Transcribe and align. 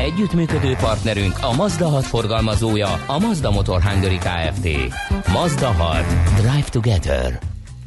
Együttműködő 0.00 0.74
partnerünk 0.74 1.38
a 1.40 1.52
Mazda 1.52 1.88
6 1.88 2.04
forgalmazója, 2.04 3.04
a 3.06 3.18
Mazda 3.18 3.50
Motor 3.50 3.82
Hungary 3.82 4.18
Kft. 4.18 4.68
Mazda 5.32 5.66
6. 5.66 6.04
Drive 6.34 6.68
Together. 6.70 7.38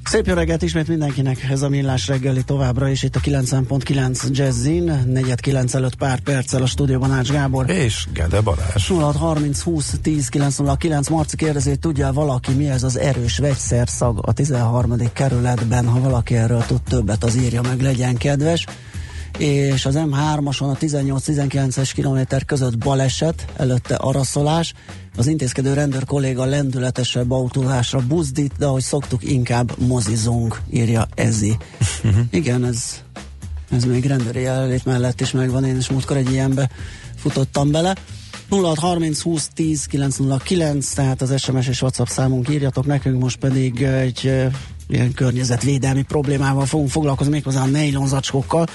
Szép 0.03 0.27
jó 0.27 0.33
reggelt 0.33 0.61
ismét 0.61 0.87
mindenkinek, 0.87 1.43
ez 1.49 1.61
a 1.61 1.69
Millás 1.69 2.07
reggeli 2.07 2.43
továbbra 2.43 2.89
is 2.89 3.03
itt 3.03 3.15
a 3.15 3.19
90.9 3.19 4.29
Jazzin, 4.29 4.83
4.9 4.83 5.73
előtt 5.73 5.95
pár 5.95 6.19
perccel 6.19 6.61
a 6.61 6.65
stúdióban 6.65 7.11
Ács 7.11 7.31
Gábor. 7.31 7.69
És 7.69 8.07
Gede 8.13 8.41
Balázs. 8.41 8.87
0630 8.89 9.61
20 9.61 9.99
10 10.01 10.27
909 10.27 11.09
Marci 11.09 11.35
kérdezi, 11.35 11.75
tudja 11.75 12.13
valaki 12.13 12.53
mi 12.53 12.69
ez 12.69 12.83
az 12.83 12.97
erős 12.97 13.37
vegyszerszag 13.37 14.19
a 14.21 14.33
13. 14.33 15.13
kerületben, 15.13 15.87
ha 15.87 15.99
valaki 15.99 16.35
erről 16.35 16.63
tud 16.67 16.81
többet, 16.81 17.23
az 17.23 17.35
írja 17.35 17.61
meg, 17.61 17.81
legyen 17.81 18.17
kedves 18.17 18.65
és 19.37 19.85
az 19.85 19.95
M3-ason 19.97 20.71
a 20.71 20.77
18-19-es 20.77 21.91
kilométer 21.93 22.45
között 22.45 22.77
baleset, 22.77 23.45
előtte 23.57 23.95
araszolás, 23.95 24.73
az 25.17 25.27
intézkedő 25.27 25.73
rendőr 25.73 26.05
kolléga 26.05 26.45
lendületesebb 26.45 27.31
autózásra 27.31 27.99
buzdít, 27.99 28.53
de 28.57 28.65
ahogy 28.65 28.81
szoktuk, 28.81 29.23
inkább 29.23 29.77
mozizunk, 29.77 30.61
írja 30.71 31.07
Ezi. 31.15 31.57
Uh-huh. 32.03 32.25
Igen, 32.29 32.65
ez, 32.65 33.03
ez 33.71 33.83
még 33.83 34.05
rendőri 34.05 34.41
jelenlét 34.41 34.85
mellett 34.85 35.21
is 35.21 35.31
megvan, 35.31 35.65
én 35.65 35.77
is 35.77 35.89
múltkor 35.89 36.17
egy 36.17 36.31
ilyenbe 36.31 36.69
futottam 37.15 37.71
bele. 37.71 37.95
0630 38.49 39.21
20 39.21 39.49
10 39.53 39.85
909, 39.85 40.93
tehát 40.93 41.21
az 41.21 41.41
SMS 41.41 41.67
és 41.67 41.81
WhatsApp 41.81 42.07
számunk 42.07 42.49
írjatok 42.49 42.85
nekünk, 42.85 43.21
most 43.21 43.37
pedig 43.37 43.81
egy 43.81 44.47
ilyen 44.93 45.13
környezetvédelmi 45.13 46.01
problémával 46.03 46.65
fogunk 46.65 46.89
foglalkozni, 46.89 47.31
méghozzá 47.31 47.61
a 47.61 47.67
nylon 47.67 48.07
zacskókkal, 48.07 48.65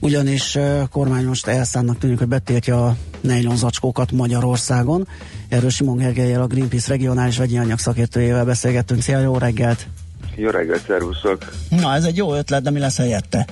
ugyanis 0.00 0.56
a 0.56 0.86
kormány 0.90 1.24
most 1.24 1.46
elszánnak 1.46 1.98
tűnik, 1.98 2.18
hogy 2.18 2.28
betiltja 2.28 2.86
a 2.86 2.96
nylon 3.20 3.56
zacskókat 3.56 4.12
Magyarországon. 4.12 5.08
Erről 5.48 5.70
Simon 5.70 5.96
Gergelyel, 5.96 6.42
a 6.42 6.46
Greenpeace 6.46 6.88
regionális 6.88 7.38
vegyi 7.38 7.58
anyag 7.58 7.78
szakértőjével 7.78 8.44
beszélgettünk. 8.44 9.02
Szia, 9.02 9.18
jó 9.18 9.38
reggelt! 9.38 9.86
Jó 10.36 10.50
reggelt, 10.50 10.84
szervuszok! 10.86 11.38
Na, 11.68 11.94
ez 11.94 12.04
egy 12.04 12.16
jó 12.16 12.34
ötlet, 12.34 12.62
de 12.62 12.70
mi 12.70 12.78
lesz 12.78 12.96
helyette? 12.96 13.46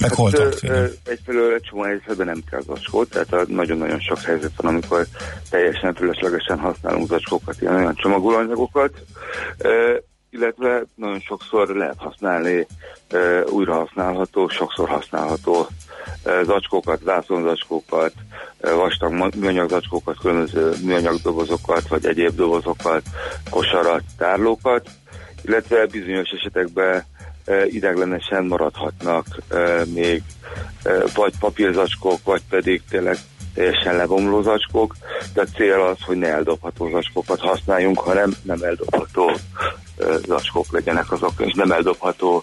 Meg 0.00 0.12
hol 0.12 0.30
tart? 0.30 0.62
Egyfelől 1.04 1.54
egy 1.54 1.62
csomó 1.62 1.82
helyzetben 1.82 2.26
nem 2.26 2.42
kell 2.50 2.62
zacskó, 2.66 3.04
tehát 3.04 3.48
nagyon-nagyon 3.48 4.00
sok 4.00 4.20
helyzet 4.20 4.50
van, 4.56 4.72
amikor 4.72 5.06
teljesen 5.50 5.94
fölöslegesen 5.94 6.58
használunk 6.58 7.08
zacskókat, 7.08 7.60
ilyen 7.60 7.74
olyan 7.74 7.94
csomagolóanyagokat 7.94 8.90
illetve 10.30 10.84
nagyon 10.94 11.20
sokszor 11.20 11.68
lehet 11.68 11.98
használni 11.98 12.66
e, 13.08 13.42
újra 13.44 13.74
használható, 13.74 14.48
sokszor 14.48 14.88
használható 14.88 15.66
zacskókat, 16.44 17.00
zászlózacskókat, 17.04 18.12
e, 18.60 18.70
vastag 18.72 19.34
műanyag 19.36 19.68
zacskókat, 19.68 20.18
különböző 20.18 20.72
műanyag 20.82 21.16
dobozokat, 21.22 21.88
vagy 21.88 22.06
egyéb 22.06 22.34
dobozokat, 22.34 23.02
kosarat, 23.50 24.02
tárlókat, 24.18 24.88
illetve 25.42 25.86
bizonyos 25.86 26.30
esetekben 26.30 27.04
e, 27.44 27.66
ideglenesen 27.66 28.44
maradhatnak 28.44 29.26
még 29.94 30.22
vagy 31.14 31.38
papírzacskók, 31.38 32.18
vagy 32.24 32.42
pedig 32.48 32.82
tényleg 32.88 33.16
teljesen 33.54 33.96
lebomló 33.96 34.42
zacskók, 34.42 34.96
de 35.34 35.40
a 35.40 35.44
cél 35.44 35.80
az, 35.80 35.96
hogy 36.06 36.16
ne 36.16 36.28
eldobható 36.28 36.88
zacskókat 36.88 37.40
használjunk, 37.40 38.00
hanem 38.00 38.32
nem 38.42 38.62
eldobható 38.62 39.30
zacskók 40.26 40.72
legyenek 40.72 41.12
azok, 41.12 41.32
és 41.38 41.54
nem 41.54 41.70
eldobható 41.70 42.42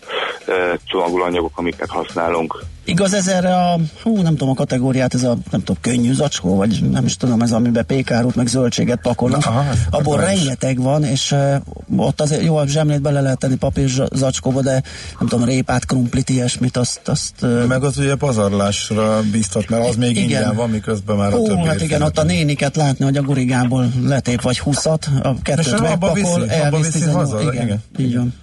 csomagolóanyagok, 0.84 1.58
amiket 1.58 1.90
használunk. 1.90 2.64
Igaz 2.86 3.14
ez 3.14 3.28
erre 3.28 3.56
a, 3.56 3.80
hú, 4.04 4.22
nem 4.22 4.32
tudom 4.32 4.50
a 4.50 4.54
kategóriát, 4.54 5.14
ez 5.14 5.24
a, 5.24 5.38
nem 5.52 5.64
tudom, 5.64 5.78
könnyű 5.82 6.14
zacskó, 6.14 6.56
vagy 6.56 6.90
nem 6.92 7.06
is 7.06 7.18
tudom, 7.18 7.42
ez 7.42 7.52
amiben 7.52 7.86
pékárút, 7.86 8.36
meg 8.36 8.48
zöldséget 8.48 9.00
pakolnak. 9.02 9.46
Aha, 9.46 9.64
Abból 9.90 10.18
rengeteg 10.18 10.82
van, 10.82 11.04
és 11.04 11.32
uh, 11.32 11.56
ott 11.96 12.22
azért 12.22 12.44
jó, 12.44 12.56
a 12.56 12.68
zsemlét 12.68 13.02
bele 13.02 13.22
lehet 13.22 13.38
tenni 13.38 13.56
papír 13.56 13.90
zacskóba, 14.12 14.62
de 14.62 14.84
nem 15.20 15.28
tudom, 15.28 15.46
répát, 15.46 15.86
krumplit, 15.86 16.30
ilyesmit, 16.30 16.78
azt... 16.78 17.08
azt 17.08 17.34
uh, 17.42 17.66
meg 17.66 17.84
az 17.84 17.98
ugye 17.98 18.16
pazarlásra 18.16 19.22
biztat, 19.32 19.70
mert 19.70 19.88
az 19.88 19.96
még 19.96 20.10
igen. 20.10 20.24
ingyen 20.24 20.56
van, 20.56 20.70
miközben 20.70 21.16
már 21.16 21.32
Hú, 21.32 21.44
a 21.44 21.48
többi 21.48 21.68
hát 21.68 21.82
igen, 21.82 22.02
ott 22.02 22.18
a 22.18 22.24
néniket 22.24 22.76
látni, 22.76 23.06
hogy 23.06 23.18
a 23.18 23.22
gurigából 23.22 23.92
letép 24.04 24.42
vagy 24.42 24.60
húszat, 24.60 25.10
a 25.22 25.42
kettőt 25.42 25.80
megpakol, 25.80 26.50
elviszi 26.50 27.10
haza, 27.10 27.42
igen, 27.42 27.64
igen, 27.64 27.84
így 27.98 28.16
van. 28.16 28.34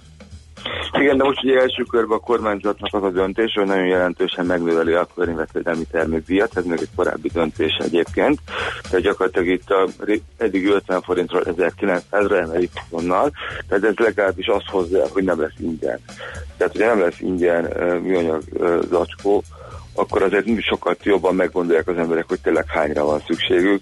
Igen, 0.99 1.17
de 1.17 1.23
most 1.23 1.43
ugye 1.43 1.59
első 1.59 1.83
körben 1.83 2.17
a 2.17 2.21
kormányzatnak 2.21 2.93
az 2.93 3.03
a 3.03 3.09
döntés, 3.09 3.53
hogy 3.53 3.65
nagyon 3.65 3.85
jelentősen 3.85 4.45
megnöveli 4.45 4.93
a 4.93 5.07
környezetvédelmi 5.15 5.83
termékdíjat, 5.91 6.57
ez 6.57 6.65
még 6.65 6.79
egy 6.81 6.95
korábbi 6.95 7.29
döntés 7.33 7.77
egyébként. 7.79 8.39
Tehát 8.81 9.05
gyakorlatilag 9.05 9.47
itt 9.47 9.69
a, 9.69 9.87
eddig 10.37 10.67
50 10.67 11.01
forintról 11.01 11.43
1900-ra 11.45 12.41
emelik 12.41 12.71
azonnal, 12.89 13.31
tehát 13.67 13.83
ez 13.83 13.95
legalábbis 13.95 14.47
azt 14.47 14.67
hozza, 14.67 15.07
hogy 15.13 15.23
nem 15.23 15.41
lesz 15.41 15.59
ingyen. 15.59 15.99
Tehát 16.57 16.75
ugye 16.75 16.85
nem 16.85 16.99
lesz 16.99 17.19
ingyen 17.19 17.63
műanyag 18.01 18.43
zacskó, 18.89 19.43
akkor 19.95 20.23
azért 20.23 20.61
sokkal 20.61 20.95
jobban 21.03 21.35
meggondolják 21.35 21.87
az 21.87 21.97
emberek, 21.97 22.25
hogy 22.27 22.39
tényleg 22.41 22.65
hányra 22.67 23.05
van 23.05 23.23
szükségük, 23.27 23.81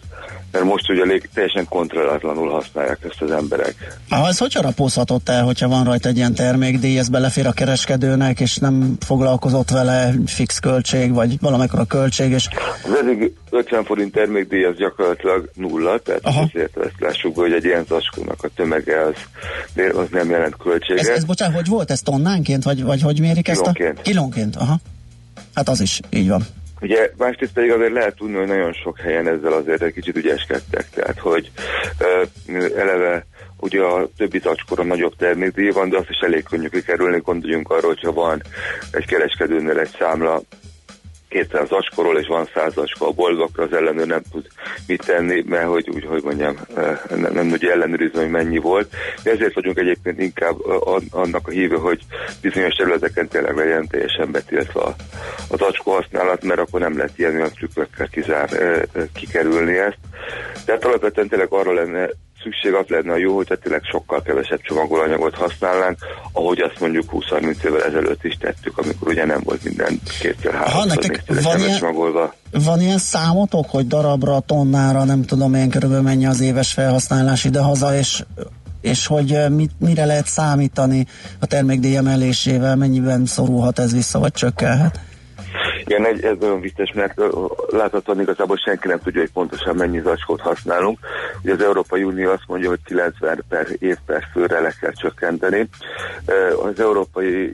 mert 0.52 0.66
most 0.66 0.90
ugye 0.90 1.02
elég 1.02 1.30
teljesen 1.34 1.66
kontrollatlanul 1.70 2.50
használják 2.50 2.98
ezt 3.10 3.22
az 3.22 3.32
emberek. 3.32 3.98
Ez 4.10 4.38
hogy 4.38 4.54
harapózhatott 4.54 5.30
el, 5.30 5.44
hogyha 5.44 5.68
van 5.68 5.84
rajta 5.84 6.10
egy 6.10 6.18
ilyen 6.18 6.34
termékdíj, 6.34 6.98
ez 6.98 7.10
belefér 7.10 7.48
a 7.48 7.52
kereskedőnek, 7.52 8.40
és 8.40 8.58
nem 8.58 8.96
foglalkozott 9.00 9.70
vele 9.70 10.14
fix 10.26 10.60
költség, 10.60 11.14
vagy 11.14 11.40
valamikor 11.40 11.80
a 11.80 11.86
költség, 11.86 12.32
és... 12.32 12.48
Az 12.84 12.98
eddig 13.02 13.34
50 13.50 13.84
forint 13.84 14.12
termékdíj 14.12 14.66
az 14.66 14.76
gyakorlatilag 14.78 15.50
nulla, 15.54 15.98
tehát 15.98 16.26
Aha. 16.26 16.42
azért 16.42 16.78
ezt 16.78 17.00
lássuk 17.00 17.36
be, 17.36 17.42
hogy 17.42 17.54
egy 17.54 17.66
ilyen 17.66 17.86
zacskónak 17.88 18.44
a 18.44 18.48
tömege 18.56 19.02
az, 19.02 19.16
az 19.96 20.08
nem 20.12 20.30
jelent 20.30 20.56
költséget. 20.58 21.08
Ez, 21.08 21.08
ez 21.08 21.24
bocsánat, 21.24 21.56
hogy 21.56 21.68
volt 21.68 21.92
ez 21.92 22.02
tonnánként, 22.02 22.64
vagy, 22.64 22.84
vagy 22.84 23.02
hogy 23.02 23.20
mérik 23.20 23.48
ezt 23.48 23.62
a... 23.62 23.74
Kilónként, 24.02 24.56
aha. 24.56 24.78
Hát 25.54 25.70
az 25.70 25.82
is, 25.82 26.00
így 26.10 26.30
van. 26.30 26.46
Ugye 26.82 27.12
másrészt 27.18 27.54
pedig 27.54 27.72
azért 27.72 27.94
lehet 27.94 28.16
tudni, 28.16 28.38
hogy 28.38 28.48
nagyon 28.48 28.74
sok 28.74 29.00
helyen 29.00 29.28
ezzel 29.28 29.54
azért 29.54 29.82
egy 29.82 29.94
kicsit 29.94 30.16
ügyeskedtek, 30.16 30.90
tehát 30.90 31.20
hogy 31.20 31.52
eleve 32.78 33.26
ugye 33.60 33.82
a 33.82 34.10
többi 34.18 34.40
zacskóra 34.40 34.84
nagyobb 34.84 35.16
termékdíj 35.16 35.70
van, 35.70 35.90
de 35.90 35.98
azt 35.98 36.10
is 36.10 36.20
elég 36.20 36.44
könnyű 36.44 36.68
kikerülni, 36.68 37.20
gondoljunk 37.20 37.70
arról, 37.70 37.94
hogyha 37.94 38.14
van 38.14 38.42
egy 38.92 39.06
kereskedőnél 39.06 39.80
egy 39.80 39.96
számla 40.00 40.42
200 41.30 41.68
zacskóról, 41.68 42.20
és 42.20 42.28
van 42.28 42.50
100 42.54 42.74
zacskó 42.74 43.06
a 43.08 43.12
bolgakra, 43.12 43.64
az 43.64 43.74
ellenőr 43.74 44.08
nem 44.08 44.22
tud 44.32 44.48
mit 44.88 45.06
tenni, 45.06 45.44
mert 45.48 45.68
hogy 45.68 45.90
úgy, 45.90 46.06
hogy 46.06 46.24
mondjam, 46.24 46.58
nem, 47.10 47.34
nem 47.34 47.50
tudja 47.50 47.72
ellenőrizni, 47.72 48.20
hogy 48.20 48.30
mennyi 48.30 48.58
volt. 48.58 48.96
De 49.24 49.32
ezért 49.32 49.54
vagyunk 49.54 49.78
egyébként 49.78 50.20
inkább 50.20 50.56
annak 51.12 51.48
a 51.48 51.52
híve, 51.52 51.78
hogy 51.78 52.02
bizonyos 52.42 52.76
területeken 52.76 53.28
tényleg 53.28 53.56
legyen 53.56 53.88
teljesen 53.88 54.32
betiltva 54.32 54.84
a, 54.86 54.96
a 55.50 55.58
zacskó 55.58 55.92
használat, 55.92 56.44
mert 56.44 56.60
akkor 56.60 56.80
nem 56.80 56.98
lehet 56.98 57.18
ilyen 57.18 57.36
olyan 57.36 57.52
trükkökkel 57.52 58.08
kizár, 58.08 58.50
kikerülni 59.14 59.78
ezt. 59.78 59.98
Tehát 60.66 60.86
alapvetően 60.86 61.28
tényleg 61.28 61.52
arra 61.52 61.74
lenne 61.74 62.10
szükség 62.44 62.74
az 62.74 62.86
lenne 62.88 63.12
a 63.12 63.18
jó, 63.18 63.36
hogy 63.36 63.60
tényleg 63.62 63.82
sokkal 63.84 64.22
kevesebb 64.22 64.62
csomagolóanyagot 64.62 65.36
használnánk, 65.36 65.98
ahogy 66.32 66.60
azt 66.60 66.80
mondjuk 66.80 67.10
20-30 67.12 67.64
évvel 67.64 67.84
ezelőtt 67.84 68.24
is 68.24 68.38
tettük, 68.40 68.78
amikor 68.78 69.08
ugye 69.08 69.26
nem 69.26 69.42
volt 69.44 69.64
minden 69.64 70.00
kétszer 70.20 70.54
háromszor 70.54 71.22
van 71.44 71.60
ilyen, 71.60 71.78
csomagolva. 71.78 72.34
Van 72.52 72.82
ilyen 72.82 72.98
számotok, 72.98 73.70
hogy 73.70 73.88
darabra, 73.88 74.40
tonnára, 74.40 75.04
nem 75.04 75.26
tudom 75.26 75.54
én 75.54 75.70
körülbelül 75.70 76.04
mennyi 76.04 76.26
az 76.26 76.42
éves 76.42 76.72
felhasználás 76.74 77.44
idehaza, 77.44 77.96
és 77.98 78.24
és 78.82 79.08
hogy 79.08 79.38
mit, 79.50 79.72
mire 79.80 80.06
lehet 80.06 80.28
számítani 80.28 81.08
a 81.40 81.46
termékdíj 81.46 81.96
emelésével, 81.96 82.76
mennyiben 82.76 83.26
szorulhat 83.26 83.80
ez 83.80 83.94
vissza, 83.94 84.20
vagy 84.20 84.32
csökkelhet? 84.32 85.00
Igen, 85.90 86.06
egy, 86.06 86.24
ez 86.24 86.36
nagyon 86.40 86.62
vicces, 86.62 86.94
mert 86.94 87.22
láthatóan 87.70 88.22
igazából 88.22 88.58
senki 88.58 88.88
nem 88.88 89.00
tudja, 89.00 89.22
hogy 89.22 89.32
pontosan 89.32 89.76
mennyi 89.76 90.02
zacskót 90.02 90.42
használunk. 90.42 91.00
Ugye 91.44 91.54
az 91.54 91.62
Európai 91.62 92.04
Unió 92.04 92.32
azt 92.32 92.48
mondja, 92.48 92.70
hogy 92.70 92.80
90 92.84 93.44
per 93.50 93.68
év 93.80 93.98
per 94.06 94.24
főre 94.34 94.60
le 94.60 94.74
kell 94.82 94.92
csökkenteni. 94.92 95.70
Az 96.64 96.80
Európai 96.80 97.52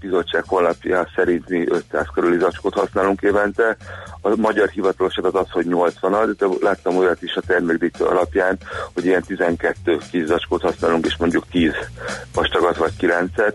Bizottság 0.00 0.44
honlapja 0.46 1.08
szerint 1.14 1.48
mi 1.48 1.64
500 1.68 2.06
körüli 2.14 2.38
zacskót 2.38 2.74
használunk 2.74 3.22
évente. 3.22 3.76
A 4.20 4.36
magyar 4.36 4.68
hivatalos 4.68 5.16
az 5.16 5.34
az, 5.34 5.50
hogy 5.50 5.66
80 5.66 6.36
de 6.38 6.46
láttam 6.60 6.96
olyat 6.96 7.22
is 7.22 7.34
a 7.34 7.40
termékdíjtő 7.46 8.04
alapján, 8.04 8.58
hogy 8.94 9.04
ilyen 9.04 9.22
12 9.22 9.98
kis 10.10 10.24
zacskót 10.24 10.62
használunk, 10.62 11.06
és 11.06 11.16
mondjuk 11.16 11.44
10 11.50 11.72
9-et, 13.00 13.54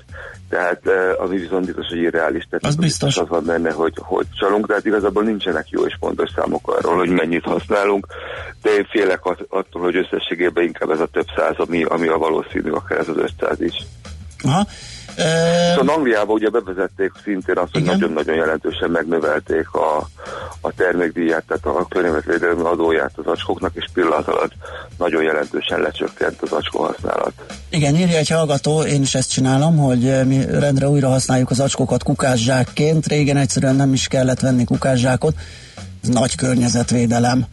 tehát 0.51 0.81
ami 1.17 1.37
viszont 1.37 1.65
biztos, 1.65 1.87
hogy 1.87 1.97
irreális. 1.97 2.43
Tehát 2.49 2.65
az 2.65 2.75
biztos. 2.75 3.17
Az 3.17 3.27
van 3.27 3.45
benne, 3.45 3.71
hogy, 3.71 3.93
hogy 3.97 4.25
csalunk, 4.39 4.67
tehát 4.67 4.85
igazából 4.85 5.23
nincsenek 5.23 5.69
jó 5.69 5.85
és 5.85 5.95
pontos 5.99 6.29
számok 6.35 6.67
arról, 6.67 6.97
hogy 6.97 7.09
mennyit 7.09 7.43
használunk, 7.43 8.07
de 8.61 8.69
én 8.69 8.87
félek 8.89 9.25
attól, 9.25 9.81
hogy 9.81 9.95
összességében 9.95 10.63
inkább 10.63 10.89
ez 10.89 10.99
a 10.99 11.05
több 11.05 11.27
száz, 11.35 11.55
ami, 11.57 11.83
ami 11.83 12.07
a 12.07 12.17
valószínű, 12.17 12.69
akár 12.69 12.99
ez 12.99 13.07
az 13.07 13.17
500 13.17 13.61
is. 13.61 13.75
Aha. 14.43 14.65
E... 15.15 15.73
Szóval 15.75 15.95
Angliában 15.95 16.35
ugye 16.35 16.49
bevezették 16.49 17.11
szintén 17.23 17.57
azt, 17.57 17.71
hogy 17.71 17.83
nagyon-nagyon 17.83 18.35
jelentősen 18.35 18.89
megnövelték 18.89 19.73
a, 19.73 20.07
a 20.61 20.71
termékdíját, 20.71 21.43
tehát 21.47 21.65
a 21.65 21.85
környezetvédelmi 21.89 22.61
adóját 22.63 23.11
az 23.15 23.25
acskóknak, 23.25 23.71
és 23.73 23.85
pillanat 23.93 24.27
alatt 24.27 24.51
nagyon 24.97 25.23
jelentősen 25.23 25.79
lecsökkent 25.79 26.41
az 26.41 26.51
acskó 26.51 26.83
használat. 26.83 27.33
Igen, 27.69 27.95
írja 27.95 28.17
egy 28.17 28.29
hallgató, 28.29 28.81
én 28.81 29.01
is 29.01 29.15
ezt 29.15 29.31
csinálom, 29.31 29.77
hogy 29.77 30.27
mi 30.27 30.45
rendre 30.45 30.89
újra 30.89 31.09
használjuk 31.09 31.49
az 31.49 31.59
acskókat 31.59 32.03
kukászsákként, 32.03 33.07
régen 33.07 33.37
egyszerűen 33.37 33.75
nem 33.75 33.93
is 33.93 34.07
kellett 34.07 34.39
venni 34.39 34.63
kukászsákot, 34.63 35.35
ez 36.03 36.09
nagy 36.09 36.35
környezetvédelem. 36.35 37.45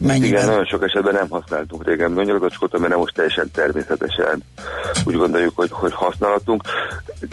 Mennyiben? 0.00 0.28
Igen, 0.28 0.46
nagyon 0.46 0.64
sok 0.64 0.82
esetben 0.82 1.14
nem 1.14 1.28
használtunk 1.28 1.86
régen 1.86 2.10
műanyagzacskót, 2.10 2.78
mert 2.78 2.96
most 2.96 3.14
teljesen 3.14 3.50
természetesen 3.50 4.42
úgy 5.04 5.16
gondoljuk, 5.16 5.56
hogy, 5.56 5.70
hogy 5.72 5.92
használhatunk. 5.92 6.62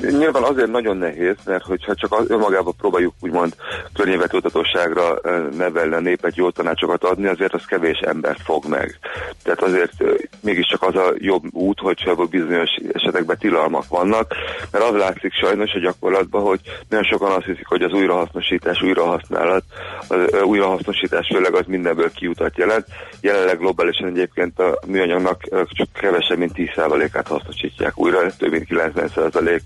Nyilván 0.01 0.43
azért 0.43 0.71
nagyon 0.71 0.97
nehéz, 0.97 1.35
mert 1.45 1.63
hogyha 1.63 1.95
csak 1.95 2.13
az 2.13 2.29
önmagában 2.29 2.73
próbáljuk 2.77 3.13
úgymond 3.19 3.55
környezetutatóságra 3.93 5.19
nevelni 5.57 5.93
a 5.93 5.99
népet, 5.99 6.35
jó 6.35 6.49
tanácsokat 6.49 7.03
adni, 7.03 7.27
azért 7.27 7.53
az 7.53 7.65
kevés 7.65 7.99
embert 7.99 8.41
fog 8.43 8.65
meg. 8.67 8.99
Tehát 9.43 9.61
azért 9.61 9.93
mégiscsak 10.39 10.81
az 10.83 10.95
a 10.95 11.13
jobb 11.17 11.43
út, 11.51 11.79
hogyha 11.79 12.15
bizonyos 12.15 12.69
esetekben 12.93 13.37
tilalmak 13.37 13.87
vannak, 13.87 14.33
mert 14.71 14.85
az 14.85 14.95
látszik 14.95 15.33
sajnos 15.33 15.73
a 15.73 15.79
gyakorlatban, 15.79 16.41
hogy 16.41 16.59
nagyon 16.89 17.05
sokan 17.05 17.31
azt 17.31 17.45
hiszik, 17.45 17.67
hogy 17.67 17.81
az 17.81 17.93
újrahasznosítás, 17.93 18.81
újrahasználat, 18.81 19.63
az 20.07 20.41
újrahasznosítás 20.43 21.27
főleg 21.33 21.53
az 21.53 21.65
mindenből 21.67 22.11
kiutat 22.11 22.50
jelent. 22.57 22.85
Jelenleg 23.21 23.57
globálisan 23.57 24.07
egyébként 24.07 24.59
a 24.59 24.79
műanyagnak 24.87 25.41
csak 25.67 25.87
kevesebb, 25.93 26.37
mint 26.37 26.51
10%-át 26.55 27.27
hasznosítják 27.27 27.97
újra, 27.97 28.35
több 28.37 28.51
mint 28.51 28.67
90% 28.69 29.59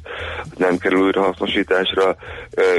nem 0.58 0.78
kerül 0.78 1.02
újrahasznosításra, 1.02 2.16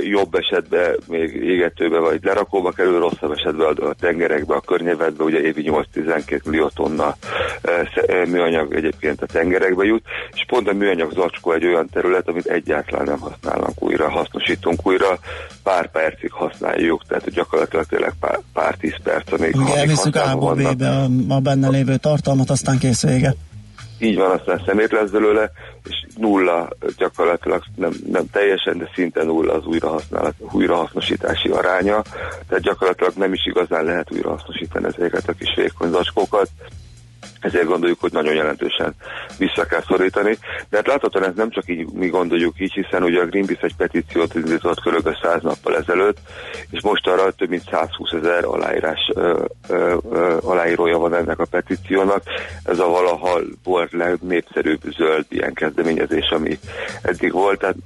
jobb 0.02 0.34
esetben 0.34 0.96
még 1.08 1.34
égetőbe 1.34 1.98
vagy 1.98 2.24
lerakóba 2.24 2.70
kerül, 2.70 2.98
rosszabb 2.98 3.32
esetben 3.32 3.74
a 3.76 3.94
tengerekbe, 4.00 4.54
a 4.54 4.60
környezetbe, 4.60 5.24
ugye 5.24 5.40
évi 5.40 5.70
8-12 5.94 6.44
millió 6.44 6.68
tonna 6.74 7.16
műanyag 8.26 8.74
egyébként 8.74 9.22
a 9.22 9.26
tengerekbe 9.26 9.84
jut, 9.84 10.04
és 10.34 10.44
pont 10.46 10.68
a 10.68 10.72
műanyag 10.72 11.12
zacskó 11.12 11.52
egy 11.52 11.66
olyan 11.66 11.88
terület, 11.92 12.28
amit 12.28 12.46
egyáltalán 12.46 13.04
nem 13.04 13.18
használnak 13.18 13.82
újra, 13.82 14.10
hasznosítunk 14.10 14.86
újra, 14.86 15.18
pár 15.66 15.90
percig 15.90 16.32
használjuk, 16.32 17.02
tehát 17.08 17.30
gyakorlatilag 17.30 17.86
tényleg 17.86 18.14
pár, 18.20 18.40
pár 18.52 18.74
tíz 18.74 18.94
perc, 19.02 19.32
amíg, 19.32 19.56
Ugye 19.56 19.76
elviszük 19.76 20.16
A-ból 20.16 20.54
B-be 20.54 20.88
a, 20.88 21.08
a 21.28 21.40
benne 21.40 21.68
lévő 21.68 21.96
tartalmat, 21.96 22.50
aztán 22.50 22.78
kész 22.78 23.02
vége. 23.02 23.34
Így 23.98 24.16
van, 24.16 24.30
aztán 24.30 24.62
szemét 24.66 24.92
lesz 24.92 25.10
belőle, 25.10 25.50
és 25.84 26.06
nulla 26.16 26.68
gyakorlatilag 26.96 27.62
nem, 27.76 27.92
nem 28.10 28.30
teljesen, 28.30 28.78
de 28.78 28.90
szinte 28.94 29.24
nulla 29.24 29.52
az 29.52 29.66
újrahasználat, 29.66 30.34
újrahasznosítási 30.52 31.48
aránya, 31.48 32.02
tehát 32.48 32.64
gyakorlatilag 32.64 33.12
nem 33.16 33.32
is 33.32 33.46
igazán 33.46 33.84
lehet 33.84 34.12
újrahasznosítani 34.12 34.86
ezeket 34.86 35.28
a 35.28 35.32
kis 35.32 35.54
vékony 35.56 35.90
zacskókat, 35.90 36.48
ezért 37.46 37.66
gondoljuk, 37.66 38.00
hogy 38.00 38.12
nagyon 38.12 38.34
jelentősen 38.34 38.94
vissza 39.38 39.64
kell 39.64 39.82
szorítani. 39.86 40.38
De 40.68 40.76
hát 40.76 40.86
láthatóan 40.86 41.28
ez 41.28 41.34
nem 41.34 41.50
csak 41.50 41.64
így 41.66 41.86
mi 41.92 42.08
gondoljuk 42.08 42.54
így, 42.60 42.72
hiszen 42.72 43.02
ugye 43.02 43.20
a 43.20 43.26
Greenpeace 43.26 43.64
egy 43.64 43.76
petíciót 43.76 44.34
indított 44.34 44.80
kb. 44.80 45.16
100 45.22 45.42
nappal 45.42 45.76
ezelőtt, 45.76 46.18
és 46.70 46.82
most 46.82 47.06
arra 47.06 47.30
több 47.30 47.48
mint 47.48 47.68
120 47.70 48.12
ezer 48.12 48.44
aláírás 48.44 49.10
ö, 49.14 49.44
ö, 49.68 49.96
ö, 50.10 50.36
aláírója 50.42 50.98
van 50.98 51.14
ennek 51.14 51.38
a 51.38 51.44
petíciónak. 51.44 52.22
Ez 52.64 52.78
a 52.78 52.88
valaha 52.88 53.40
volt 53.64 53.92
legnépszerűbb 53.92 54.80
zöld 54.96 55.26
ilyen 55.28 55.52
kezdeményezés, 55.52 56.28
ami 56.28 56.58
eddig 57.02 57.32
volt. 57.32 57.58
Tehát 57.58 57.76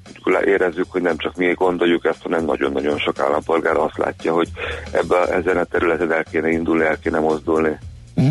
érezzük, 0.45 0.87
hogy 0.89 1.03
nem 1.03 1.17
csak 1.17 1.37
mi 1.37 1.53
gondoljuk 1.53 2.05
ezt, 2.05 2.23
hanem 2.23 2.45
nagyon-nagyon 2.45 2.99
sok 2.99 3.19
állampolgár 3.19 3.77
azt 3.77 3.99
látja, 3.99 4.33
hogy 4.33 4.49
ebbe, 4.93 5.27
ezen 5.27 5.56
a 5.56 5.65
területen 5.65 6.13
el 6.13 6.25
kéne 6.25 6.49
indulni, 6.51 6.85
el 6.85 6.99
kéne 6.99 7.19
mozdulni. 7.19 7.79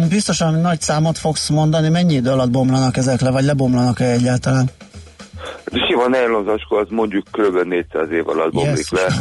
Biztosan 0.09 0.53
nagy 0.53 0.81
számot 0.81 1.17
fogsz 1.17 1.49
mondani, 1.49 1.89
mennyi 1.89 2.13
idő 2.13 2.29
alatt 2.29 2.49
bomlanak 2.49 2.97
ezek 2.97 3.21
le, 3.21 3.29
vagy 3.29 3.43
lebomlanak-e 3.43 4.05
egyáltalán? 4.05 4.69
A 5.65 5.85
sima 5.87 6.07
nejlonzacskó 6.07 6.75
az 6.75 6.87
mondjuk 6.89 7.25
kb. 7.31 7.67
400 7.67 8.11
év 8.11 8.29
alatt 8.29 8.51
bomlik 8.51 8.77
yes. 8.77 8.91
le. 8.91 9.13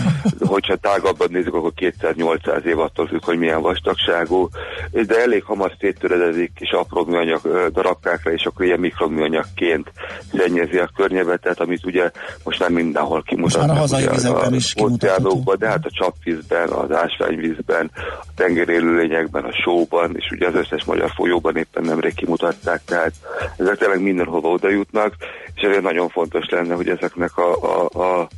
Hogyha 0.47 0.77
tágabban 0.77 1.29
nézzük, 1.31 1.55
akkor 1.55 1.73
200-800 1.77 2.65
év 2.65 2.79
attól 2.79 3.07
függ, 3.07 3.25
hogy 3.25 3.39
milyen 3.39 3.61
vastagságú. 3.61 4.49
De 4.91 5.21
elég 5.21 5.43
hamar 5.43 5.73
széttöredezik 5.81 6.53
és 6.59 6.71
apró 6.71 7.05
műanyag 7.05 7.71
darabkákra, 7.73 8.33
és 8.33 8.45
akkor 8.45 8.65
ilyen 8.65 8.81
mikroműanyagként 8.81 9.93
szennyezi 10.37 10.79
a 10.79 10.91
környezetet, 10.97 11.61
amit 11.61 11.87
ugye 11.87 12.11
most 12.45 12.59
nem 12.59 12.73
mindenhol 12.73 13.23
kimutatnak. 13.23 13.79
Most 13.79 13.93
már 13.93 14.01
a 14.01 14.05
hazai 14.05 14.15
vizekben 14.15 14.55
is 14.55 14.73
kimutatható. 14.73 15.55
De 15.59 15.69
hát 15.69 15.85
a 15.85 15.91
csapvízben, 15.91 16.69
az 16.69 16.93
ásványvízben, 16.93 17.91
a 18.21 18.27
tengerélőlényekben, 18.37 19.45
a 19.45 19.53
sóban, 19.65 20.17
és 20.17 20.31
ugye 20.31 20.47
az 20.47 20.55
összes 20.55 20.85
magyar 20.85 21.11
folyóban 21.11 21.57
éppen 21.57 21.85
nemrég 21.85 22.15
kimutatták, 22.15 22.81
tehát 22.85 23.13
ezek 23.57 23.77
tényleg 23.79 24.03
mindenhova 24.03 24.49
oda 24.49 24.71
jutnak, 24.71 25.15
és 25.55 25.63
ezért 25.63 25.83
nagyon 25.83 26.08
fontos 26.09 26.49
lenne, 26.51 26.75
hogy 26.75 26.89
ezeknek 26.89 27.37
a, 27.37 27.63
a, 27.63 28.01
a 28.03 28.29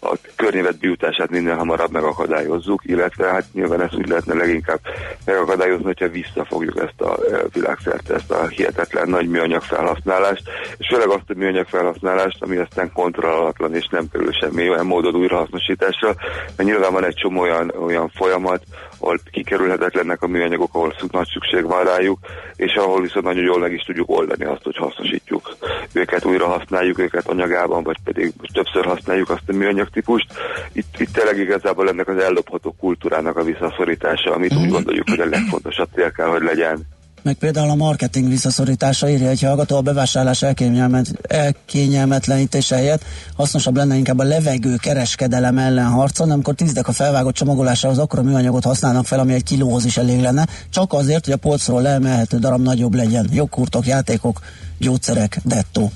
a 0.00 0.16
környezet 0.36 0.78
biutását 0.78 1.30
minél 1.30 1.56
hamarabb 1.56 1.90
megakadályozzuk, 1.90 2.82
illetve 2.84 3.26
hát 3.26 3.44
nyilván 3.52 3.82
ezt 3.82 3.94
úgy 3.94 4.08
lehetne 4.08 4.34
leginkább 4.34 4.80
megakadályozni, 5.24 5.84
hogyha 5.84 6.08
visszafogjuk 6.08 6.78
ezt 6.78 7.00
a 7.00 7.18
e, 7.32 7.42
világszerte, 7.52 8.14
ezt 8.14 8.30
a 8.30 8.46
hihetetlen 8.46 9.08
nagy 9.08 9.28
műanyag 9.28 9.62
felhasználást, 9.62 10.42
és 10.76 10.86
főleg 10.86 11.08
azt 11.08 11.30
a 11.30 11.34
műanyag 11.36 11.66
felhasználást, 11.66 12.42
ami 12.42 12.56
aztán 12.56 12.92
kontrollatlan 12.92 13.74
és 13.74 13.86
nem 13.90 14.08
kerül 14.12 14.32
semmi 14.32 14.68
olyan 14.68 14.86
módon 14.86 15.14
újrahasznosításra, 15.14 16.14
mert 16.56 16.68
nyilván 16.68 16.92
van 16.92 17.04
egy 17.04 17.14
csomó 17.14 17.40
olyan, 17.40 17.72
olyan 17.80 18.08
folyamat, 18.14 18.62
ahol 18.98 19.18
kikerülhetetlennek 19.30 20.22
a 20.22 20.26
műanyagok, 20.26 20.74
ahol 20.74 20.94
nagy 21.10 21.28
szükség 21.32 21.64
van 21.64 21.84
rájuk, 21.84 22.18
és 22.56 22.74
ahol 22.74 23.02
viszont 23.02 23.24
nagyon 23.24 23.44
jól 23.44 23.58
meg 23.58 23.72
is 23.72 23.82
tudjuk 23.82 24.10
oldani 24.10 24.44
azt, 24.44 24.62
hogy 24.62 24.76
hasznosítjuk 24.76 25.56
őket, 25.92 26.24
újra 26.24 26.46
használjuk 26.46 26.98
őket 26.98 27.28
anyagában, 27.28 27.82
vagy 27.82 27.96
pedig 28.04 28.32
többször 28.52 28.84
használjuk 28.84 29.30
azt 29.30 29.48
a 29.48 29.52
műanyag 29.52 29.88
típust. 29.88 30.32
Itt, 30.72 30.94
itt 30.98 31.12
tényleg 31.12 31.38
igazából 31.38 31.88
ennek 31.88 32.08
az 32.08 32.16
ellopható 32.16 32.74
kultúrának 32.78 33.36
a 33.36 33.44
visszaszorítása, 33.44 34.34
amit 34.34 34.54
úgy 34.54 34.62
mhm. 34.62 34.72
gondoljuk, 34.72 35.08
hogy 35.08 35.20
a 35.20 35.28
legfontosabb 35.28 35.88
cél 35.94 36.12
kell, 36.12 36.28
hogy 36.28 36.42
legyen 36.42 36.96
meg 37.28 37.36
például 37.36 37.70
a 37.70 37.74
marketing 37.74 38.28
visszaszorítása 38.28 39.08
írja 39.08 39.28
egy 39.28 39.42
hallgató, 39.42 39.76
a 39.76 39.80
bevásárlás 39.80 40.42
elkényelmet, 40.42 41.06
elkényelmetlenítése 41.22 42.76
helyett 42.76 43.02
hasznosabb 43.36 43.76
lenne 43.76 43.96
inkább 43.96 44.18
a 44.18 44.22
levegő 44.22 44.76
kereskedelem 44.76 45.58
ellen 45.58 45.86
harcolni, 45.86 46.32
amikor 46.32 46.54
tízdek 46.54 46.88
a 46.88 46.92
felvágott 46.92 47.34
csomagolásához 47.34 47.98
akkor 47.98 48.18
a 48.18 48.22
műanyagot 48.22 48.64
használnak 48.64 49.06
fel, 49.06 49.18
ami 49.18 49.32
egy 49.32 49.42
kilóhoz 49.42 49.84
is 49.84 49.96
elég 49.96 50.20
lenne, 50.20 50.46
csak 50.70 50.92
azért, 50.92 51.24
hogy 51.24 51.34
a 51.34 51.36
polcról 51.36 51.82
leemelhető 51.82 52.38
darab 52.38 52.62
nagyobb 52.62 52.94
legyen. 52.94 53.28
Jogkurtok, 53.32 53.86
játékok, 53.86 54.40
gyógyszerek, 54.78 55.38
dettó. 55.44 55.92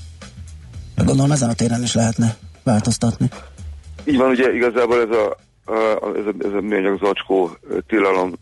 Gondolom 0.95 1.31
ezen 1.31 1.49
a 1.49 1.53
téren 1.53 1.83
is 1.83 1.93
lehetne 1.93 2.35
változtatni. 2.63 3.29
Így 4.03 4.17
van, 4.17 4.29
ugye 4.29 4.53
igazából 4.53 5.01
ez 5.01 5.09
a 5.09 5.37
ez 6.15 6.25
a, 6.25 6.33
ez 6.39 6.53
a 6.53 6.61
műanyag 6.61 6.99
zacskó 6.99 7.49
tilalom 7.87 8.33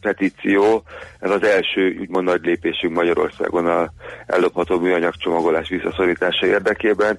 petíció, 0.00 0.82
ez 1.20 1.30
az 1.30 1.42
első 1.42 1.96
úgymond 2.00 2.24
nagy 2.24 2.44
lépésünk 2.44 2.94
Magyarországon 2.94 3.66
a 3.66 3.90
ellopható 4.26 4.78
műanyag 4.78 5.14
csomagolás 5.14 5.68
visszaszorítása 5.68 6.46
érdekében. 6.46 7.18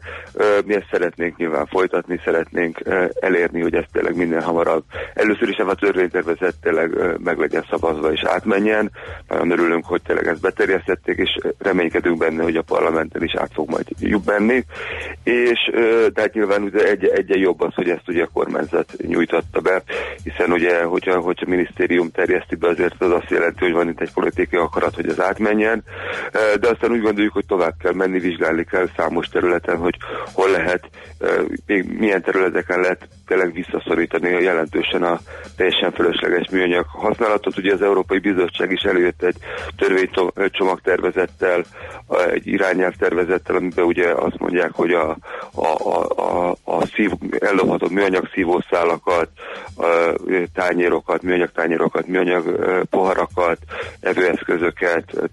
Mi 0.65 0.73
ezt 0.73 0.87
szeretnénk 0.91 1.37
nyilván 1.37 1.65
folytatni, 1.65 2.19
szeretnénk 2.23 2.79
elérni, 3.19 3.61
hogy 3.61 3.73
ez 3.73 3.83
tényleg 3.91 4.15
minden 4.15 4.41
hamarabb. 4.41 4.83
Először 5.13 5.49
is 5.49 5.57
a 5.57 5.75
törvénytervezet 5.75 6.55
tényleg 6.61 7.19
meg 7.23 7.37
legyen 7.37 7.65
szavazva 7.69 8.11
és 8.11 8.23
átmenjen. 8.23 8.91
Nagyon 9.27 9.51
örülünk, 9.51 9.85
hogy 9.85 10.01
tényleg 10.01 10.27
ezt 10.27 10.41
beterjesztették, 10.41 11.17
és 11.17 11.37
reménykedünk 11.57 12.17
benne, 12.17 12.43
hogy 12.43 12.55
a 12.55 12.61
parlamenten 12.61 13.23
is 13.23 13.35
át 13.35 13.51
fog 13.53 13.69
majd 13.69 13.85
jobb 13.99 14.23
benni. 14.23 14.65
És 15.23 15.71
tehát 16.13 16.33
nyilván 16.33 16.61
ugye 16.61 16.89
egy, 16.89 17.05
egy 17.05 17.29
jobb 17.29 17.61
az, 17.61 17.73
hogy 17.73 17.89
ezt 17.89 18.07
ugye 18.07 18.23
a 18.23 18.29
kormányzat 18.33 18.93
nyújtotta 19.07 19.59
be, 19.59 19.83
hiszen 20.23 20.51
ugye, 20.51 20.83
hogyha, 20.83 21.19
hogyha 21.19 21.45
a 21.45 21.49
minisztérium 21.49 22.11
terjeszti 22.11 22.55
be, 22.55 22.67
azért 22.67 23.01
az 23.01 23.11
azt 23.11 23.29
jelenti, 23.29 23.63
hogy 23.63 23.73
van 23.73 23.89
itt 23.89 24.01
egy 24.01 24.13
politikai 24.13 24.59
akarat, 24.59 24.95
hogy 24.95 25.09
ez 25.09 25.19
átmenjen, 25.19 25.83
de 26.59 26.67
aztán 26.69 26.91
úgy 26.91 27.01
gondoljuk, 27.01 27.33
hogy 27.33 27.45
tovább 27.45 27.73
kell 27.79 27.93
menni, 27.93 28.19
vizsgálni 28.19 28.63
kell 28.63 28.89
számos 28.97 29.27
területen, 29.27 29.77
hogy 29.77 29.97
hol 30.33 30.51
lehet, 30.51 30.89
még 31.65 31.97
milyen 31.99 32.21
területeken 32.21 32.79
lehet 32.79 33.07
tényleg 33.25 33.53
visszaszorítani 33.53 34.29
jelentősen 34.29 35.03
a 35.03 35.19
teljesen 35.57 35.91
fölösleges 35.91 36.49
műanyag 36.49 36.85
használatot. 36.87 37.57
Ugye 37.57 37.73
az 37.73 37.81
Európai 37.81 38.19
Bizottság 38.19 38.71
is 38.71 38.81
előjött 38.81 39.23
egy 39.23 39.35
törvénycsomagtervezettel, 39.77 41.63
egy 42.31 42.47
irányelvtervezettel, 42.47 43.55
amiben 43.55 43.85
ugye 43.85 44.13
azt 44.13 44.37
mondják, 44.37 44.71
hogy 44.71 44.91
a, 44.91 45.17
a, 45.51 45.67
a, 45.67 46.09
a, 46.15 46.55
a 46.63 46.85
szív, 46.85 47.11
ellopható 47.39 47.87
műanyag 47.89 48.29
szívószálakat, 48.33 49.29
a 49.77 50.13
tányérokat, 50.53 51.21
műanyag 51.21 51.51
tányérokat, 51.51 52.07
műanyag 52.07 52.43
poharakat, 52.89 53.57
evőeszközöket, 53.99 55.31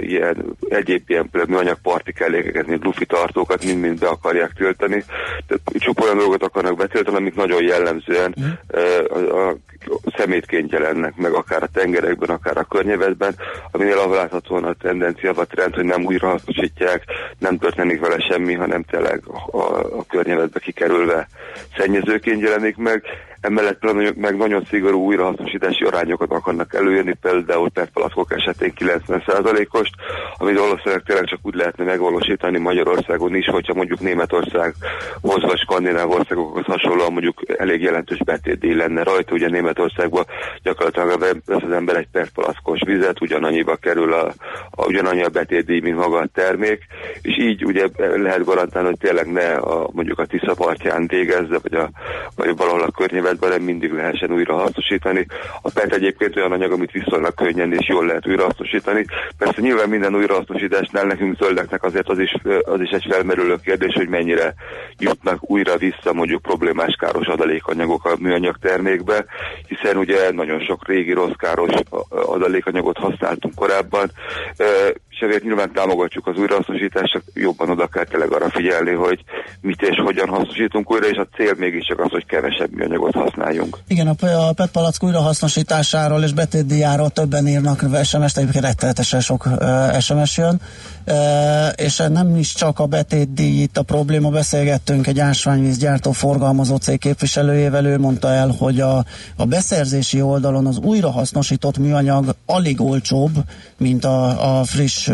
ilyen 0.00 0.56
egyéb 0.68 1.02
ilyen 1.10 1.30
műanyag 1.46 1.78
partikellékeket, 1.82 2.66
mint 2.66 2.84
lufi 2.84 3.06
tartókat 3.06 3.64
mind-mind 3.64 3.98
be 3.98 4.06
akarják 4.08 4.52
tiltani. 4.52 5.04
Tehát 5.46 5.62
csupa 5.78 6.02
olyan 6.02 6.16
dolgokat 6.16 6.42
akarnak 6.42 6.76
betiltani, 6.86 7.16
amik 7.16 7.34
nagyon 7.34 7.62
jellemzően 7.62 8.34
mm. 8.40 8.78
a, 9.08 9.48
a 9.48 9.56
szemétként 10.16 10.72
jelennek 10.72 11.16
meg, 11.16 11.32
akár 11.32 11.62
a 11.62 11.66
tengerekben, 11.72 12.28
akár 12.28 12.56
a 12.56 12.64
környezetben, 12.64 13.34
aminél 13.70 13.98
ahol 13.98 14.16
láthatóan 14.16 14.64
a 14.64 14.72
tendencia, 14.72 15.32
vagy 15.32 15.48
trend, 15.48 15.74
hogy 15.74 15.84
nem 15.84 16.04
újra 16.04 16.28
hasznosítják, 16.28 17.04
nem 17.38 17.58
történik 17.58 18.00
vele 18.00 18.18
semmi, 18.30 18.54
hanem 18.54 18.82
tényleg 18.82 19.22
a, 19.50 19.58
a 19.98 20.04
környezetbe 20.08 20.58
kikerülve 20.58 21.28
szennyezőként 21.76 22.40
jelenik 22.40 22.76
meg. 22.76 23.02
Emellett 23.44 24.14
meg 24.16 24.36
nagyon 24.36 24.64
szigorú 24.70 25.04
újrahasznosítási 25.04 25.84
arányokat 25.84 26.30
akarnak 26.30 26.74
előírni, 26.74 27.14
például 27.20 27.70
petpalackok 27.70 28.32
esetén 28.32 28.72
90%-ost, 28.78 29.94
amit 30.36 30.58
valószínűleg 30.58 31.02
tényleg 31.06 31.24
csak 31.24 31.38
úgy 31.42 31.54
lehetne 31.54 31.84
megvalósítani 31.84 32.58
Magyarországon 32.58 33.34
is, 33.34 33.46
hogyha 33.46 33.74
mondjuk 33.74 34.00
Németországhoz 34.00 35.42
vagy 35.42 35.58
Skandináv 35.58 36.10
országokhoz 36.10 36.64
hasonlóan 36.64 37.12
mondjuk 37.12 37.42
elég 37.58 37.82
jelentős 37.82 38.18
betétdíj 38.24 38.74
lenne 38.74 39.02
rajta. 39.02 39.34
Ugye 39.34 39.48
Németországban 39.48 40.24
gyakorlatilag 40.62 41.42
vesz 41.44 41.62
az 41.62 41.72
ember 41.72 41.96
egy 41.96 42.08
petpalackos 42.12 42.80
vizet, 42.86 43.20
ugyanannyiba 43.20 43.76
kerül 43.76 44.12
a, 44.12 44.32
a 44.70 44.86
ugyanannyi 44.86 45.22
a 45.22 45.28
betétdíj, 45.28 45.80
mint 45.80 45.96
maga 45.96 46.18
a 46.18 46.28
termék, 46.32 46.86
és 47.22 47.38
így 47.38 47.64
ugye 47.64 47.86
lehet 47.98 48.44
garantálni, 48.44 48.88
hogy 48.88 48.98
tényleg 48.98 49.32
ne 49.32 49.54
a, 49.54 49.88
mondjuk 49.92 50.18
a 50.18 50.26
Tisza 50.26 50.54
partján 50.54 51.06
végezze, 51.06 51.58
vagy, 51.62 51.74
a, 51.74 51.90
vagy 52.36 52.56
valahol 52.56 52.82
a 52.82 52.90
környezet 52.90 53.32
helyzetben 53.40 53.50
nem 53.50 53.62
mindig 53.62 53.92
lehessen 53.92 54.32
újra 54.32 54.54
hasznosítani. 54.54 55.26
A 55.62 55.70
PET 55.70 55.92
egyébként 55.92 56.36
olyan 56.36 56.52
anyag, 56.52 56.72
amit 56.72 56.90
viszonylag 56.90 57.34
könnyen 57.34 57.72
és 57.72 57.88
jól 57.88 58.06
lehet 58.06 58.26
újra 58.26 58.44
hasznosítani. 58.44 59.04
Persze 59.38 59.60
nyilván 59.60 59.88
minden 59.88 60.14
újrahasznosításnál 60.14 61.04
nekünk 61.04 61.36
zöldeknek 61.36 61.82
azért 61.82 62.08
az 62.08 62.18
is, 62.18 62.34
az 62.64 62.80
is 62.80 62.90
egy 62.90 63.06
felmerülő 63.10 63.56
kérdés, 63.64 63.94
hogy 63.94 64.08
mennyire 64.08 64.54
jutnak 64.98 65.50
újra 65.50 65.76
vissza 65.76 66.12
mondjuk 66.12 66.42
problémás 66.42 66.96
káros 66.98 67.26
adalékanyagok 67.26 68.04
a 68.04 68.16
műanyag 68.18 68.56
termékbe, 68.60 69.24
hiszen 69.66 69.96
ugye 69.96 70.32
nagyon 70.32 70.60
sok 70.60 70.86
régi 70.86 71.12
rossz 71.12 71.36
káros 71.38 71.72
adalékanyagot 72.10 72.98
használtunk 72.98 73.54
korábban, 73.54 74.10
és 75.14 75.20
ezért 75.20 75.42
nyilván 75.42 75.72
támogatjuk 75.72 76.26
az 76.26 76.36
újrahasznosítást, 76.36 77.22
jobban 77.34 77.70
oda 77.70 77.86
kell 77.86 78.04
tényleg 78.04 78.32
arra 78.32 78.50
figyelni, 78.50 78.92
hogy 78.92 79.24
mit 79.60 79.82
és 79.82 79.96
hogyan 80.04 80.28
hasznosítunk 80.28 80.90
újra, 80.90 81.06
és 81.06 81.16
a 81.16 81.26
cél 81.36 81.54
mégiscsak 81.56 82.00
az, 82.00 82.10
hogy 82.10 82.26
kevesebb 82.26 82.72
műanyagot 82.72 83.14
használjunk. 83.14 83.78
Igen, 83.88 84.06
a, 84.08 84.52
PET 84.52 84.70
palack 84.70 85.02
újrahasznosításáról 85.02 86.22
és 86.22 86.32
betétdiáról 86.32 87.10
többen 87.10 87.46
írnak 87.46 87.80
SMS-t, 88.02 88.38
egyébként 88.38 88.64
rettenetesen 88.64 89.20
sok 89.20 89.48
SMS 90.00 90.36
jön, 90.36 90.60
és 91.74 92.02
nem 92.08 92.36
is 92.36 92.54
csak 92.54 92.78
a 92.78 92.86
betétdíj 92.86 93.62
itt 93.62 93.78
a 93.78 93.82
probléma, 93.82 94.28
beszélgettünk 94.28 95.06
egy 95.06 95.20
ásványvízgyártó 95.20 96.12
forgalmazó 96.12 96.76
cég 96.76 96.98
képviselőjével, 96.98 97.86
ő 97.86 97.98
mondta 97.98 98.28
el, 98.28 98.54
hogy 98.58 98.80
a, 98.80 99.04
a 99.36 99.44
beszerzési 99.44 100.20
oldalon 100.20 100.66
az 100.66 100.78
újrahasznosított 100.78 101.78
műanyag 101.78 102.34
alig 102.46 102.80
olcsóbb, 102.80 103.44
mint 103.78 104.04
a, 104.04 104.58
a 104.58 104.64
friss, 104.64 105.10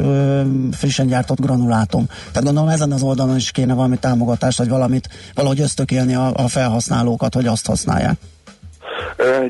frissen 0.72 1.06
gyártott 1.06 1.40
granulátum. 1.40 2.06
Tehát 2.06 2.44
gondolom 2.44 2.68
ezen 2.68 2.92
az 2.92 3.02
oldalon 3.02 3.36
is 3.36 3.50
kéne 3.50 3.74
valami 3.74 3.96
támogatást, 3.96 4.58
vagy 4.58 4.68
valamit, 4.68 5.08
valahogy 5.34 5.60
ösztökélni 5.60 6.14
a, 6.14 6.32
a 6.34 6.48
felhasználókat, 6.48 7.34
hogy 7.34 7.46
azt 7.46 7.66
használják. 7.66 8.18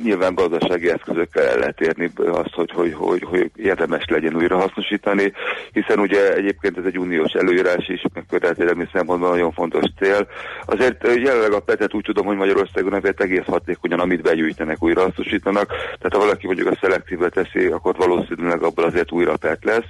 Nyilván 0.02 0.34
gazdasági 0.34 0.90
eszközökkel 0.90 1.48
el 1.48 1.58
lehet 1.58 1.80
érni 1.80 2.10
azt, 2.16 2.54
hogy, 2.54 2.70
hogy, 2.70 2.92
hogy, 2.94 3.22
hogy 3.22 3.50
érdemes 3.56 4.04
legyen 4.08 4.36
újra 4.36 4.58
hasznosítani, 4.58 5.32
hiszen 5.72 5.98
ugye 5.98 6.34
egyébként 6.34 6.78
ez 6.78 6.84
egy 6.84 6.98
uniós 6.98 7.32
előírás 7.32 7.88
is, 7.88 8.02
meg 8.14 8.24
környezetvédelmi 8.28 8.88
szempontból 8.92 9.30
nagyon 9.30 9.52
fontos 9.52 9.84
cél. 9.98 10.28
Azért 10.64 11.06
jelenleg 11.16 11.52
a 11.52 11.60
petet 11.60 11.94
úgy 11.94 12.04
tudom, 12.04 12.26
hogy 12.26 12.36
Magyarországon 12.36 12.92
azért 12.92 13.20
egész 13.20 13.44
hatékonyan, 13.46 14.00
amit 14.00 14.22
begyűjtenek, 14.22 14.82
újra 14.82 15.02
hasznosítanak. 15.02 15.66
Tehát 15.68 16.12
ha 16.12 16.18
valaki 16.18 16.46
mondjuk 16.46 16.70
a 16.70 16.78
szelektívbe 16.80 17.28
teszi, 17.28 17.66
akkor 17.66 17.96
valószínűleg 17.96 18.62
abból 18.62 18.84
azért 18.84 19.12
újra 19.12 19.36
pet 19.36 19.64
lesz. 19.64 19.88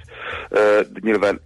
De 0.49 0.99
nyilván 0.99 1.41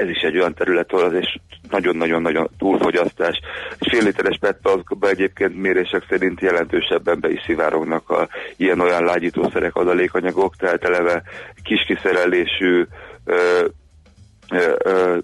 ez 0.00 0.08
is 0.08 0.20
egy 0.20 0.38
olyan 0.38 0.54
terület, 0.54 0.92
ahol 0.92 1.04
azért 1.04 1.28
nagyon-nagyon-nagyon 1.70 2.48
túlfogyasztás. 2.58 3.40
Fél 3.78 4.02
literes 4.02 4.38
petpalkba 4.40 5.08
egyébként 5.08 5.56
mérések 5.56 6.06
szerint 6.08 6.40
jelentősebben 6.40 7.20
be 7.20 7.30
is 7.30 7.42
szivárognak 7.46 8.10
a 8.10 8.28
ilyen-olyan 8.56 9.04
lágyítószerek, 9.04 9.74
adalékanyagok, 9.74 10.56
tehát 10.56 10.84
eleve 10.84 11.22
kis 11.62 11.84
kiszerelésű 11.86 12.86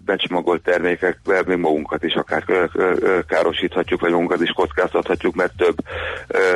becsomagolt 0.05 0.63
termékekvel 0.63 1.43
mi 1.47 1.55
magunkat 1.55 2.03
is 2.03 2.15
akár 2.15 2.45
károsíthatjuk, 3.29 4.01
vagy 4.01 4.11
magunkat 4.11 4.41
is 4.41 4.51
kockáztathatjuk, 4.51 5.35
mert 5.35 5.53
több 5.57 5.77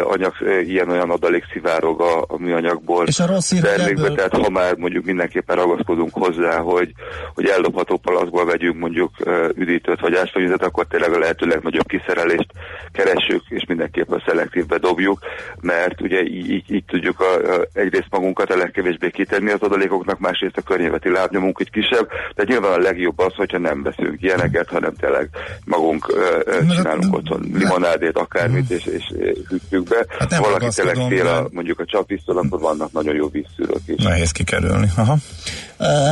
anyag, 0.03 0.35
ilyen-olyan 0.67 1.11
adalék 1.11 1.45
szivárog 1.53 2.01
a, 2.01 2.25
a 2.29 2.39
műanyagból 2.39 3.07
És 3.07 3.21
a 3.21 3.27
rossz 3.27 3.53
termékbe, 3.61 4.03
ebből... 4.03 4.15
tehát 4.15 4.37
ha 4.37 4.51
már 4.51 4.77
mondjuk 4.77 5.05
mindenképpen 5.05 5.57
ragaszkodunk 5.57 6.13
hozzá, 6.13 6.59
hogy, 6.59 6.93
hogy 7.35 7.47
ellopható 7.47 7.97
palaszból 7.97 8.45
vegyünk 8.45 8.77
mondjuk 8.79 9.11
üdítőt 9.55 10.01
vagy 10.01 10.15
ásványvizet, 10.15 10.63
akkor 10.63 10.87
tényleg 10.87 11.13
a 11.13 11.19
lehető 11.19 11.47
legnagyobb 11.47 11.87
kiszerelést 11.87 12.49
keressük, 12.93 13.43
és 13.49 13.65
mindenképpen 13.69 14.23
szelektívbe 14.27 14.79
dobjuk, 14.79 15.19
mert 15.61 16.01
ugye 16.01 16.23
így, 16.23 16.51
így, 16.51 16.73
így 16.73 16.85
tudjuk 16.85 17.21
a, 17.21 17.55
a, 17.55 17.67
egyrészt 17.73 18.11
magunkat 18.11 18.51
a 18.51 18.57
legkevésbé 18.57 19.11
kitenni 19.11 19.51
az 19.51 19.63
adalékoknak, 19.63 20.19
másrészt 20.19 20.57
a 20.57 20.63
környezeti 20.63 21.11
lábnyomunk 21.11 21.61
egy 21.61 21.71
kisebb, 21.71 22.09
de 22.35 22.45
nyilván 22.61 22.81
a 22.81 22.83
legjobb 22.83 23.19
az, 23.19 23.35
hogyha 23.35 23.59
nem 23.59 23.83
veszünk 23.83 24.23
ilyeneket, 24.23 24.69
hanem 24.69 24.95
tényleg 24.95 25.29
magunk 25.65 26.09
uh, 26.09 26.75
csinálunk 26.75 27.15
otthon 27.15 27.51
limonádét, 27.55 28.17
akármit, 28.19 28.71
és, 28.71 28.85
és 28.85 29.05
hűtjük 29.49 29.89
be. 29.89 30.07
Hát 30.19 30.33
ha 30.33 30.43
valaki 30.43 30.67
tényleg 30.75 30.97
fél 31.09 31.27
a, 31.27 31.49
mondjuk 31.53 31.79
a 31.79 31.85
csapvíztől, 31.85 32.39
akkor 32.39 32.61
vannak 32.61 32.93
nagyon 32.93 33.15
jó 33.15 33.29
vízszűrők 33.29 33.83
is. 33.87 34.05
Nehéz 34.05 34.31
kikerülni. 34.31 34.87
Aha. 34.97 35.17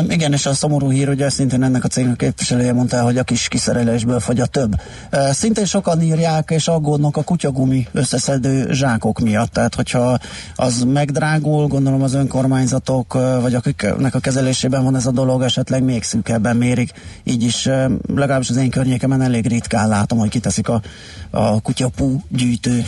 Igen, 0.09 0.33
és 0.33 0.47
a 0.47 0.55
szomorú 0.55 0.91
hír, 0.91 1.07
hogy 1.07 1.31
szintén 1.31 1.63
ennek 1.63 1.85
a 1.85 1.89
cégnek 1.89 2.17
képviselője 2.17 2.73
mondta, 2.73 3.03
hogy 3.03 3.19
a 3.19 3.23
kis 3.23 3.49
kiszerelésből 3.49 4.21
fogy 4.21 4.41
a 4.41 4.47
több. 4.47 4.81
Uh, 5.13 5.31
szintén 5.31 5.65
sokan 5.65 6.03
írják 6.03 6.51
és 6.51 6.69
aggódnak 6.69 7.17
a 7.17 7.23
kutyagumi 7.23 7.87
összeszedő 7.93 8.73
zsákok 8.73 9.19
miatt, 9.19 9.53
tehát 9.53 9.75
hogyha 9.75 10.19
az 10.55 10.83
megdrágul, 10.83 11.67
gondolom 11.67 12.03
az 12.03 12.15
önkormányzatok, 12.15 13.13
vagy 13.41 13.55
akiknek 13.55 14.15
a 14.15 14.19
kezelésében 14.19 14.85
van 14.85 14.97
ez 14.97 15.07
a 15.07 15.11
dolog, 15.11 15.43
esetleg 15.43 15.83
még 15.83 16.03
szűkebben 16.03 16.57
mérik, 16.57 16.93
így 17.25 17.43
is 17.43 17.67
uh, 17.67 17.91
legalábbis 18.15 18.51
az 18.51 18.57
én 18.57 18.71
környékemen 18.71 19.23
elég 19.23 19.47
ritkán 19.47 19.89
látom, 19.89 20.19
hogy 20.19 20.29
kiteszik 20.31 20.69
a, 20.69 20.83
a 21.31 21.61
kutyapú 21.61 22.23
gyűjtő 22.29 22.85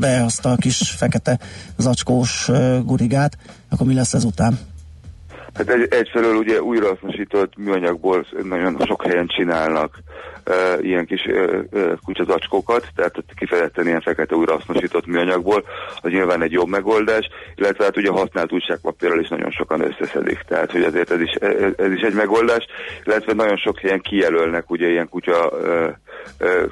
be 0.00 0.24
azt 0.24 0.44
a 0.44 0.56
kis 0.56 0.94
fekete 0.96 1.38
zacskós 1.76 2.50
gurigát, 2.84 3.36
akkor 3.68 3.86
mi 3.86 3.94
lesz 3.94 4.14
ezután? 4.14 4.58
Hát 5.58 5.70
egy, 5.70 5.86
egyfelől 5.90 6.36
ugye 6.36 6.62
újrahasznosított 6.62 7.56
műanyagból 7.56 8.26
nagyon 8.42 8.76
sok 8.86 9.02
helyen 9.06 9.26
csinálnak 9.26 9.98
uh, 10.46 10.84
ilyen 10.84 11.06
kis 11.06 11.24
uh, 11.24 11.92
kutyazacskókat, 12.04 12.86
tehát 12.94 13.14
kifejezetten 13.36 13.86
ilyen 13.86 14.00
fekete 14.00 14.34
újrahasznosított 14.34 15.06
műanyagból, 15.06 15.64
az 16.00 16.10
nyilván 16.10 16.42
egy 16.42 16.52
jobb 16.52 16.68
megoldás, 16.68 17.28
illetve 17.54 17.84
hát 17.84 17.96
ugye 17.96 18.10
használt 18.10 18.52
újságpapírral 18.52 19.20
is 19.20 19.28
nagyon 19.28 19.50
sokan 19.50 19.80
összeszedik, 19.80 20.38
tehát 20.48 20.72
hogy 20.72 20.82
azért 20.82 21.10
ez 21.10 21.20
is, 21.20 21.32
ez 21.76 21.92
is 21.92 22.00
egy 22.00 22.14
megoldás, 22.14 22.66
illetve 23.04 23.32
nagyon 23.32 23.56
sok 23.56 23.78
helyen 23.78 24.00
kijelölnek 24.00 24.70
ugye 24.70 24.88
ilyen 24.88 25.08
kutya 25.08 25.50
uh, 25.52 25.94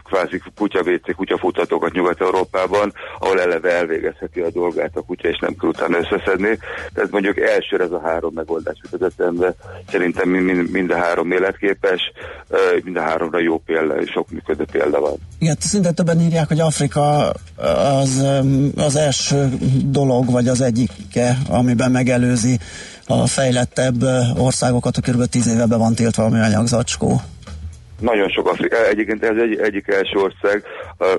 kvázi 0.04 0.42
kutyavécé, 0.54 1.12
kutyafutatókat 1.12 1.92
Nyugat-Európában, 1.92 2.92
ahol 3.18 3.40
eleve 3.40 3.70
elvégezheti 3.76 4.40
a 4.40 4.50
dolgát 4.50 4.90
a 4.94 5.00
kutya, 5.02 5.28
és 5.28 5.38
nem 5.38 5.54
kell 5.56 5.68
utána 5.68 5.98
összeszedni. 5.98 6.58
Tehát 6.94 7.10
mondjuk 7.10 7.38
elsőre 7.40 7.84
ez 7.84 7.90
a 7.90 8.00
három 8.04 8.32
megoldás 8.34 8.78
jutott 8.82 9.12
eszembe. 9.12 9.54
Szerintem 9.90 10.28
mind, 10.28 10.70
mind 10.70 10.90
a 10.90 10.96
három 10.96 11.30
életképes, 11.30 12.00
mind 12.84 12.96
a 12.96 13.00
háromra 13.00 13.38
jó 13.38 13.58
példa, 13.58 14.00
és 14.00 14.10
sok 14.10 14.30
működő 14.30 14.64
példa 14.72 15.00
van. 15.00 15.16
Igen, 15.38 15.56
szinte 15.60 15.90
többen 15.90 16.20
írják, 16.20 16.48
hogy 16.48 16.60
Afrika 16.60 17.32
az, 18.00 18.24
az 18.76 18.96
első 18.96 19.48
dolog, 19.84 20.30
vagy 20.30 20.48
az 20.48 20.60
egyike, 20.60 21.36
amiben 21.48 21.90
megelőzi 21.90 22.58
a 23.06 23.26
fejlettebb 23.26 24.02
országokat, 24.36 24.96
a 24.96 25.00
kb. 25.00 25.24
10 25.24 25.46
éve 25.46 25.66
be 25.66 25.76
van 25.76 25.94
tiltva 25.94 26.24
a 26.24 26.28
műanyag 26.28 26.66
zacskó. 26.66 27.20
Nagyon 28.00 28.28
sok 28.28 28.48
Afrika, 28.48 28.86
egyébként 28.86 29.24
ez 29.24 29.36
egy, 29.36 29.58
egyik 29.58 29.88
első 29.88 30.18
ország, 30.18 30.62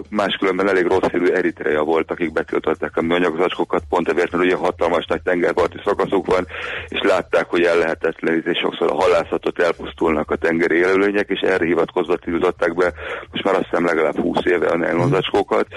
máskülönben 0.10 0.70
elég 0.70 0.86
rossz 0.86 1.10
hírű 1.12 1.26
Eritrea 1.26 1.84
volt, 1.84 2.12
akik 2.12 2.34
betiltották 2.34 2.98
a 2.98 3.02
műanyagzacskókat, 3.02 3.84
pont 3.90 4.10
ezért, 4.10 4.32
mert 4.32 4.44
ugye 4.44 4.56
hatalmas 4.56 5.06
nagy 5.06 5.22
tengerparti 5.22 5.78
szakaszuk 5.86 6.26
van, 6.26 6.48
és 6.88 7.00
látták, 7.02 7.50
hogy 7.50 7.64
el 7.64 7.78
lehetetlenítés 7.78 8.58
sokszor 8.58 8.92
a 8.92 8.96
halászatot 8.96 9.60
elpusztulnak 9.60 10.32
a 10.32 10.36
tengeri 10.36 10.76
élőlények, 10.76 11.30
és 11.30 11.40
erre 11.40 11.66
hivatkozva 11.66 12.16
tiltották 12.16 12.76
be, 12.76 12.94
most 13.32 13.44
már 13.44 13.54
azt 13.54 13.68
hiszem 13.70 13.86
legalább 13.86 14.20
20 14.20 14.38
éve 14.46 14.68
a 14.68 14.78
nylonzacskókat, 14.78 15.68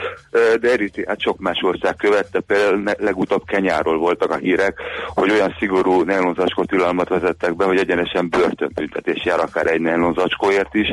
de 0.60 0.70
Eritreát 0.70 1.20
sok 1.20 1.38
más 1.38 1.58
ország 1.62 1.96
követte, 1.96 2.40
például 2.40 2.82
legutóbb 2.98 3.42
Kenyáról 3.46 3.98
voltak 3.98 4.30
a 4.30 4.36
hírek, 4.36 4.80
hogy 5.06 5.30
olyan 5.30 5.56
szigorú 5.58 6.02
nylonzacskó 6.02 6.64
tilalmat 6.64 7.08
vezettek 7.08 7.56
be, 7.56 7.64
hogy 7.64 7.78
egyenesen 7.78 8.28
börtönbüntetés 8.28 9.24
jár 9.24 9.40
akár 9.40 9.66
egy 9.66 9.80
nylonzacskóért 9.80 10.74
is, 10.74 10.89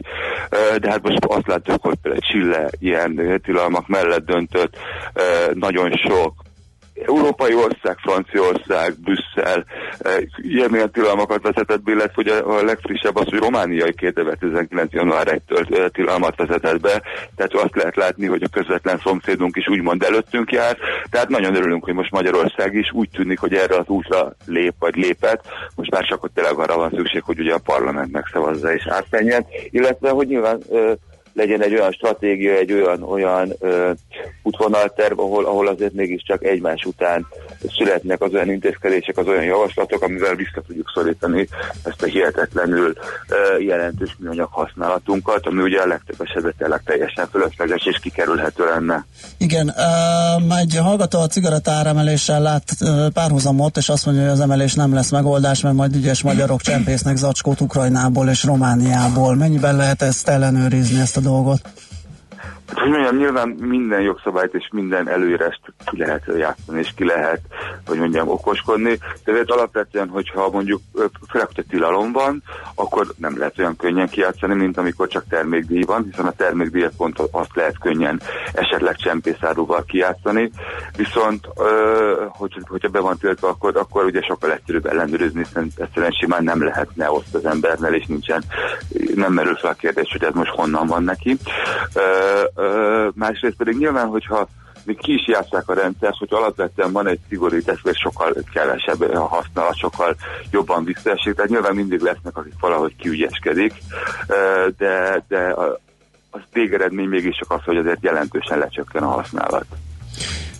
de 0.77 0.89
hát 0.89 1.01
most 1.01 1.25
azt 1.25 1.47
látjuk, 1.47 1.81
hogy 1.81 1.97
például 2.01 2.23
Chile 2.23 2.69
ilyen 2.79 3.41
tilalmak 3.43 3.87
mellett 3.87 4.25
döntött, 4.25 4.77
nagyon 5.53 5.91
sok 5.91 6.46
európai 7.05 7.53
ország, 7.53 7.97
Franciaország, 7.97 8.93
Brüsszel 8.99 9.65
ilyen 10.37 10.91
tilalmakat 10.91 11.41
vezetett 11.41 11.81
be, 11.81 11.91
illetve 11.91 12.13
hogy 12.15 12.27
a, 12.27 12.63
legfrissebb 12.63 13.15
az, 13.15 13.25
hogy 13.29 13.39
romániai 13.39 13.93
2019. 13.93 14.93
január 14.93 15.41
1-től 15.47 15.89
tilalmat 15.91 16.35
vezetett 16.35 16.81
be, 16.81 17.01
tehát 17.35 17.53
azt 17.53 17.75
lehet 17.75 17.95
látni, 17.95 18.25
hogy 18.25 18.43
a 18.43 18.49
közvetlen 18.51 18.99
szomszédunk 19.03 19.55
is 19.55 19.67
úgymond 19.67 20.03
előttünk 20.03 20.51
jár, 20.51 20.77
tehát 21.09 21.29
nagyon 21.29 21.55
örülünk, 21.55 21.83
hogy 21.83 21.93
most 21.93 22.11
Magyarország 22.11 22.73
is 22.73 22.91
úgy 22.91 23.09
tűnik, 23.09 23.39
hogy 23.39 23.53
erre 23.53 23.75
az 23.75 23.87
útra 23.87 24.33
lép 24.45 24.73
vagy 24.79 24.95
lépett, 24.95 25.41
most 25.75 25.91
már 25.91 26.03
csak 26.03 26.23
ott 26.23 26.33
tényleg 26.33 26.57
arra 26.57 26.75
van 26.77 26.91
szükség, 26.95 27.21
hogy 27.23 27.39
ugye 27.39 27.53
a 27.53 27.61
parlament 27.63 28.11
megszavazza 28.11 28.73
és 28.73 28.87
átmenjen, 28.87 29.45
illetve 29.69 30.09
hogy 30.09 30.27
nyilván 30.27 30.61
legyen 31.37 31.63
egy 31.63 31.73
olyan 31.73 31.91
stratégia, 31.91 32.53
egy 32.53 32.71
olyan, 32.73 33.03
olyan 33.03 33.53
ö, 33.59 33.91
útvonalterv, 34.43 35.19
ahol, 35.19 35.45
ahol 35.45 35.67
azért 35.67 35.93
mégiscsak 35.93 36.43
egymás 36.43 36.83
után 36.83 37.27
születnek 37.77 38.21
az 38.21 38.33
olyan 38.33 38.49
intézkedések, 38.49 39.17
az 39.17 39.27
olyan 39.27 39.43
javaslatok, 39.43 40.01
amivel 40.01 40.35
vissza 40.35 40.61
tudjuk 40.67 40.91
szorítani 40.93 41.47
ezt 41.83 42.01
a 42.01 42.05
hihetetlenül 42.05 42.93
ö, 43.29 43.59
jelentős 43.59 44.15
műanyag 44.19 44.49
használatunkat, 44.51 45.45
ami 45.45 45.61
ugye 45.61 45.81
a 45.81 45.87
legtöbb 45.87 46.21
esetben 46.21 46.53
tényleg 46.57 46.81
teljesen 46.85 47.27
fölösleges 47.31 47.85
és 47.85 47.99
kikerülhető 48.01 48.65
lenne. 48.65 49.05
Igen, 49.37 49.73
uh, 50.47 50.59
egy 50.59 50.77
hallgató 50.77 51.19
a 51.19 51.27
cigarettáremeléssel 51.27 52.41
lát 52.41 52.63
uh, 52.81 53.07
párhuzamot, 53.07 53.77
és 53.77 53.89
azt 53.89 54.05
mondja, 54.05 54.23
hogy 54.23 54.31
az 54.31 54.39
emelés 54.39 54.73
nem 54.73 54.93
lesz 54.93 55.11
megoldás, 55.11 55.61
mert 55.61 55.75
majd 55.75 55.95
ügyes 55.95 56.21
magyarok 56.21 56.61
csempésznek 56.61 57.15
zacskót 57.15 57.61
Ukrajnából 57.61 58.27
és 58.27 58.43
Romániából. 58.43 59.35
Mennyiben 59.35 59.75
lehet 59.75 60.01
ezt 60.01 60.27
ellenőrizni, 60.27 60.99
ezt 60.99 61.17
a 61.17 61.21
dolgot? 61.27 61.86
Hát, 62.67 62.79
hogy 62.79 62.89
mondjam, 62.89 63.15
nyilván 63.15 63.47
minden 63.47 64.01
jogszabályt 64.01 64.53
és 64.53 64.67
minden 64.71 65.09
előírást 65.09 65.61
ki 65.85 65.97
lehet 65.97 66.23
játszani, 66.37 66.79
és 66.79 66.91
ki 66.95 67.05
lehet, 67.05 67.39
hogy 67.85 67.97
mondjam, 67.97 68.27
okoskodni. 68.27 68.99
De 69.23 69.43
alapvetően, 69.45 70.07
hogyha 70.07 70.49
mondjuk 70.49 70.81
hogy 71.31 71.65
tilalom 71.69 72.11
van, 72.11 72.43
akkor 72.75 73.07
nem 73.17 73.37
lehet 73.37 73.59
olyan 73.59 73.75
könnyen 73.75 74.09
kijátszani, 74.09 74.53
mint 74.53 74.77
amikor 74.77 75.07
csak 75.07 75.23
termékdíj 75.29 75.83
van, 75.83 76.03
hiszen 76.03 76.25
a 76.25 76.31
termékdíjat 76.31 76.93
pont 76.97 77.19
azt 77.31 77.55
lehet 77.55 77.79
könnyen 77.79 78.21
esetleg 78.53 78.95
csempészáróval 78.95 79.83
kijátszani. 79.83 80.51
Viszont, 80.97 81.47
hogy, 82.27 82.57
hogyha 82.67 82.89
be 82.89 82.99
van 82.99 83.17
tiltva, 83.17 83.47
akkor, 83.47 83.77
akkor 83.77 84.05
ugye 84.05 84.21
sokkal 84.21 84.51
egyszerűbb 84.51 84.85
ellenőrizni, 84.85 85.43
hiszen 85.43 85.71
egyszerűen 85.77 86.11
simán 86.11 86.43
nem 86.43 86.63
lehetne 86.63 87.07
azt 87.07 87.35
az 87.35 87.45
embernél, 87.45 87.93
és 87.93 88.05
nincsen, 88.05 88.43
nem 89.15 89.33
merül 89.33 89.55
fel 89.55 89.71
a 89.71 89.73
kérdés, 89.73 90.11
hogy 90.11 90.23
ez 90.23 90.33
most 90.33 90.51
honnan 90.51 90.87
van 90.87 91.03
neki 91.03 91.37
másrészt 93.13 93.55
pedig 93.55 93.77
nyilván, 93.77 94.07
hogyha 94.07 94.47
még 94.87 94.97
ki 94.97 95.13
is 95.13 95.27
játszák 95.27 95.69
a 95.69 95.73
rendszert, 95.73 96.17
hogy 96.17 96.27
alapvetően 96.31 96.91
van 96.91 97.07
egy 97.07 97.19
szigorítás, 97.29 97.81
vagy 97.81 97.97
sokkal 97.97 98.33
kevesebb 98.53 99.01
a 99.01 99.27
használat, 99.27 99.77
sokkal 99.77 100.15
jobban 100.51 100.83
visszaesik, 100.83 101.33
tehát 101.33 101.49
nyilván 101.49 101.75
mindig 101.75 101.99
lesznek, 101.99 102.37
akik 102.37 102.53
valahogy 102.59 102.95
kiügyeskedik, 102.95 103.73
de, 104.77 105.23
de 105.27 105.55
az 106.31 106.41
végeredmény 106.53 107.07
mégis 107.07 107.37
csak 107.37 107.51
az, 107.51 107.63
hogy 107.65 107.77
azért 107.77 108.03
jelentősen 108.03 108.57
lecsökken 108.57 109.03
a 109.03 109.07
használat. 109.07 109.65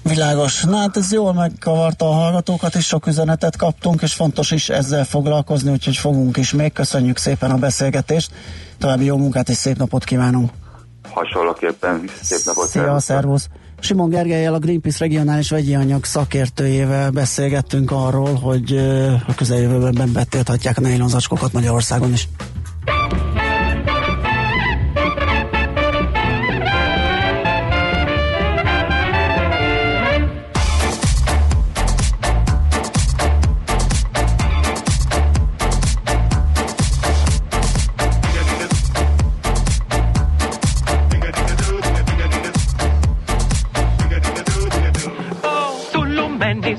Világos. 0.04 0.64
Na 0.64 0.78
hát 0.78 0.98
ez 0.98 1.12
jól 1.12 1.34
megkavarta 1.34 2.10
a 2.10 2.14
hallgatókat, 2.14 2.76
és 2.76 2.86
sok 2.86 3.08
üzenetet 3.08 3.58
kaptunk, 3.58 4.02
és 4.02 4.14
fontos 4.14 4.52
is 4.52 4.70
ezzel 4.70 5.04
foglalkozni, 5.04 5.72
úgyhogy 5.72 5.98
fogunk 5.98 6.38
is 6.38 6.54
még. 6.54 6.74
Köszönjük 6.74 7.18
szépen 7.18 7.52
a 7.52 7.58
beszélgetést. 7.58 8.32
További 8.78 9.06
jó 9.06 9.18
munkát 9.18 9.50
és 9.50 9.56
szép 9.56 9.78
napot 9.78 10.04
kívánunk! 10.04 10.52
Hasonlóképpen 11.10 12.10
szép 12.22 12.39
napot. 12.46 12.67
Szia, 12.67 13.00
szervusz! 13.00 13.48
Simon 13.80 14.10
Gergelyel, 14.10 14.54
a 14.54 14.60
Greenpeace 14.60 14.98
regionális 15.00 15.50
vegyi 15.50 15.76
anyag 15.76 16.06
szakértőjével 16.06 17.12
beszélgettünk 17.12 17.91
arról, 17.91 18.34
hogy 18.34 18.78
a 19.28 19.36
közeljövőben 19.36 20.13
betilthatják 20.13 20.78
a 20.78 20.82
nejlonzacskókat 20.82 21.54
Magyarországon 21.54 22.12
is. 22.12 22.28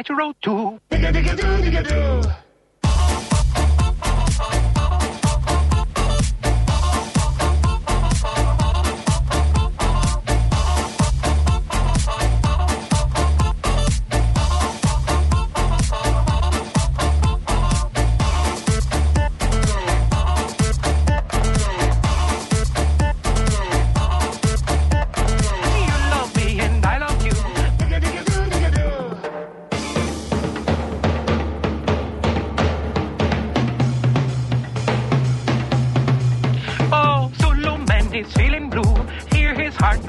natural 0.00 0.32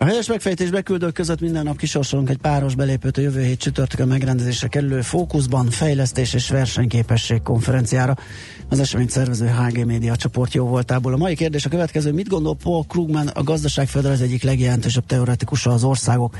A 0.00 0.04
helyes 0.04 0.28
megfejtés 0.28 0.70
beküldők 0.70 1.12
között 1.12 1.40
minden 1.40 1.64
nap 1.64 1.76
kisorsolunk 1.76 2.30
egy 2.30 2.36
páros 2.36 2.74
belépőt 2.74 3.16
a 3.16 3.20
jövő 3.20 3.42
hét 3.42 3.58
csütörtökön 3.58 4.08
megrendezésre 4.08 4.68
kerülő 4.68 5.00
fókuszban 5.00 5.70
fejlesztés 5.70 6.34
és 6.34 6.50
versenyképesség 6.50 7.42
konferenciára. 7.42 8.16
Az 8.68 8.78
esemény 8.78 9.08
szervező 9.08 9.46
HG 9.46 9.84
Média 9.84 10.16
csoport 10.16 10.54
jó 10.54 10.66
voltából. 10.66 11.12
A 11.12 11.16
mai 11.16 11.34
kérdés 11.34 11.64
a 11.64 11.68
következő. 11.68 12.12
Mit 12.12 12.28
gondol 12.28 12.56
Paul 12.56 12.84
Krugman, 12.88 13.26
a 13.26 13.42
gazdaságföderal 13.42 14.12
az 14.12 14.22
egyik 14.22 14.42
legjelentősebb 14.42 15.06
teoretikusa 15.06 15.70
az 15.70 15.84
országok 15.84 16.36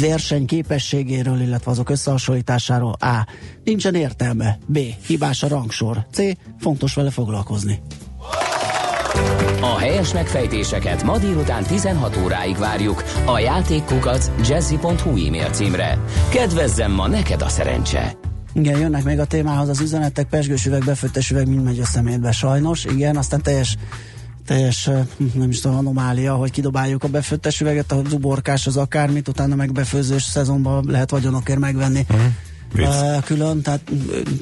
versenyképességéről, 0.00 1.40
illetve 1.40 1.70
azok 1.70 1.90
összehasonlításáról? 1.90 2.92
A. 2.92 3.26
Nincsen 3.64 3.94
értelme. 3.94 4.58
B. 4.66 4.78
Hibás 5.06 5.42
a 5.42 5.48
rangsor. 5.48 6.06
C. 6.12 6.18
Fontos 6.58 6.94
vele 6.94 7.10
foglalkozni. 7.10 7.80
A 9.60 9.78
helyes 9.78 10.12
megfejtéseket 10.12 11.02
ma 11.02 11.18
délután 11.18 11.62
16 11.62 12.16
óráig 12.16 12.56
várjuk 12.56 13.04
a 13.24 13.38
játékkukac 13.38 14.30
jazzy.hu 14.48 15.26
e-mail 15.26 15.50
címre. 15.50 15.98
Kedvezzem 16.28 16.92
ma 16.92 17.08
neked 17.08 17.42
a 17.42 17.48
szerencse! 17.48 18.16
Igen, 18.52 18.78
jönnek 18.78 19.04
még 19.04 19.18
a 19.18 19.24
témához 19.24 19.68
az 19.68 19.80
üzenetek, 19.80 20.28
pesgős 20.28 20.66
üveg, 20.66 20.84
befőttes 20.84 21.30
üveg, 21.30 21.48
mind 21.48 21.62
megy 21.62 21.80
a 21.80 21.84
szemétbe 21.84 22.32
sajnos. 22.32 22.84
Igen, 22.84 23.16
aztán 23.16 23.42
teljes 23.42 23.76
teljes, 24.46 24.90
nem 25.34 25.50
is 25.50 25.60
tudom, 25.60 25.76
anomália, 25.76 26.34
hogy 26.34 26.50
kidobáljuk 26.50 27.04
a 27.04 27.08
befőttes 27.08 27.60
üveget, 27.60 27.92
a 27.92 28.02
zuborkás 28.08 28.66
az 28.66 28.76
akármit, 28.76 29.28
utána 29.28 29.54
meg 29.54 29.72
befőzős 29.72 30.22
szezonban 30.22 30.84
lehet 30.88 31.10
vagyonokért 31.10 31.58
megvenni. 31.58 32.06
Uh-huh. 32.10 32.26
Uh, 32.84 33.24
külön, 33.24 33.62
tehát 33.62 33.80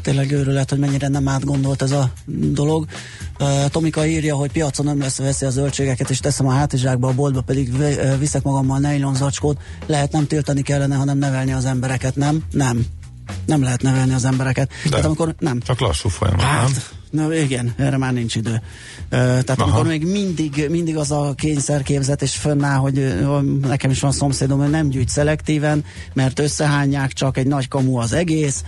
tényleg 0.02 0.32
őrület, 0.32 0.70
hogy 0.70 0.78
mennyire 0.78 1.08
nem 1.08 1.28
átgondolt 1.28 1.82
ez 1.82 1.90
a 1.90 2.12
dolog. 2.52 2.86
Tomika 3.68 4.06
írja, 4.06 4.34
hogy 4.36 4.52
piacon 4.52 4.86
nem 4.86 5.00
lesz 5.00 5.18
veszi 5.18 5.44
a 5.44 5.50
zöldségeket, 5.50 6.10
és 6.10 6.20
teszem 6.20 6.46
a 6.46 6.52
hátizsákba, 6.52 7.08
a 7.08 7.12
boltba 7.12 7.40
pedig 7.40 7.72
viszek 8.18 8.42
magammal 8.42 8.78
nejlon 8.78 9.14
zacskót. 9.14 9.60
Lehet 9.86 10.12
nem 10.12 10.26
tiltani 10.26 10.62
kellene, 10.62 10.94
hanem 10.94 11.18
nevelni 11.18 11.52
az 11.52 11.64
embereket, 11.64 12.16
nem? 12.16 12.42
Nem. 12.50 12.86
Nem 13.46 13.62
lehet 13.62 13.82
nevelni 13.82 14.12
az 14.12 14.24
embereket. 14.24 14.70
De, 14.82 14.90
tehát 14.90 15.04
amikor 15.04 15.34
nem. 15.38 15.60
Csak 15.60 15.80
lassú 15.80 16.08
folyamat, 16.08 16.42
hát, 16.42 16.62
nem? 16.62 16.72
Na 17.14 17.34
igen, 17.34 17.74
erre 17.76 17.96
már 17.96 18.12
nincs 18.12 18.34
idő. 18.34 18.60
Tehát 19.08 19.50
Aha. 19.50 19.62
amikor 19.62 19.86
még 19.86 20.06
mindig, 20.06 20.66
mindig 20.70 20.96
az 20.96 21.10
a 21.10 21.32
kényszerképzet 21.36 22.22
és 22.22 22.34
fönnáll, 22.34 22.78
hogy 22.78 23.24
nekem 23.60 23.90
is 23.90 24.00
van 24.00 24.12
szomszédom, 24.12 24.58
hogy 24.58 24.70
nem 24.70 24.88
gyűjt 24.88 25.08
szelektíven, 25.08 25.84
mert 26.12 26.38
összehányják 26.38 27.12
csak 27.12 27.36
egy 27.36 27.46
nagy 27.46 27.68
kamu 27.68 27.96
az 27.96 28.12
egész, 28.12 28.64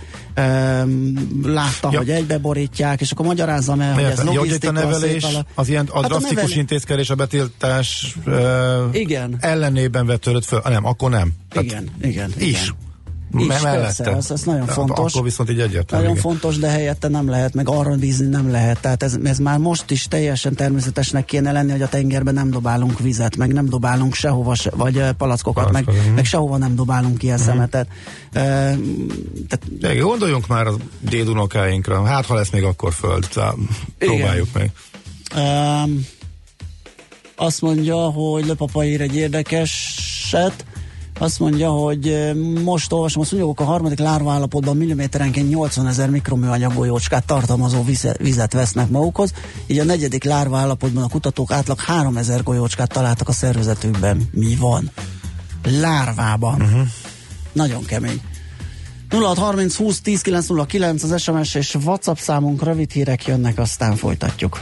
látta, 1.43 1.89
ja. 1.91 1.97
hogy 1.97 2.09
egybeborítják, 2.09 3.01
és 3.01 3.11
akkor 3.11 3.25
magyarázzam 3.25 3.79
el, 3.79 3.93
hogy 3.93 4.03
ez 4.03 4.23
logisztika. 4.23 4.67
a 4.67 4.71
nevelés, 4.71 5.25
az 5.55 5.69
ilyen 5.69 5.87
a 5.91 6.01
hát 6.01 6.09
drasztikus 6.09 6.31
a 6.31 6.35
nevelés... 6.35 6.55
intézkedés, 6.55 7.09
a 7.09 7.15
betiltás 7.15 8.17
igen. 8.91 9.37
ellenében 9.39 10.05
vetődött 10.05 10.45
föl, 10.45 10.61
nem, 10.63 10.85
akkor 10.85 11.09
nem. 11.09 11.31
Tehát 11.49 11.65
igen, 11.65 11.89
igen. 12.01 12.33
Is. 12.37 12.47
Igen. 12.47 12.85
Is, 13.37 13.47
persze, 13.47 14.15
ez, 14.15 14.31
ez 14.31 14.41
nagyon 14.41 14.67
fontos. 14.67 15.11
Akkor 15.11 15.23
viszont 15.23 15.49
így 15.49 15.59
egyértelmű. 15.59 16.05
Nagyon 16.05 16.17
igen. 16.17 16.31
fontos, 16.31 16.57
de 16.57 16.69
helyette 16.69 17.07
nem 17.07 17.29
lehet, 17.29 17.53
meg 17.53 17.69
arra 17.69 17.95
bízni 17.95 18.27
nem 18.27 18.51
lehet. 18.51 18.79
Tehát 18.79 19.03
ez, 19.03 19.17
ez 19.23 19.37
már 19.37 19.57
most 19.57 19.91
is 19.91 20.07
teljesen 20.07 20.53
természetesnek 20.55 21.25
kéne 21.25 21.51
lenni, 21.51 21.71
hogy 21.71 21.81
a 21.81 21.89
tengerben 21.89 22.33
nem 22.33 22.49
dobálunk 22.49 22.99
vizet, 22.99 23.37
meg 23.37 23.53
nem 23.53 23.69
dobálunk 23.69 24.13
sehova, 24.13 24.55
se, 24.55 24.71
vagy 24.75 25.03
palackokat, 25.17 25.71
meg, 25.71 25.85
meg 26.15 26.25
sehova 26.25 26.57
nem 26.57 26.75
dobálunk 26.75 27.23
ilyen 27.23 27.39
uh-huh. 27.39 27.53
szemetet. 27.53 27.87
Uh, 28.27 28.41
tehát, 29.47 29.79
de, 29.79 29.95
gondoljunk 29.95 30.47
már 30.47 30.67
a 30.67 30.73
dédunokáinkra, 30.99 32.03
hát 32.03 32.25
ha 32.25 32.35
lesz 32.35 32.49
még 32.49 32.63
akkor 32.63 32.93
föld, 32.93 33.27
próbáljuk 33.97 34.47
meg. 34.53 34.71
Um, 35.35 36.05
azt 37.35 37.61
mondja, 37.61 37.95
hogy 37.95 38.45
Lepapa 38.45 38.85
ír 38.85 39.01
egy 39.01 39.15
érdekeset, 39.15 40.65
azt 41.17 41.39
mondja, 41.39 41.69
hogy 41.69 42.31
most 42.63 42.91
olvasom, 42.91 43.21
azt 43.21 43.31
mondjuk 43.31 43.59
a 43.59 43.63
harmadik 43.63 43.99
lárva 43.99 44.31
állapotban 44.31 44.77
milliméterenként 44.77 45.49
80 45.49 45.87
ezer 45.87 46.09
mikroműanyag 46.09 46.73
golyócskát 46.73 47.25
tartalmazó 47.25 47.83
vizet 48.17 48.53
vesznek 48.53 48.89
magukhoz, 48.89 49.33
így 49.67 49.79
a 49.79 49.83
negyedik 49.83 50.23
lárva 50.23 50.57
állapotban 50.57 51.03
a 51.03 51.07
kutatók 51.07 51.51
átlag 51.51 51.79
3 51.79 52.17
ezer 52.17 52.43
golyócskát 52.43 52.89
találtak 52.89 53.27
a 53.27 53.31
szervezetükben. 53.31 54.29
Mi 54.31 54.55
van? 54.55 54.91
Lárvában. 55.63 56.61
Uh-huh. 56.61 56.87
Nagyon 57.51 57.85
kemény. 57.85 58.21
0630 59.09 59.75
20 59.75 60.01
10 60.01 60.21
909 60.21 61.03
az 61.03 61.21
SMS 61.21 61.55
és 61.55 61.75
WhatsApp 61.75 62.17
számunk 62.17 62.63
rövid 62.63 62.91
hírek 62.91 63.25
jönnek, 63.25 63.57
aztán 63.59 63.95
folytatjuk. 63.95 64.61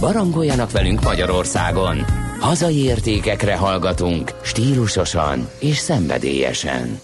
Barangoljanak 0.00 0.70
velünk 0.70 1.02
Magyarországon! 1.02 2.04
Hazai 2.38 2.84
értékekre 2.84 3.56
hallgatunk, 3.56 4.32
stílusosan 4.42 5.48
és 5.58 5.76
szenvedélyesen. 5.76 7.00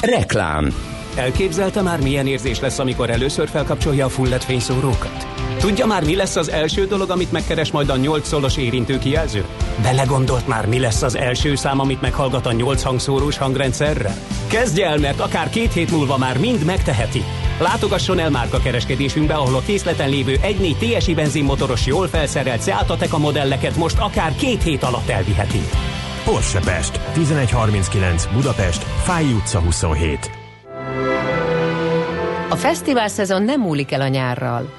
Reklám 0.00 0.74
Elképzelte 1.16 1.82
már 1.82 2.00
milyen 2.00 2.26
érzés 2.26 2.60
lesz, 2.60 2.78
amikor 2.78 3.10
először 3.10 3.48
felkapcsolja 3.48 4.04
a 4.06 4.08
fullet 4.08 4.44
fényszórókat? 4.44 5.26
Tudja 5.58 5.86
már, 5.86 6.04
mi 6.04 6.16
lesz 6.16 6.36
az 6.36 6.50
első 6.50 6.86
dolog, 6.86 7.10
amit 7.10 7.32
megkeres 7.32 7.70
majd 7.70 7.88
a 7.88 7.96
8 7.96 8.28
szolos 8.28 8.56
érintő 8.56 8.98
kijelző? 8.98 9.44
Belegondolt 9.82 10.46
már, 10.46 10.66
mi 10.66 10.78
lesz 10.78 11.02
az 11.02 11.16
első 11.16 11.54
szám, 11.54 11.80
amit 11.80 12.00
meghallgat 12.00 12.46
a 12.46 12.52
8 12.52 12.82
hangszórós 12.82 13.38
hangrendszerre? 13.38 14.14
Kezdje 14.46 14.86
el, 14.86 14.98
mert 14.98 15.20
akár 15.20 15.50
két 15.50 15.72
hét 15.72 15.90
múlva 15.90 16.18
már 16.18 16.38
mind 16.38 16.64
megteheti. 16.64 17.22
Látogasson 17.62 18.18
el 18.18 18.30
márka 18.30 18.58
kereskedésünkbe, 18.58 19.34
ahol 19.34 19.54
a 19.54 19.60
készleten 19.60 20.08
lévő 20.08 20.36
1.4 20.42 20.98
TSI 20.98 21.14
benzinmotoros 21.14 21.86
jól 21.86 22.08
felszerelt 22.08 22.62
Seat 22.62 23.12
a 23.12 23.18
modelleket 23.18 23.76
most 23.76 23.98
akár 23.98 24.34
két 24.34 24.62
hét 24.62 24.82
alatt 24.82 25.08
elviheti. 25.08 25.60
Porsche 26.24 26.60
Pest, 26.60 27.00
1139 27.16 28.26
Budapest, 28.26 28.82
Fáj 28.82 29.24
utca 29.24 29.60
27. 29.60 30.30
A 32.48 32.56
fesztivál 32.56 33.08
szezon 33.08 33.42
nem 33.42 33.60
múlik 33.60 33.92
el 33.92 34.00
a 34.00 34.08
nyárral. 34.08 34.72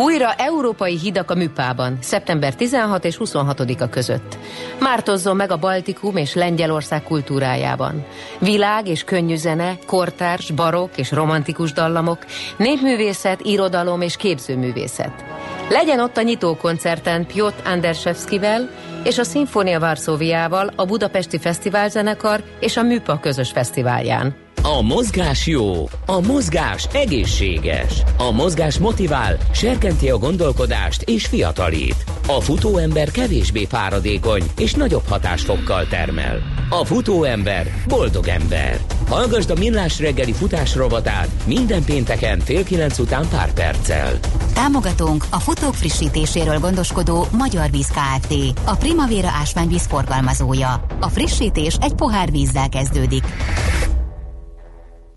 Újra 0.00 0.32
európai 0.32 0.98
hidak 0.98 1.30
a 1.30 1.34
Műpában, 1.34 1.98
szeptember 2.00 2.54
16 2.54 3.04
és 3.04 3.16
26-a 3.24 3.88
között. 3.88 4.38
Mártozzon 4.80 5.36
meg 5.36 5.50
a 5.50 5.56
Baltikum 5.56 6.16
és 6.16 6.34
Lengyelország 6.34 7.02
kultúrájában. 7.02 8.04
Világ 8.38 8.88
és 8.88 9.04
könnyű 9.04 9.36
zene, 9.36 9.78
kortárs, 9.86 10.50
barok 10.50 10.90
és 10.96 11.10
romantikus 11.10 11.72
dallamok, 11.72 12.18
népművészet, 12.56 13.40
irodalom 13.40 14.00
és 14.00 14.16
képzőművészet. 14.16 15.24
Legyen 15.68 16.00
ott 16.00 16.16
a 16.16 16.22
nyitókoncerten 16.22 17.26
Piotr 17.26 17.68
Anderszewskivel 17.68 18.70
és 19.04 19.18
a 19.18 19.24
Sinfonia 19.24 19.80
Varsóviával 19.80 20.70
a 20.76 20.84
Budapesti 20.84 21.38
Fesztiválzenekar 21.38 22.42
és 22.60 22.76
a 22.76 22.82
Műpa 22.82 23.18
közös 23.20 23.50
fesztiválján. 23.50 24.46
A 24.62 24.82
mozgás 24.82 25.46
jó, 25.46 25.88
a 26.06 26.20
mozgás 26.20 26.88
egészséges, 26.92 28.02
a 28.16 28.30
mozgás 28.30 28.78
motivál, 28.78 29.36
serkenti 29.52 30.10
a 30.10 30.18
gondolkodást 30.18 31.02
és 31.02 31.26
fiatalít. 31.26 32.04
A 32.26 32.40
futóember 32.40 33.10
kevésbé 33.10 33.64
fáradékony 33.64 34.42
és 34.58 34.74
nagyobb 34.74 35.06
hatásfokkal 35.08 35.86
termel. 35.86 36.42
A 36.70 36.84
futóember 36.84 37.66
boldog 37.88 38.28
ember. 38.28 38.80
Hallgasd 39.08 39.50
a 39.50 39.54
Millás 39.58 40.00
reggeli 40.00 40.32
futás 40.32 40.74
rovatát 40.74 41.28
minden 41.46 41.84
pénteken 41.84 42.40
fél 42.40 42.64
kilenc 42.64 42.98
után 42.98 43.28
pár 43.28 43.52
perccel. 43.52 44.18
Támogatónk 44.54 45.24
a 45.30 45.40
futók 45.40 45.74
frissítéséről 45.74 46.58
gondoskodó 46.58 47.26
Magyar 47.32 47.70
Víz 47.70 47.88
Kft. 47.88 48.34
A 48.64 48.74
Primavera 48.74 49.28
ásványvíz 49.40 49.86
forgalmazója. 49.86 50.86
A 51.00 51.08
frissítés 51.08 51.76
egy 51.80 51.94
pohár 51.94 52.30
vízzel 52.30 52.68
kezdődik. 52.68 53.24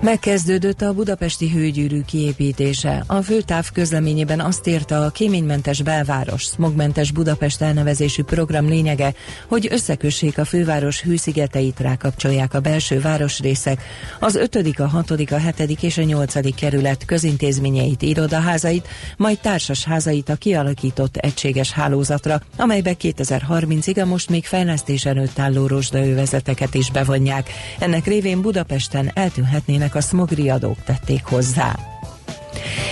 Megkezdődött 0.00 0.82
a 0.82 0.92
budapesti 0.92 1.50
hőgyűrű 1.50 2.00
kiépítése. 2.02 3.04
A 3.06 3.22
főtáv 3.22 3.70
közleményében 3.72 4.40
azt 4.40 4.66
írta 4.66 5.04
a 5.04 5.10
kéménymentes 5.10 5.82
belváros, 5.82 6.42
smogmentes 6.42 7.12
Budapest 7.12 7.62
elnevezésű 7.62 8.22
program 8.22 8.68
lényege, 8.68 9.14
hogy 9.46 9.68
összekössék 9.70 10.38
a 10.38 10.44
főváros 10.44 11.02
hűszigeteit, 11.02 11.80
rákapcsolják 11.80 12.54
a 12.54 12.60
belső 12.60 13.00
városrészek, 13.00 13.82
az 14.20 14.34
5., 14.34 14.56
a 14.78 14.86
6., 14.86 15.10
a 15.10 15.36
7. 15.36 15.82
és 15.82 15.98
a 15.98 16.02
8. 16.02 16.54
kerület 16.54 17.04
közintézményeit, 17.04 18.02
irodaházait, 18.02 18.88
majd 19.16 19.38
társas 19.38 19.84
házait 19.84 20.28
a 20.28 20.36
kialakított 20.36 21.16
egységes 21.16 21.72
hálózatra, 21.72 22.40
amelybe 22.56 22.94
2030-ig 23.00 24.02
a 24.02 24.06
most 24.06 24.30
még 24.30 24.44
fejlesztés 24.44 25.04
előtt 25.04 25.38
álló 25.38 25.66
rozsdaövezeteket 25.66 26.74
is 26.74 26.90
bevonják. 26.90 27.50
Ennek 27.78 28.06
révén 28.06 28.40
Budapesten 28.40 29.10
eltűnhetnének 29.14 29.87
a 29.94 30.00
smogri 30.00 30.50
adók 30.50 30.82
tették 30.84 31.24
hozzá. 31.24 31.97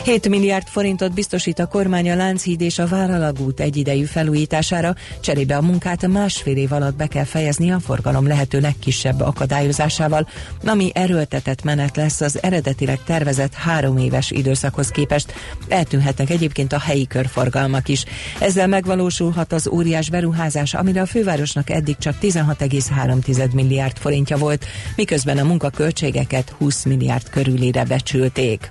7 0.05 0.29
milliárd 0.29 0.67
forintot 0.67 1.15
biztosít 1.15 1.59
a 1.59 1.67
kormány 1.67 2.11
a 2.11 2.15
Lánchíd 2.15 2.61
és 2.61 2.79
a 2.79 2.87
Váralagút 2.87 3.61
egyidejű 3.61 4.05
felújítására, 4.05 4.95
cserébe 5.21 5.57
a 5.57 5.63
munkát 5.63 6.07
másfél 6.07 6.57
év 6.57 6.73
alatt 6.73 6.97
be 6.97 7.07
kell 7.07 7.25
fejezni 7.25 7.71
a 7.73 7.81
forgalom 7.81 8.27
lehető 8.27 8.61
legkisebb 8.61 9.21
akadályozásával, 9.21 10.29
ami 10.65 10.91
erőltetett 10.95 11.63
menet 11.63 11.97
lesz 11.97 12.21
az 12.21 12.43
eredetileg 12.43 12.99
tervezett 13.05 13.55
három 13.55 13.97
éves 13.97 14.31
időszakhoz 14.31 14.89
képest. 14.89 15.33
Eltűnhetnek 15.69 16.31
egyébként 16.31 16.73
a 16.73 16.79
helyi 16.79 17.07
körforgalmak 17.07 17.89
is. 17.89 18.05
Ezzel 18.41 18.67
megvalósulhat 18.67 19.53
az 19.53 19.69
óriás 19.69 20.11
beruházás, 20.11 20.75
amire 20.75 21.01
a 21.01 21.07
fővárosnak 21.07 21.71
eddig 21.71 21.97
csak 21.99 22.15
16,3 22.23 23.53
milliárd 23.53 23.97
forintja 23.97 24.37
volt, 24.37 24.67
miközben 24.97 25.39
a 25.39 25.45
munkaköltségeket 25.45 26.55
20 26.59 26.85
milliárd 26.85 27.29
körülire 27.31 27.85
becsülték. 27.85 28.71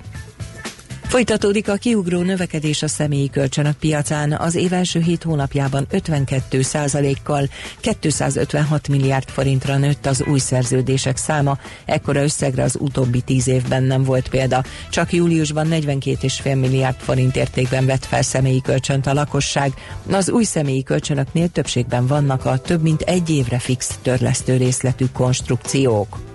Folytatódik 1.08 1.70
a 1.70 1.76
kiugró 1.76 2.22
növekedés 2.22 2.82
a 2.84 2.88
személyi 2.88 3.30
kölcsönök 3.30 3.74
piacán. 3.74 4.32
Az 4.32 4.56
év 4.56 4.74
első 4.74 5.00
hét 5.00 5.24
hónapjában 5.24 5.86
52 5.90 6.62
kal 7.24 7.50
256 7.80 8.88
milliárd 8.88 9.30
forintra 9.30 9.78
nőtt 9.78 10.06
az 10.06 10.24
új 10.28 10.40
szerződések 10.40 11.18
száma. 11.18 11.58
Ekkora 11.86 12.24
összegre 12.24 12.64
az 12.64 12.78
utóbbi 12.80 13.22
tíz 13.22 13.48
évben 13.48 13.84
nem 13.84 14.04
volt 14.04 14.30
példa. 14.30 14.64
Csak 14.90 15.14
júliusban 15.14 15.68
42,5 15.70 16.60
milliárd 16.60 16.98
forint 17.00 17.36
értékben 17.36 17.86
vett 17.86 18.06
fel 18.06 18.22
személyi 18.22 18.62
kölcsönt 18.62 19.08
a 19.08 19.14
lakosság. 19.14 19.74
Az 20.12 20.30
új 20.30 20.44
személyi 20.44 20.84
kölcsönöknél 20.84 21.48
többségben 21.48 22.08
vannak 22.08 22.46
a 22.46 22.58
több 22.58 22.82
mint 22.82 23.02
egy 23.02 23.30
évre 23.30 23.60
fix 23.60 24.00
törlesztő 24.02 24.58
részletű 24.58 25.06
konstrukciók. 25.14 26.35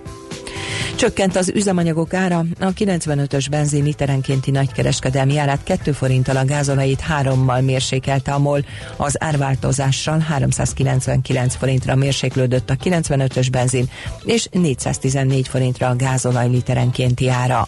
Csökkent 1.01 1.35
az 1.35 1.51
üzemanyagok 1.55 2.13
ára, 2.13 2.45
a 2.59 2.73
95-ös 2.73 3.47
benzin 3.49 3.83
literenkénti 3.83 4.51
nagykereskedelmi 4.51 5.37
árát 5.37 5.63
2 5.63 5.91
forinttal 5.91 6.37
a 6.37 6.45
gázolait 6.45 6.99
hárommal 6.99 7.61
mérsékelte 7.61 8.31
a 8.31 8.39
MOL. 8.39 8.65
Az 8.97 9.23
árváltozással 9.23 10.19
399 10.19 11.55
forintra 11.55 11.95
mérséklődött 11.95 12.69
a 12.69 12.75
95-ös 12.75 13.47
benzin, 13.51 13.89
és 14.25 14.47
414 14.51 15.47
forintra 15.47 15.87
a 15.87 15.95
gázolaj 15.95 16.49
literenkénti 16.49 17.29
ára. 17.29 17.67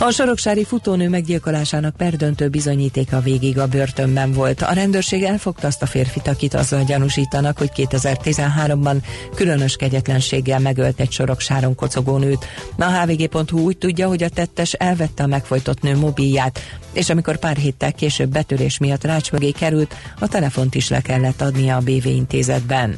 A 0.00 0.10
soroksári 0.10 0.64
futónő 0.64 1.08
meggyilkolásának 1.08 1.96
perdöntő 1.96 2.48
bizonyítéka 2.48 3.20
végig 3.20 3.58
a 3.58 3.66
börtönben 3.66 4.32
volt. 4.32 4.62
A 4.62 4.72
rendőrség 4.72 5.22
elfogta 5.22 5.66
azt 5.66 5.82
a 5.82 5.86
férfit, 5.86 6.28
akit 6.28 6.54
azzal 6.54 6.84
gyanúsítanak, 6.84 7.58
hogy 7.58 7.70
2013-ban 7.76 8.96
különös 9.34 9.76
kegyetlenséggel 9.76 10.58
megölt 10.58 11.00
egy 11.00 11.10
soroksáron 11.10 11.74
kocogó 11.74 12.16
nőt. 12.16 12.46
A 12.78 12.84
hvg.hu 12.84 13.58
úgy 13.58 13.78
tudja, 13.78 14.08
hogy 14.08 14.22
a 14.22 14.28
tettes 14.28 14.72
elvette 14.72 15.22
a 15.22 15.26
megfojtott 15.26 15.82
nő 15.82 15.96
mobilját, 15.96 16.60
és 16.92 17.10
amikor 17.10 17.38
pár 17.38 17.56
héttel 17.56 17.92
később 17.92 18.30
betörés 18.30 18.78
miatt 18.78 19.04
rács 19.04 19.32
mögé 19.32 19.50
került, 19.50 19.94
a 20.18 20.28
telefont 20.28 20.74
is 20.74 20.88
le 20.88 21.00
kellett 21.00 21.40
adnia 21.40 21.76
a 21.76 21.80
BV 21.80 22.06
intézetben. 22.06 22.96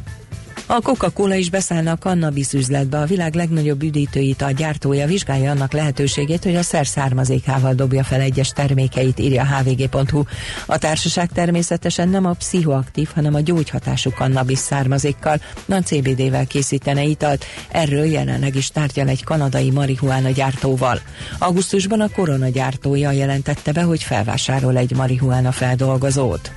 A 0.72 0.80
Coca-Cola 0.80 1.34
is 1.34 1.50
beszállna 1.50 1.90
a 1.90 1.96
cannabis 1.96 2.52
üzletbe. 2.52 2.98
A 2.98 3.04
világ 3.04 3.34
legnagyobb 3.34 3.82
üdítőit 3.82 4.42
a 4.42 4.50
gyártója 4.50 5.06
vizsgálja 5.06 5.50
annak 5.50 5.72
lehetőségét, 5.72 6.44
hogy 6.44 6.56
a 6.56 6.62
szer 6.62 6.86
származékával 6.86 7.74
dobja 7.74 8.04
fel 8.04 8.20
egyes 8.20 8.48
termékeit, 8.48 9.18
írja 9.18 9.44
hvg.hu. 9.44 10.22
A 10.66 10.78
társaság 10.78 11.32
természetesen 11.32 12.08
nem 12.08 12.26
a 12.26 12.32
pszichoaktív, 12.32 13.08
hanem 13.14 13.34
a 13.34 13.40
gyógyhatású 13.40 14.10
cannabis 14.10 14.58
származékkal, 14.58 15.40
a 15.68 15.74
CBD-vel 15.74 16.46
készítene 16.46 17.02
italt. 17.02 17.44
Erről 17.70 18.04
jelenleg 18.04 18.56
is 18.56 18.70
tárgyal 18.70 19.08
egy 19.08 19.24
kanadai 19.24 19.70
marihuána 19.70 20.30
gyártóval. 20.30 21.00
Augusztusban 21.38 22.00
a 22.00 22.08
korona 22.08 22.48
gyártója 22.48 23.10
jelentette 23.10 23.72
be, 23.72 23.82
hogy 23.82 24.02
felvásárol 24.02 24.76
egy 24.76 24.96
marihuána 24.96 25.52
feldolgozót. 25.52 26.52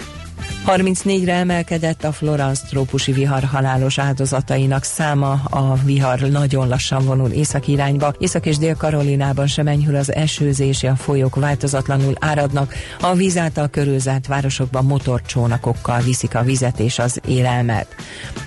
34-re 0.66 1.34
emelkedett 1.34 2.04
a 2.04 2.12
Florence 2.12 2.66
trópusi 2.70 3.12
vihar 3.12 3.44
halálos 3.44 3.98
áldozatainak 3.98 4.84
száma. 4.84 5.32
A 5.32 5.76
vihar 5.76 6.20
nagyon 6.20 6.68
lassan 6.68 7.06
vonul 7.06 7.30
észak 7.30 7.68
irányba. 7.68 8.14
Észak 8.18 8.46
és 8.46 8.58
Dél-Karolinában 8.58 9.48
sem 9.48 9.68
enyhül 9.68 9.96
az 9.96 10.14
esőzés, 10.14 10.84
a 10.84 10.96
folyók 10.96 11.36
változatlanul 11.36 12.14
áradnak. 12.20 12.74
A 13.02 13.14
víz 13.14 13.38
által 13.38 13.68
körülzárt 13.68 14.28
városokban 14.28 14.86
motorcsónakokkal 14.86 16.00
viszik 16.02 16.36
a 16.36 16.44
vizet 16.44 16.80
és 16.80 17.00
az 17.00 17.22
élelmet. 17.28 17.88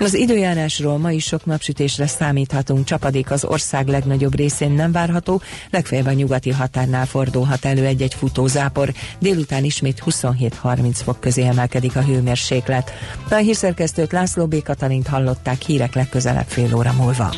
Az 0.01 0.15
időjárásról 0.15 0.99
ma 0.99 1.11
is 1.11 1.25
sok 1.25 1.45
napsütésre 1.45 2.07
számíthatunk. 2.07 2.85
Csapadék 2.85 3.31
az 3.31 3.45
ország 3.45 3.89
legnagyobb 3.89 4.37
részén 4.37 4.71
nem 4.71 4.93
várható, 4.93 5.41
legfeljebb 5.71 6.07
a 6.07 6.13
nyugati 6.13 6.51
határnál 6.51 7.07
fordulhat 7.07 7.65
elő 7.65 7.85
egy-egy 7.85 8.15
futózápor. 8.15 8.93
Délután 9.19 9.65
ismét 9.65 10.03
27-30 10.07 11.01
fok 11.05 11.21
közé 11.21 11.43
emelkedik 11.43 11.86
a 11.95 12.03
hőmérséklet. 12.03 12.93
A 13.31 13.35
hírszerkesztőt 13.35 14.13
László 14.13 14.47
B. 14.47 14.63
Katalint 14.63 15.07
hallották 15.07 15.63
hírek 15.63 15.95
legközelebb 15.95 16.47
fél 16.49 16.75
óra 16.75 16.93
múlva. 16.93 17.35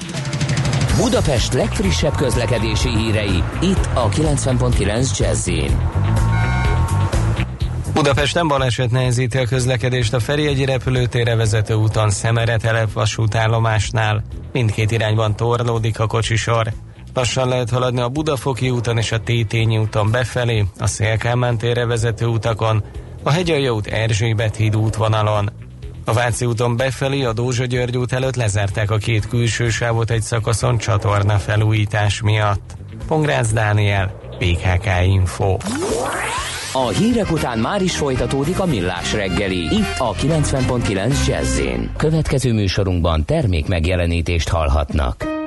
Budapest 0.97 1.53
legfrissebb 1.53 2.17
közlekedési 2.17 2.89
hírei, 2.89 3.43
itt 3.61 3.89
a 3.95 4.09
90.9 4.09 5.19
jazz 5.19 5.51
Budapesten 7.93 8.49
baleset 8.49 8.91
nehezíti 8.91 9.39
a 9.39 9.47
közlekedést 9.47 10.15
a 10.15 10.21
Ferihegyi 10.21 10.65
repülőtérre 10.65 11.37
vezető 11.37 11.75
úton 11.75 12.11
Szemere 12.11 12.57
telep 12.57 12.93
vasútállomásnál. 12.93 14.23
Mindkét 14.53 14.91
irányban 14.91 15.37
torlódik 15.37 16.01
a 16.01 16.07
kocsisor. 16.07 16.73
Lassan 17.15 17.49
lehet 17.49 17.71
haladni 17.71 18.01
a 18.01 18.09
Budafoki 18.09 18.71
úton 18.71 18.99
és 18.99 19.13
a 19.13 19.21
Tétényi 19.21 19.79
úton 19.79 20.11
befelé, 20.11 20.65
a 20.79 20.87
Szélkámán 20.87 21.59
térre 21.59 21.87
vezető 21.87 22.27
utakon, 22.27 22.85
a 23.29 23.31
Hegyalja 23.31 23.73
út 23.73 23.87
Erzsébet 23.87 24.57
híd 24.57 24.77
útvonalon. 24.77 25.51
A 26.05 26.13
Váci 26.13 26.45
úton 26.45 26.77
befelé 26.77 27.25
a 27.25 27.33
Dózsa 27.33 27.65
György 27.65 27.97
út 27.97 28.13
előtt 28.13 28.37
lezárták 28.37 28.91
a 28.91 28.97
két 28.97 29.27
külső 29.27 29.69
sávot 29.69 30.11
egy 30.11 30.23
szakaszon 30.23 30.79
csatorna 30.79 31.39
felújítás 31.39 32.21
miatt. 32.23 32.77
Pongrácz 33.07 33.53
Dániel, 33.53 34.19
PKK 34.39 34.87
Info. 35.05 35.57
A 36.73 36.89
hírek 36.89 37.31
után 37.31 37.59
már 37.59 37.83
is 37.83 37.97
folytatódik 37.97 38.61
a 38.61 38.67
millás 38.67 39.13
reggeli, 39.13 39.59
itt 39.59 39.99
a 39.99 40.13
90.9 40.13 41.27
jazz 41.27 41.61
Következő 41.97 42.53
műsorunkban 42.53 43.25
termék 43.25 43.67
megjelenítést 43.67 44.49
hallhatnak. 44.49 45.38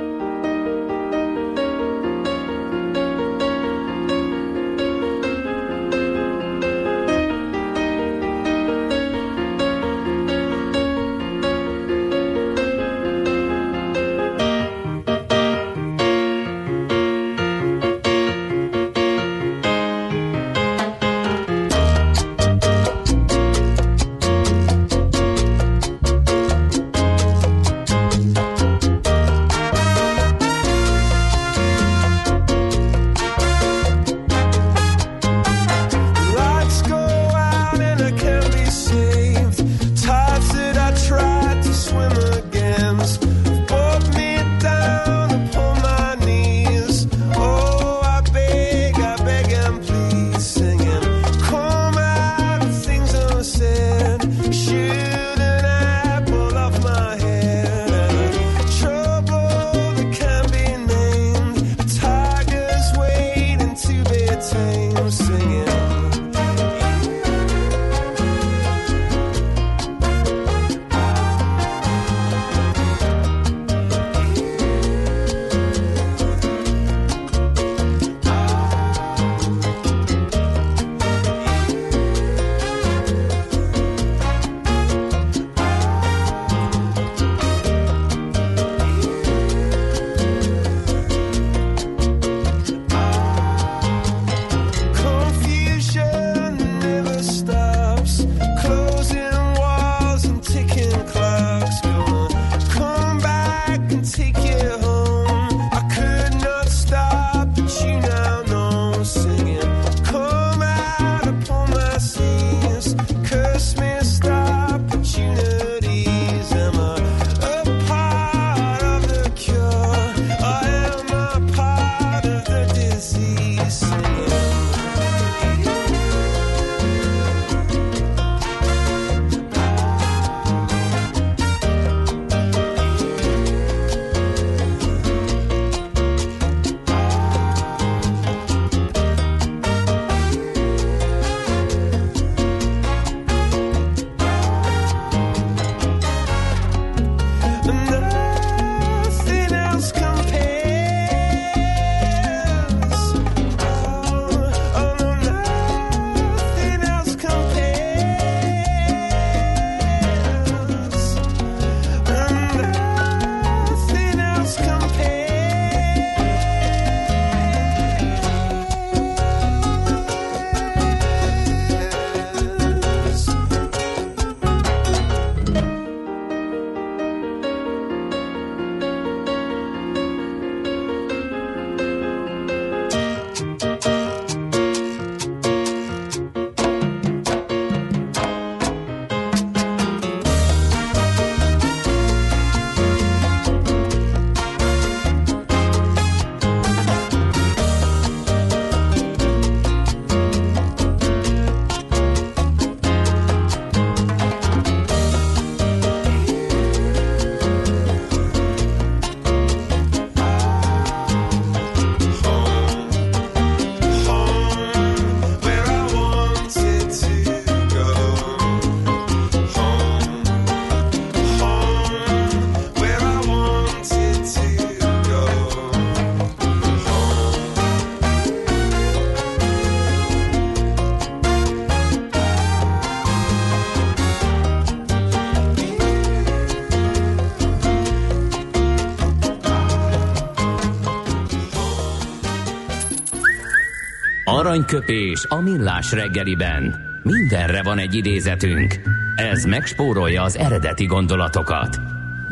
Aranyköpés 244.52 245.26
a 245.30 245.36
millás 245.36 245.92
reggeliben. 245.92 246.76
Mindenre 247.04 247.64
van 247.64 247.78
egy 247.78 247.96
idézetünk. 247.96 248.80
Ez 249.16 249.44
megspórolja 249.44 250.24
az 250.24 250.38
eredeti 250.38 250.86
gondolatokat. 250.86 251.80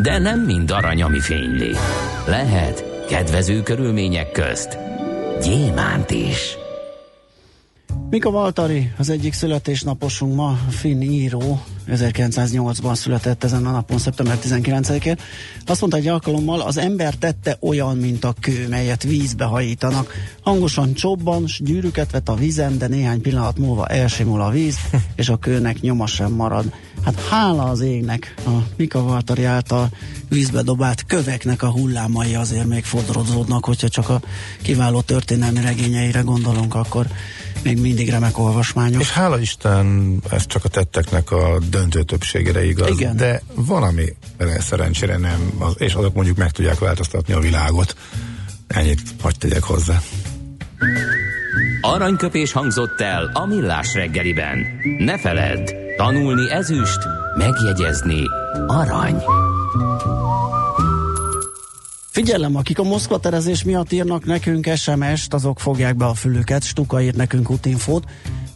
De 0.02 0.18
nem 0.18 0.40
mind 0.40 0.72
arany, 0.72 1.02
ami 1.02 1.20
fényli. 1.20 1.72
Lehet 2.28 3.06
kedvező 3.10 3.62
körülmények 3.62 4.32
közt 4.32 4.78
gyémánt 5.42 6.12
is. 6.12 6.58
Mika 8.10 8.32
Valtari, 8.32 8.92
az 8.98 9.10
egyik 9.10 9.34
születésnaposunk 9.34 10.36
ma, 10.36 10.58
finn 10.70 11.02
író, 11.02 11.62
1908-ban 11.88 12.94
született 12.94 13.44
ezen 13.44 13.66
a 13.66 13.72
napon, 13.72 13.98
szeptember 13.98 14.38
19-én. 14.44 15.18
Azt 15.70 15.82
mondta 15.82 15.98
egy 15.98 16.08
alkalommal, 16.08 16.62
az 16.62 16.78
ember 16.78 17.14
tette 17.14 17.58
olyan, 17.60 17.98
mint 17.98 18.24
a 18.24 18.34
kő, 18.40 18.68
melyet 18.68 19.04
vízbe 19.04 19.46
hajítanak. 19.46 20.14
Hangosan 20.42 20.94
csobban, 20.94 21.48
s 21.48 21.62
gyűrűket 21.64 22.12
vet 22.12 22.30
a 22.30 22.36
vízen, 22.36 22.78
de 22.78 22.88
néhány 22.88 23.22
pillanat 23.22 23.58
múlva 23.58 23.86
elsimul 23.86 24.42
a 24.42 24.50
víz, 24.50 24.78
és 25.16 25.30
a 25.30 25.38
kőnek 25.38 25.82
nyoma 25.82 26.08
sem 26.08 26.32
marad. 26.32 26.74
Hát 27.04 27.22
hála 27.30 27.64
az 27.64 27.82
égnek, 27.82 28.34
a 28.46 28.50
Mika 28.76 29.02
Valtari 29.02 29.44
által 29.44 29.90
vízbe 30.30 30.62
dobált 30.62 31.06
köveknek 31.06 31.64
a 31.64 31.72
hullámai 31.72 32.36
azért 32.36 32.68
még 32.68 32.84
fodrozódnak, 32.84 33.66
hogyha 33.66 33.90
csak 33.90 34.10
a 34.10 34.22
kiváló 34.62 35.02
történelmi 35.02 35.62
regényeire 35.62 36.22
gondolunk, 36.22 36.76
akkor 36.76 37.08
még 37.64 37.80
mindig 37.80 38.10
remek 38.10 38.38
olvasmányok. 38.38 39.02
És 39.02 39.12
hála 39.12 39.40
Isten, 39.40 40.18
ez 40.30 40.46
csak 40.46 40.66
a 40.66 40.68
tetteknek 40.68 41.32
a 41.32 41.60
döntő 41.70 42.04
többségére 42.04 42.66
igaz. 42.66 42.90
Igen. 42.90 43.16
De 43.16 43.42
van, 43.56 43.84
ami 43.84 44.06
szerencsére 44.60 45.18
nem, 45.18 45.52
az, 45.58 45.74
és 45.78 45.94
azok 45.94 46.14
mondjuk 46.14 46.38
meg 46.38 46.52
tudják 46.52 46.80
változtatni 46.80 47.34
a 47.34 47.40
világot. 47.40 47.96
Ennyit 48.68 49.02
hagy 49.22 49.38
tegyek 49.38 49.64
hozzá. 49.64 50.02
Aranyköpés 51.82 52.52
hangzott 52.52 53.02
el 53.02 53.32
a 53.34 53.46
millás 53.46 53.94
reggeliben. 53.94 54.66
Ne 54.98 55.20
feledd, 55.20 55.70
tanulni 55.98 56.52
ezüst, 56.52 57.00
megjegyezni 57.38 58.24
arany. 58.68 59.24
Figyelem, 62.20 62.56
akik 62.56 62.80
a 62.80 62.84
Moszkva 62.84 63.20
terezés 63.20 63.64
miatt 63.64 63.92
írnak 63.92 64.26
nekünk 64.26 64.70
SMS-t, 64.76 65.34
azok 65.34 65.60
fogják 65.60 65.96
be 65.96 66.06
a 66.06 66.14
fülüket. 66.14 66.64
Stuka 66.64 67.02
írt 67.02 67.16
nekünk 67.16 67.50
útinfót. 67.50 68.04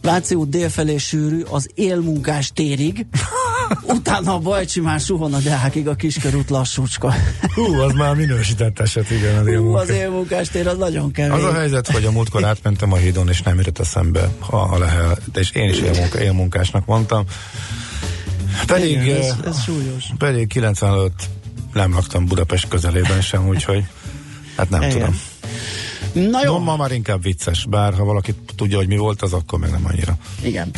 Váci 0.02 0.34
út 0.34 0.48
délfelé 0.48 0.96
sűrű, 0.96 1.40
az 1.50 1.68
élmunkás 1.74 2.50
térig. 2.54 3.06
Utána 3.96 4.34
a 4.34 4.38
Bajcsimán 4.38 4.98
suhon 4.98 5.34
a 5.34 5.38
Deákig 5.38 5.88
a 5.88 5.94
kiskörút 5.94 6.50
lassúcska. 6.50 7.14
Hú, 7.54 7.74
az 7.80 7.92
már 7.92 8.14
minősített 8.14 8.80
eset, 8.80 9.10
igen, 9.10 9.36
az 9.36 9.44
Hú, 9.44 9.50
élmunkás. 9.52 9.82
az 9.82 9.94
élmunkás 9.94 10.48
tér 10.48 10.66
az 10.66 10.78
nagyon 10.78 11.10
kemény. 11.10 11.38
Az 11.38 11.44
a 11.44 11.54
helyzet, 11.54 11.90
hogy 11.90 12.04
a 12.04 12.10
múltkor 12.10 12.44
átmentem 12.44 12.92
a 12.92 12.96
hídon, 12.96 13.28
és 13.28 13.42
nem 13.42 13.56
jutott 13.56 13.78
eszembe 13.78 14.30
a, 14.50 14.56
a 14.56 14.78
lehel, 14.78 15.18
és 15.34 15.50
én 15.50 15.68
is 15.68 15.78
élmunka, 15.78 16.20
élmunkásnak 16.20 16.86
mondtam. 16.86 17.24
Pedig, 18.66 18.90
Igen, 18.90 19.20
ez, 19.20 19.26
eh, 19.26 19.36
ez 19.46 19.62
súlyos. 19.62 20.04
pedig 20.18 20.46
95 20.46 21.12
nem 21.74 21.92
laktam 21.92 22.26
Budapest 22.26 22.68
közelében 22.68 23.20
sem, 23.20 23.48
úgyhogy 23.48 23.84
hát 24.56 24.70
nem 24.70 24.82
Igen. 24.82 24.92
tudom. 24.92 25.20
Na 26.30 26.44
jó. 26.44 26.52
No, 26.52 26.58
ma 26.58 26.76
már 26.76 26.92
inkább 26.92 27.22
vicces, 27.22 27.66
bár 27.70 27.94
ha 27.94 28.04
valaki 28.04 28.34
tudja, 28.56 28.76
hogy 28.76 28.86
mi 28.86 28.96
volt, 28.96 29.22
az 29.22 29.32
akkor 29.32 29.58
meg 29.58 29.70
nem 29.70 29.84
annyira. 29.84 30.16
Igen. 30.42 30.70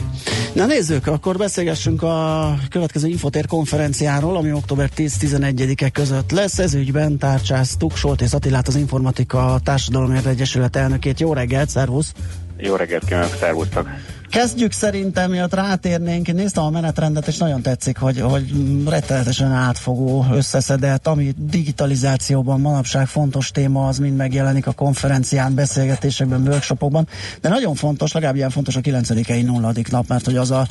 Na 0.53 0.67
nézzük, 0.67 1.07
akkor 1.07 1.37
beszélgessünk 1.37 2.03
a 2.03 2.55
következő 2.71 3.09
Infotér 3.09 3.47
konferenciáról, 3.47 4.37
ami 4.37 4.53
október 4.53 4.91
10-11-e 4.97 5.91
között 5.91 6.31
lesz. 6.31 6.59
Ez 6.59 6.75
ügyben 6.75 7.19
tárcsáztuk 7.19 7.97
Soltész 7.97 8.33
Attilát, 8.33 8.69
az 8.69 8.77
Informatika 8.77 9.61
Társadalomért 9.65 10.27
Egyesület 10.27 10.77
elnökét. 10.77 11.21
Jó 11.21 11.33
reggelt, 11.33 11.69
szervusz! 11.69 12.13
Jó 12.57 12.75
reggelt 12.75 13.05
kívánok, 13.05 13.37
szervusztok! 13.41 13.89
Kezdjük 14.31 14.73
szerintem, 14.73 15.31
miatt 15.31 15.55
rátérnénk, 15.55 16.29
én 16.29 16.35
néztem 16.35 16.65
a 16.65 16.71
menetrendet, 16.71 17.27
és 17.27 17.37
nagyon 17.37 17.63
tetszik, 17.63 17.99
hogy, 17.99 18.21
hogy 18.21 18.53
rettenetesen 18.89 19.53
átfogó, 19.53 20.27
összeszedett, 20.33 21.07
ami 21.07 21.35
digitalizációban 21.39 22.61
manapság 22.61 23.07
fontos 23.07 23.51
téma, 23.51 23.87
az 23.87 23.99
mind 23.99 24.17
megjelenik 24.17 24.67
a 24.67 24.73
konferencián, 24.73 25.55
beszélgetésekben, 25.55 26.49
workshopokban, 26.49 27.09
de 27.41 27.49
nagyon 27.49 27.75
fontos, 27.75 28.13
legalább 28.13 28.37
ilyen 28.37 28.51
fontos 28.51 28.77
a 28.77 28.81
9 28.81 29.09
nulladik 29.45 29.91
nap, 29.91 30.09
mert 30.09 30.25
hogy 30.25 30.37
az 30.37 30.51
a, 30.51 30.67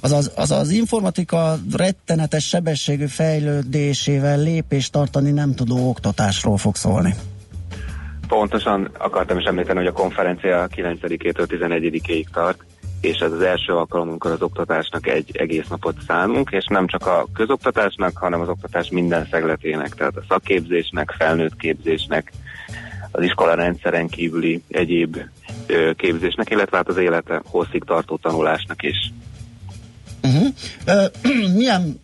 az, 0.00 0.12
az, 0.12 0.32
az, 0.34 0.50
az 0.50 0.70
informatika 0.70 1.58
rettenetes 1.72 2.48
sebességű 2.48 3.06
fejlődésével 3.06 4.38
lépést 4.38 4.92
tartani 4.92 5.30
nem 5.30 5.54
tudó 5.54 5.88
oktatásról 5.88 6.56
fog 6.56 6.76
szólni. 6.76 7.14
Pontosan 8.28 8.90
akartam 8.98 9.38
is 9.38 9.44
említeni, 9.44 9.78
hogy 9.78 9.86
a 9.86 9.92
konferencia 9.92 10.68
9-től 10.76 11.46
11-ig 11.48 12.24
tart, 12.32 12.64
és 13.02 13.18
ez 13.18 13.32
az 13.32 13.40
első 13.40 13.72
alkalom, 13.72 14.08
amikor 14.08 14.30
az 14.30 14.42
oktatásnak 14.42 15.06
egy 15.06 15.36
egész 15.36 15.68
napot 15.68 15.96
szánunk, 16.06 16.50
és 16.50 16.64
nem 16.68 16.86
csak 16.86 17.06
a 17.06 17.26
közoktatásnak, 17.34 18.16
hanem 18.16 18.40
az 18.40 18.48
oktatás 18.48 18.90
minden 18.90 19.26
szegletének, 19.30 19.94
tehát 19.94 20.16
a 20.16 20.24
szakképzésnek, 20.28 21.14
felnőtt 21.18 21.56
képzésnek, 21.56 22.32
az 23.10 23.22
iskola 23.22 23.54
rendszeren 23.54 24.08
kívüli 24.08 24.62
egyéb 24.68 25.16
képzésnek, 25.96 26.50
illetve 26.50 26.76
hát 26.76 26.88
az 26.88 26.96
élete 26.96 27.42
hosszig 27.44 27.84
tartó 27.84 28.16
tanulásnak 28.16 28.82
is. 28.82 29.12
Uh-huh. 30.22 30.46
Ö, 30.86 31.04
milyen 31.58 32.00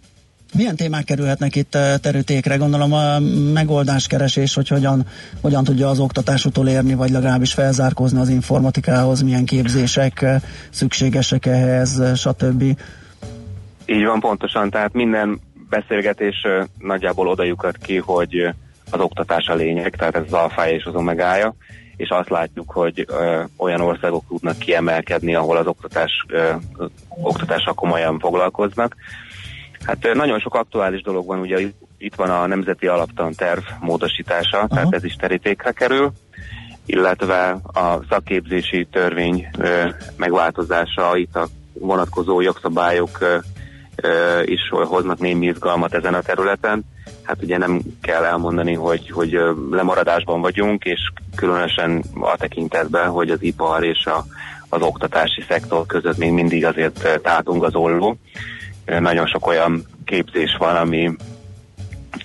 milyen 0.55 0.76
témák 0.76 1.05
kerülhetnek 1.05 1.57
itt 1.57 1.74
ö, 1.74 1.94
terütékre? 2.03 2.57
Gondolom 2.57 2.92
a 2.92 3.18
megoldáskeresés, 3.53 4.55
hogy 4.55 4.68
hogyan, 4.68 5.07
hogyan 5.40 5.64
tudja 5.64 5.88
az 5.88 5.99
oktatás 5.99 6.44
utolérni, 6.44 6.94
vagy 6.94 7.11
legalábbis 7.11 7.53
felzárkózni 7.53 8.20
az 8.20 8.28
informatikához, 8.28 9.22
milyen 9.22 9.44
képzések 9.44 10.22
ö, 10.22 10.34
szükségesek 10.70 11.46
ehhez, 11.46 11.99
ö, 11.99 12.14
stb. 12.14 12.62
Így 13.86 14.05
van 14.05 14.20
pontosan, 14.20 14.70
tehát 14.70 14.92
minden 14.92 15.40
beszélgetés 15.68 16.46
nagyjából 16.78 17.28
oda 17.28 17.42
lyukad 17.42 17.78
ki, 17.78 17.96
hogy 17.96 18.55
az 18.90 19.01
oktatás 19.01 19.46
a 19.46 19.55
lényeg, 19.55 19.96
tehát 19.96 20.16
ez 20.16 20.22
az 20.26 20.32
alfája 20.32 20.74
és 20.74 20.84
az 20.84 20.94
omegája, 20.94 21.55
és 21.96 22.09
azt 22.09 22.30
látjuk, 22.30 22.70
hogy 22.70 23.05
ö, 23.09 23.42
olyan 23.57 23.80
országok 23.80 24.24
tudnak 24.28 24.59
kiemelkedni, 24.59 25.34
ahol 25.34 25.57
az 25.57 25.66
oktatás, 25.66 26.11
ö, 26.28 26.51
oktatással 27.09 27.74
komolyan 27.74 28.18
foglalkoznak. 28.18 28.96
Hát 29.85 30.14
nagyon 30.14 30.41
sok 30.41 30.55
aktuális 30.55 31.03
dolog 31.03 31.26
van, 31.26 31.41
ugye 31.41 31.61
itt- 31.99 32.14
van 32.14 32.31
a 32.31 32.47
Nemzeti 32.47 32.87
Alaptan 32.87 33.33
terv 33.33 33.61
módosítása, 33.81 34.57
Aha. 34.59 34.66
tehát 34.66 34.95
ez 34.95 35.05
is 35.05 35.14
terítékre 35.14 35.72
kerül, 35.72 36.12
illetve 36.87 37.51
a 37.62 38.05
szakképzési 38.09 38.87
törvény 38.93 39.49
megváltozása, 40.16 41.16
itt 41.16 41.37
a 41.37 41.49
vonatkozó 41.72 42.41
jogszabályok 42.41 43.18
is 44.45 44.61
hoznak 44.68 45.18
némi 45.18 45.47
izgalmat 45.47 45.95
ezen 45.95 46.14
a 46.14 46.20
területen. 46.20 46.85
Hát 47.22 47.43
ugye 47.43 47.59
nem 47.59 47.81
kell 48.03 48.24
elmondani, 48.24 48.74
hogy, 48.74 49.11
hogy 49.11 49.39
lemaradásban 49.70 50.41
vagyunk, 50.41 50.85
és 50.85 51.01
különösen 51.35 52.05
a 52.20 52.37
tekintetben, 52.37 53.09
hogy 53.09 53.31
az 53.31 53.43
ipar 53.43 53.85
és 53.85 54.07
a, 54.07 54.24
az 54.68 54.83
oktatási 54.83 55.45
szektor 55.49 55.87
között 55.87 56.16
még 56.16 56.33
mindig 56.33 56.64
azért 56.64 57.20
tátunk 57.22 57.62
az 57.62 57.74
olló. 57.74 58.16
Nagyon 59.01 59.26
sok 59.26 59.47
olyan 59.47 59.84
képzés 60.05 60.57
van, 60.59 60.76
ami, 60.76 61.11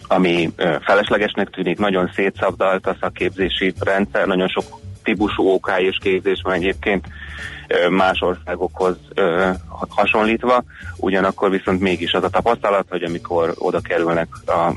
ami 0.07 0.53
feleslegesnek 0.82 1.49
tűnik, 1.49 1.78
nagyon 1.78 2.11
szétszabdalt 2.16 2.88
a 2.88 2.97
szakképzési 2.99 3.74
rendszer, 3.80 4.28
nagyon 4.28 4.47
sok 4.47 4.64
típusú 5.03 5.47
OK 5.47 5.72
és 5.78 5.97
képzés 6.01 6.41
van 6.43 6.53
egyébként 6.53 7.07
más 7.89 8.22
országokhoz 8.22 8.97
hasonlítva, 9.89 10.64
ugyanakkor 10.97 11.49
viszont 11.49 11.80
mégis 11.80 12.14
az 12.14 12.24
a 12.24 12.30
tapasztalat, 12.30 12.86
hogy 12.89 13.03
amikor 13.03 13.53
oda 13.57 13.80
kerülnek 13.80 14.28
a 14.45 14.74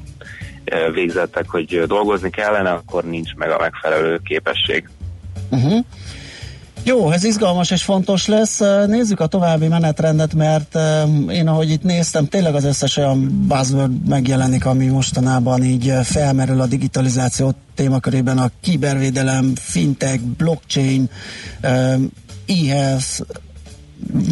végzettek, 0.93 1.49
hogy 1.49 1.82
dolgozni 1.87 2.30
kellene, 2.30 2.70
akkor 2.70 3.05
nincs 3.05 3.34
meg 3.34 3.51
a 3.51 3.59
megfelelő 3.59 4.20
képesség. 4.24 4.89
Uh-huh. 5.51 5.84
Jó, 6.89 7.11
ez 7.11 7.24
izgalmas 7.24 7.70
és 7.70 7.82
fontos 7.82 8.26
lesz. 8.26 8.59
Nézzük 8.87 9.20
a 9.20 9.26
további 9.26 9.68
menetrendet, 9.68 10.34
mert 10.34 10.78
én 11.30 11.49
ahogy 11.49 11.70
itt 11.70 11.82
néztem, 11.82 12.26
tényleg 12.26 12.55
az 12.55 12.64
összes 12.64 12.97
olyan 12.97 13.47
buzzword 13.49 14.09
megjelenik, 14.09 14.66
ami 14.66 14.87
mostanában 14.87 15.64
így 15.64 15.93
felmerül 16.03 16.61
a 16.61 16.66
digitalizáció 16.66 17.53
témakörében, 17.74 18.39
a 18.39 18.51
kibervédelem, 18.61 19.53
fintech, 19.55 20.20
blockchain, 20.20 21.09
e-health, 22.47 23.20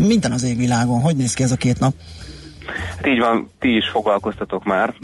minden 0.01 0.33
az 0.33 0.43
égvilágon. 0.43 1.01
Hogy 1.01 1.17
néz 1.17 1.35
ki 1.35 1.43
ez 1.43 1.53
a 1.53 1.57
két 1.57 1.79
nap? 1.79 1.95
Hát 2.97 3.07
így 3.07 3.19
van, 3.19 3.51
ti 3.61 3.77
is 3.77 3.89
foglalkoztatok 3.89 4.65
már, 4.65 4.95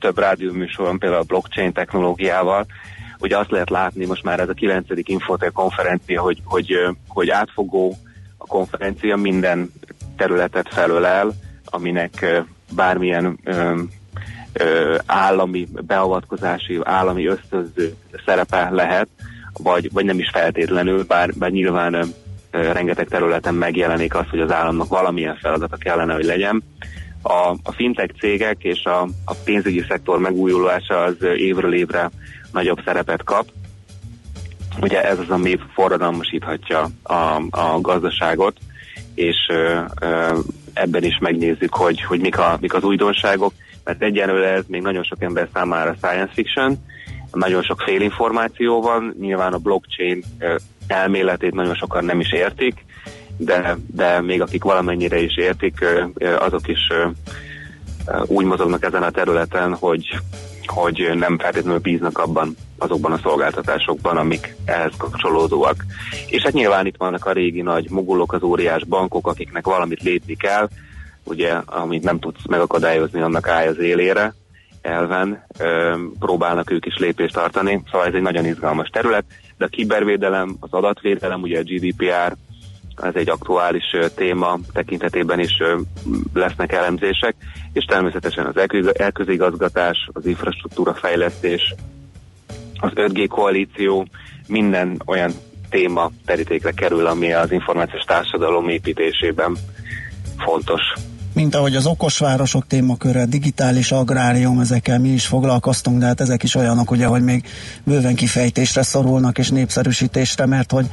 több 0.00 0.18
rádióműsor 0.18 0.86
van 0.86 0.98
például 0.98 1.20
a 1.20 1.26
blockchain 1.26 1.72
technológiával, 1.72 2.66
ugye 3.20 3.38
azt 3.38 3.50
lehet 3.50 3.70
látni 3.70 4.04
most 4.04 4.22
már 4.22 4.40
ez 4.40 4.48
a 4.48 4.52
9. 4.52 4.86
Infotel 5.02 5.50
konferencia, 5.50 6.22
hogy, 6.22 6.42
hogy, 6.44 6.72
hogy 7.08 7.30
átfogó 7.30 7.96
a 8.36 8.46
konferencia 8.46 9.16
minden 9.16 9.72
területet 10.16 10.68
felölel, 10.74 11.32
aminek 11.64 12.44
bármilyen 12.74 13.38
ö, 13.44 13.80
ö, 14.52 14.96
állami 15.06 15.68
beavatkozási, 15.86 16.78
állami 16.82 17.26
ösztönző 17.26 17.94
szerepe 18.24 18.68
lehet, 18.70 19.08
vagy, 19.62 19.92
vagy 19.92 20.04
nem 20.04 20.18
is 20.18 20.30
feltétlenül, 20.32 21.04
bár, 21.04 21.32
bár 21.34 21.50
nyilván 21.50 21.94
ö, 21.94 22.04
rengeteg 22.72 23.08
területen 23.08 23.54
megjelenik 23.54 24.14
az, 24.14 24.26
hogy 24.30 24.40
az 24.40 24.52
államnak 24.52 24.88
valamilyen 24.88 25.36
feladata 25.36 25.76
kellene, 25.76 26.14
hogy 26.14 26.24
legyen. 26.24 26.62
A, 27.22 27.54
a 27.62 27.72
fintech 27.72 28.14
cégek 28.18 28.64
és 28.64 28.84
a, 28.84 29.02
a 29.24 29.34
pénzügyi 29.44 29.84
szektor 29.88 30.18
megújulása 30.18 31.02
az 31.02 31.16
évről 31.36 31.74
évre 31.74 32.10
nagyobb 32.56 32.78
szerepet 32.84 33.24
kap. 33.24 33.46
Ugye 34.80 35.02
ez 35.02 35.18
az, 35.18 35.30
ami 35.30 35.58
forradalmasíthatja 35.74 36.88
a, 37.02 37.42
a 37.50 37.80
gazdaságot, 37.80 38.56
és 39.14 39.36
ö, 39.48 39.80
ö, 40.00 40.38
ebben 40.72 41.04
is 41.04 41.18
megnézzük, 41.20 41.74
hogy, 41.74 42.02
hogy 42.02 42.20
mik, 42.20 42.38
a, 42.38 42.56
mik 42.60 42.74
az 42.74 42.82
újdonságok, 42.82 43.52
mert 43.84 44.02
egyelőre 44.02 44.48
ez 44.48 44.64
még 44.68 44.82
nagyon 44.82 45.02
sok 45.02 45.22
ember 45.22 45.48
számára 45.52 45.94
science 45.94 46.32
fiction, 46.32 46.76
nagyon 47.32 47.62
sok 47.62 47.80
félinformáció 47.80 48.82
van, 48.82 49.14
nyilván 49.20 49.52
a 49.52 49.58
blockchain 49.58 50.24
elméletét 50.86 51.54
nagyon 51.54 51.74
sokan 51.74 52.04
nem 52.04 52.20
is 52.20 52.32
értik, 52.32 52.84
de, 53.36 53.76
de 53.86 54.20
még 54.20 54.42
akik 54.42 54.62
valamennyire 54.62 55.18
is 55.18 55.36
értik, 55.36 55.84
azok 56.38 56.68
is 56.68 56.78
úgy 58.26 58.44
mozognak 58.44 58.84
ezen 58.84 59.02
a 59.02 59.10
területen, 59.10 59.74
hogy, 59.74 60.18
hogy 60.68 61.10
nem 61.14 61.38
feltétlenül 61.38 61.78
bíznak 61.78 62.18
abban, 62.18 62.56
azokban 62.78 63.12
a 63.12 63.18
szolgáltatásokban, 63.22 64.16
amik 64.16 64.54
ehhez 64.64 64.92
kapcsolódóak. 64.98 65.84
És 66.26 66.42
hát 66.42 66.52
nyilván 66.52 66.86
itt 66.86 66.96
vannak 66.96 67.26
a 67.26 67.32
régi 67.32 67.62
nagy 67.62 67.90
mogulok, 67.90 68.32
az 68.32 68.42
óriás 68.42 68.84
bankok, 68.84 69.26
akiknek 69.26 69.66
valamit 69.66 70.02
lépni 70.02 70.36
kell, 70.36 70.68
ugye, 71.24 71.52
amit 71.66 72.02
nem 72.02 72.18
tudsz 72.18 72.46
megakadályozni, 72.48 73.20
annak 73.20 73.48
állj 73.48 73.66
az 73.66 73.78
élére, 73.78 74.34
elven. 74.86 75.44
Ö, 75.58 75.96
próbálnak 76.18 76.70
ők 76.70 76.86
is 76.86 76.96
lépést 76.96 77.34
tartani, 77.34 77.82
szóval 77.90 78.06
ez 78.06 78.14
egy 78.14 78.22
nagyon 78.22 78.44
izgalmas 78.44 78.88
terület, 78.88 79.24
de 79.58 79.64
a 79.64 79.68
kibervédelem, 79.68 80.56
az 80.60 80.72
adatvédelem, 80.72 81.42
ugye 81.42 81.58
a 81.58 81.62
GDPR, 81.62 82.36
ez 83.02 83.14
egy 83.14 83.30
aktuális 83.30 83.92
ö, 83.92 84.08
téma 84.08 84.58
tekintetében 84.72 85.40
is 85.40 85.56
ö, 85.60 85.78
lesznek 86.34 86.72
elemzések, 86.72 87.35
és 87.76 87.84
természetesen 87.84 88.46
az 88.46 88.56
elkö- 88.56 88.98
elközigazgatás, 88.98 90.08
az 90.12 90.26
infrastruktúra 90.26 90.94
fejlesztés, 90.94 91.74
az 92.80 92.90
5G 92.94 93.26
koalíció, 93.28 94.06
minden 94.46 95.02
olyan 95.06 95.32
téma 95.70 96.10
terítékre 96.24 96.70
kerül, 96.70 97.06
ami 97.06 97.32
az 97.32 97.52
információs 97.52 98.02
társadalom 98.02 98.68
építésében 98.68 99.56
fontos. 100.36 100.82
Mint 101.32 101.54
ahogy 101.54 101.76
az 101.76 101.86
okosvárosok 101.86 102.66
témaköre, 102.66 103.24
digitális 103.24 103.92
agrárium, 103.92 104.60
ezekkel 104.60 104.98
mi 104.98 105.08
is 105.08 105.26
foglalkoztunk, 105.26 105.98
de 105.98 106.06
hát 106.06 106.20
ezek 106.20 106.42
is 106.42 106.54
olyanok, 106.54 106.90
ugye, 106.90 107.06
hogy 107.06 107.22
még 107.22 107.44
bőven 107.84 108.14
kifejtésre 108.14 108.82
szorulnak 108.82 109.38
és 109.38 109.48
népszerűsítésre, 109.48 110.46
mert 110.46 110.70
hogy 110.70 110.86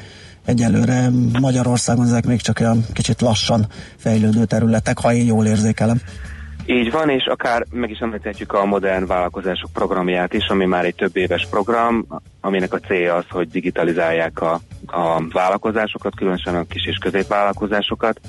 egyelőre 0.45 1.09
Magyarországon 1.39 2.05
ezek 2.05 2.25
még 2.25 2.41
csak 2.41 2.59
olyan 2.59 2.85
kicsit 2.93 3.21
lassan 3.21 3.67
fejlődő 3.97 4.45
területek, 4.45 4.99
ha 4.99 5.13
én 5.13 5.25
jól 5.25 5.45
érzékelem. 5.45 6.01
Így 6.65 6.91
van, 6.91 7.09
és 7.09 7.25
akár 7.25 7.65
meg 7.71 7.89
is 7.89 7.99
említhetjük 7.99 8.53
a 8.53 8.65
modern 8.65 9.05
vállalkozások 9.05 9.69
programját 9.73 10.33
is, 10.33 10.47
ami 10.47 10.65
már 10.65 10.85
egy 10.85 10.95
több 10.95 11.17
éves 11.17 11.47
program, 11.49 12.05
aminek 12.41 12.73
a 12.73 12.79
célja 12.79 13.15
az, 13.15 13.25
hogy 13.29 13.49
digitalizálják 13.49 14.41
a, 14.41 14.59
a 14.85 15.27
vállalkozásokat, 15.31 16.15
különösen 16.15 16.55
a 16.55 16.63
kis 16.63 16.85
és 16.85 16.97
középvállalkozásokat, 17.01 18.19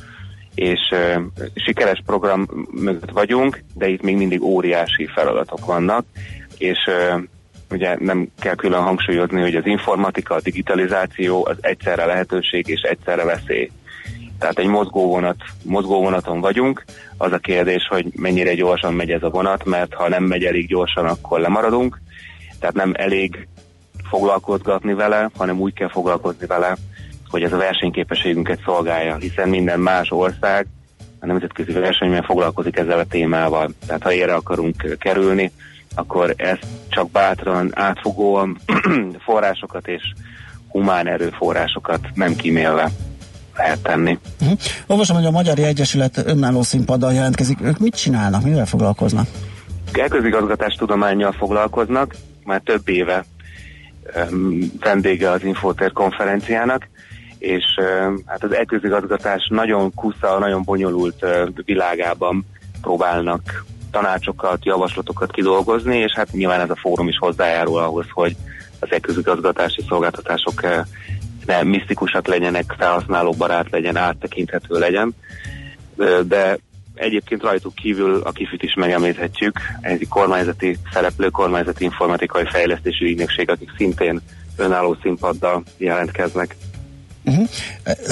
és 0.55 0.81
uh, 0.91 1.23
sikeres 1.55 2.03
program 2.07 2.47
mögött 2.71 3.11
vagyunk, 3.11 3.63
de 3.75 3.89
itt 3.89 4.03
még 4.03 4.17
mindig 4.17 4.43
óriási 4.43 5.07
feladatok 5.07 5.67
vannak, 5.67 6.05
és 6.59 6.79
uh, 6.87 7.23
ugye 7.71 7.97
nem 7.99 8.29
kell 8.41 8.55
külön 8.55 8.83
hangsúlyozni, 8.83 9.41
hogy 9.41 9.57
az 9.57 9.67
informatika, 9.67 10.35
a 10.35 10.41
digitalizáció 10.41 11.47
az 11.47 11.57
egyszerre 11.61 12.05
lehetőség 12.05 12.69
és 12.69 12.81
egyszerre 12.81 13.25
veszély. 13.25 13.71
Tehát 14.39 14.59
egy 14.59 14.67
mozgóvonat, 14.67 15.37
mozgóvonaton 15.63 16.41
vagyunk, 16.41 16.85
az 17.25 17.33
a 17.33 17.39
kérdés, 17.39 17.87
hogy 17.89 18.07
mennyire 18.17 18.55
gyorsan 18.55 18.95
megy 18.95 19.11
ez 19.11 19.23
a 19.23 19.31
vonat, 19.31 19.65
mert 19.65 19.95
ha 19.95 20.09
nem 20.09 20.25
megy 20.25 20.45
elég 20.45 20.67
gyorsan, 20.67 21.07
akkor 21.07 21.41
lemaradunk. 21.41 22.01
Tehát 22.61 22.75
nem 22.75 22.93
elég 22.97 23.49
foglalkozgatni 24.09 24.95
vele, 24.95 25.31
hanem 25.37 25.61
úgy 25.61 25.73
kell 25.73 25.89
foglalkozni 25.89 26.47
vele, 26.47 26.77
hogy 27.29 27.43
ez 27.43 27.53
a 27.53 27.57
versenyképességünket 27.57 28.61
szolgálja, 28.65 29.17
hiszen 29.17 29.49
minden 29.49 29.81
más 29.81 30.11
ország 30.11 30.67
a 31.21 31.27
nemzetközi 31.27 31.73
versenyben 31.73 32.23
foglalkozik 32.23 32.77
ezzel 32.77 32.99
a 32.99 33.05
témával. 33.05 33.71
Tehát 33.87 34.03
ha 34.03 34.13
erre 34.13 34.35
akarunk 34.35 34.97
kerülni, 34.99 35.51
akkor 35.95 36.35
ezt 36.37 36.67
csak 36.89 37.11
bátran, 37.11 37.71
átfogóan 37.75 38.59
forrásokat 39.27 39.89
és 39.89 40.03
humán 40.69 41.07
erőforrásokat 41.07 42.09
nem 42.15 42.37
kímélve 42.37 42.91
lehet 43.57 43.83
tenni. 43.83 44.19
Uh-huh. 44.41 44.59
Olvasom, 44.87 45.17
hogy 45.17 45.27
a 45.27 45.31
Magyar 45.31 45.59
Egyesület 45.59 46.23
önálló 46.27 46.63
színpaddal 46.63 47.13
jelentkezik. 47.13 47.59
Ők 47.63 47.79
mit 47.79 47.95
csinálnak, 47.95 48.43
mivel 48.43 48.67
foglalkoznak? 48.67 49.27
Elközigazgatás 49.93 50.75
tudományjal 50.75 51.33
foglalkoznak, 51.33 52.15
már 52.45 52.61
több 52.65 52.89
éve 52.89 53.25
um, 54.31 54.73
vendége 54.81 55.31
az 55.31 55.45
Infoter 55.45 55.93
konferenciának, 55.93 56.89
és 57.39 57.65
um, 57.77 58.23
hát 58.27 58.45
az 58.45 58.55
elközigazgatás 58.55 59.49
nagyon 59.51 59.95
kusza, 59.95 60.39
nagyon 60.39 60.63
bonyolult 60.65 61.25
uh, 61.25 61.49
világában 61.65 62.47
próbálnak 62.81 63.65
tanácsokat, 63.91 64.65
javaslatokat 64.65 65.31
kidolgozni, 65.31 65.97
és 65.97 66.13
hát 66.13 66.33
nyilván 66.33 66.61
ez 66.61 66.71
a 66.71 66.77
fórum 66.77 67.09
is 67.09 67.19
hozzájárul 67.19 67.79
ahhoz, 67.79 68.07
hogy 68.11 68.37
az 68.81 68.93
elközigazgatási 68.93 69.85
szolgáltatások 69.89 70.63
ne 71.47 71.63
misztikusak 71.63 72.27
legyenek, 72.27 72.75
felhasználóbarát 72.79 73.71
legyen, 73.71 73.97
áttekinthető 73.97 74.79
legyen, 74.79 75.15
de 76.27 76.59
egyébként 76.95 77.43
rajtuk 77.43 77.75
kívül 77.75 78.21
a 78.25 78.31
kifit 78.31 78.63
is 78.63 78.75
megemlíthetjük, 78.75 79.61
ez 79.81 79.93
egy 80.01 80.09
kormányzati 80.09 80.77
szereplő, 80.93 81.29
kormányzati 81.29 81.85
informatikai 81.85 82.45
fejlesztési 82.47 83.05
ügynökség, 83.05 83.51
akik 83.51 83.71
szintén 83.77 84.21
önálló 84.57 84.97
színpaddal 85.03 85.63
jelentkeznek. 85.77 86.57
Uh-huh. 87.25 87.49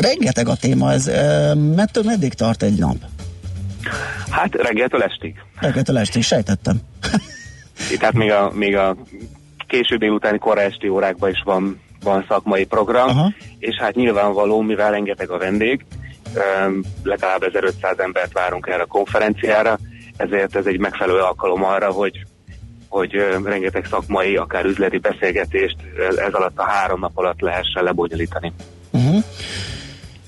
Rengeteg 0.01 0.49
a 0.49 0.57
téma, 0.57 0.93
ez 0.93 1.07
mettől 1.75 2.03
meddig 2.03 2.33
tart 2.33 2.63
egy 2.63 2.79
nap? 2.79 2.97
Hát 4.31 4.55
reggeltől 4.55 5.03
estig. 5.03 5.35
Reggeltől 5.61 5.99
estig, 5.99 6.23
sejtettem. 6.23 6.81
Tehát 7.99 8.15
még 8.15 8.31
a, 8.31 8.51
még 8.55 8.77
a 8.77 8.97
késő 9.67 9.97
délutáni 9.97 10.39
kora 10.39 10.61
esti 10.61 10.89
órákban 10.89 11.31
is 11.31 11.43
van 11.45 11.81
van 12.03 12.25
szakmai 12.29 12.65
program, 12.65 13.09
Aha. 13.09 13.33
és 13.59 13.77
hát 13.81 13.95
nyilvánvaló, 13.95 14.61
mivel 14.61 14.91
rengeteg 14.91 15.31
a 15.31 15.39
vendég, 15.39 15.85
legalább 17.03 17.43
1500 17.43 17.99
embert 17.99 18.33
várunk 18.33 18.67
erre 18.67 18.83
a 18.83 18.87
konferenciára, 18.87 19.79
ezért 20.17 20.57
ez 20.57 20.67
egy 20.67 20.79
megfelelő 20.79 21.19
alkalom 21.19 21.65
arra, 21.65 21.91
hogy 21.91 22.27
hogy 22.89 23.13
rengeteg 23.45 23.87
szakmai, 23.91 24.37
akár 24.37 24.65
üzleti 24.65 24.99
beszélgetést 24.99 25.77
ez 26.17 26.33
alatt 26.33 26.59
a 26.59 26.63
három 26.63 27.01
nap 27.01 27.11
alatt 27.15 27.41
lehessen 27.41 27.83
lebonyolítani. 27.83 28.53
Uh-huh. 28.91 29.25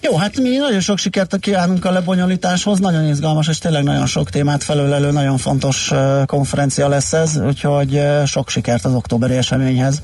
Jó, 0.01 0.17
hát 0.17 0.41
mi 0.41 0.57
nagyon 0.57 0.81
sok 0.81 0.99
sikert 0.99 1.39
kívánunk 1.39 1.85
a 1.85 1.91
lebonyolításhoz, 1.91 2.79
nagyon 2.79 3.05
izgalmas, 3.05 3.49
és 3.49 3.59
tényleg 3.59 3.83
nagyon 3.83 4.07
sok 4.07 4.31
témát 4.31 4.63
felölelő, 4.65 5.11
nagyon 5.11 5.37
fontos 5.37 5.93
konferencia 6.27 6.89
lesz 6.89 7.13
ez, 7.13 7.37
úgyhogy 7.37 8.01
sok 8.27 8.49
sikert 8.49 8.85
az 8.85 8.95
októberi 8.95 9.37
eseményhez. 9.37 10.03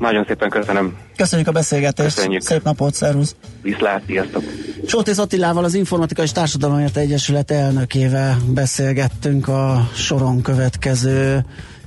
Nagyon 0.00 0.24
szépen 0.28 0.50
köszönöm. 0.50 0.96
Köszönjük 1.16 1.48
a 1.48 1.52
beszélgetést. 1.52 2.14
Köszönjük. 2.14 2.42
Szép 2.42 2.62
napot, 2.62 2.94
szervusz. 2.94 3.34
Viszlát, 3.62 4.02
sziasztok. 4.06 4.42
Sótész 4.86 5.18
Attilával, 5.18 5.64
az 5.64 5.74
Informatika 5.74 6.22
és 6.22 6.32
Társadalomért 6.32 6.96
Egyesület 6.96 7.50
elnökével 7.50 8.36
beszélgettünk 8.46 9.48
a 9.48 9.88
soron 9.94 10.42
következő 10.42 11.44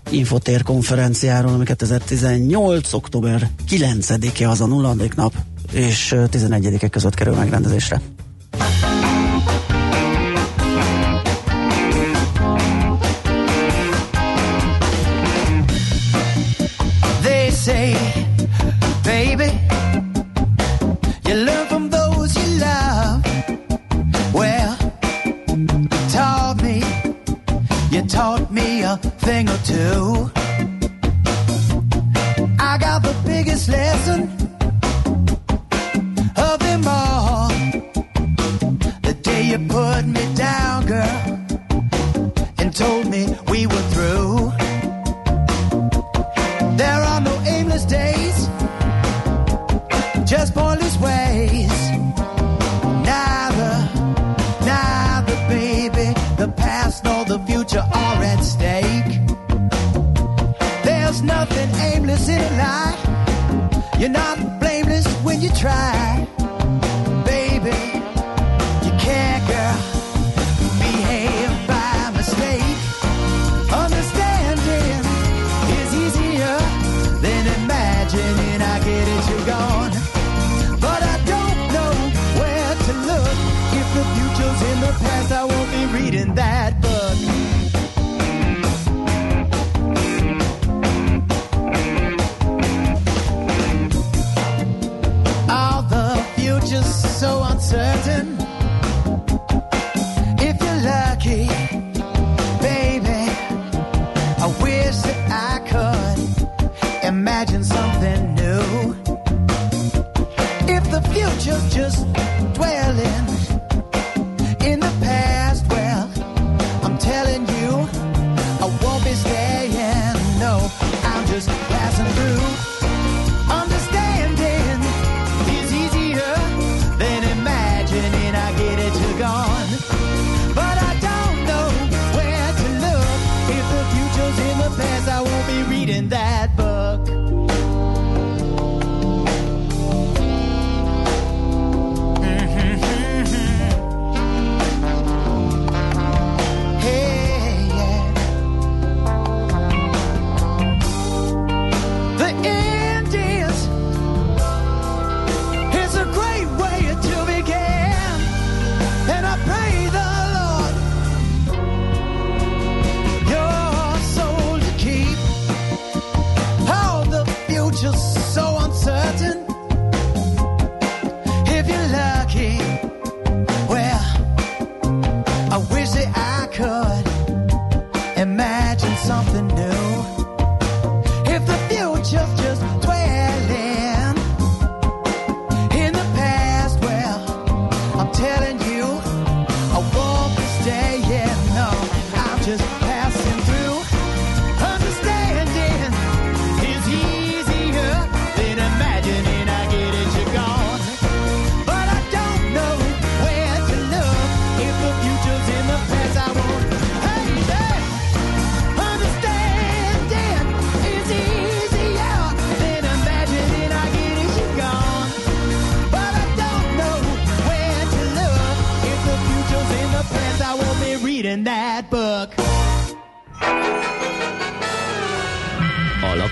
Infotér 0.09 0.63
konferenciáról, 0.63 1.53
ami 1.53 1.63
2018. 1.63 2.93
október 2.93 3.47
9-e 3.69 4.49
az 4.49 4.61
a 4.61 4.65
nulladik 4.65 5.15
nap, 5.15 5.33
és 5.71 6.15
11-e 6.17 6.87
között 6.87 7.13
kerül 7.13 7.35
megrendezésre. 7.35 8.01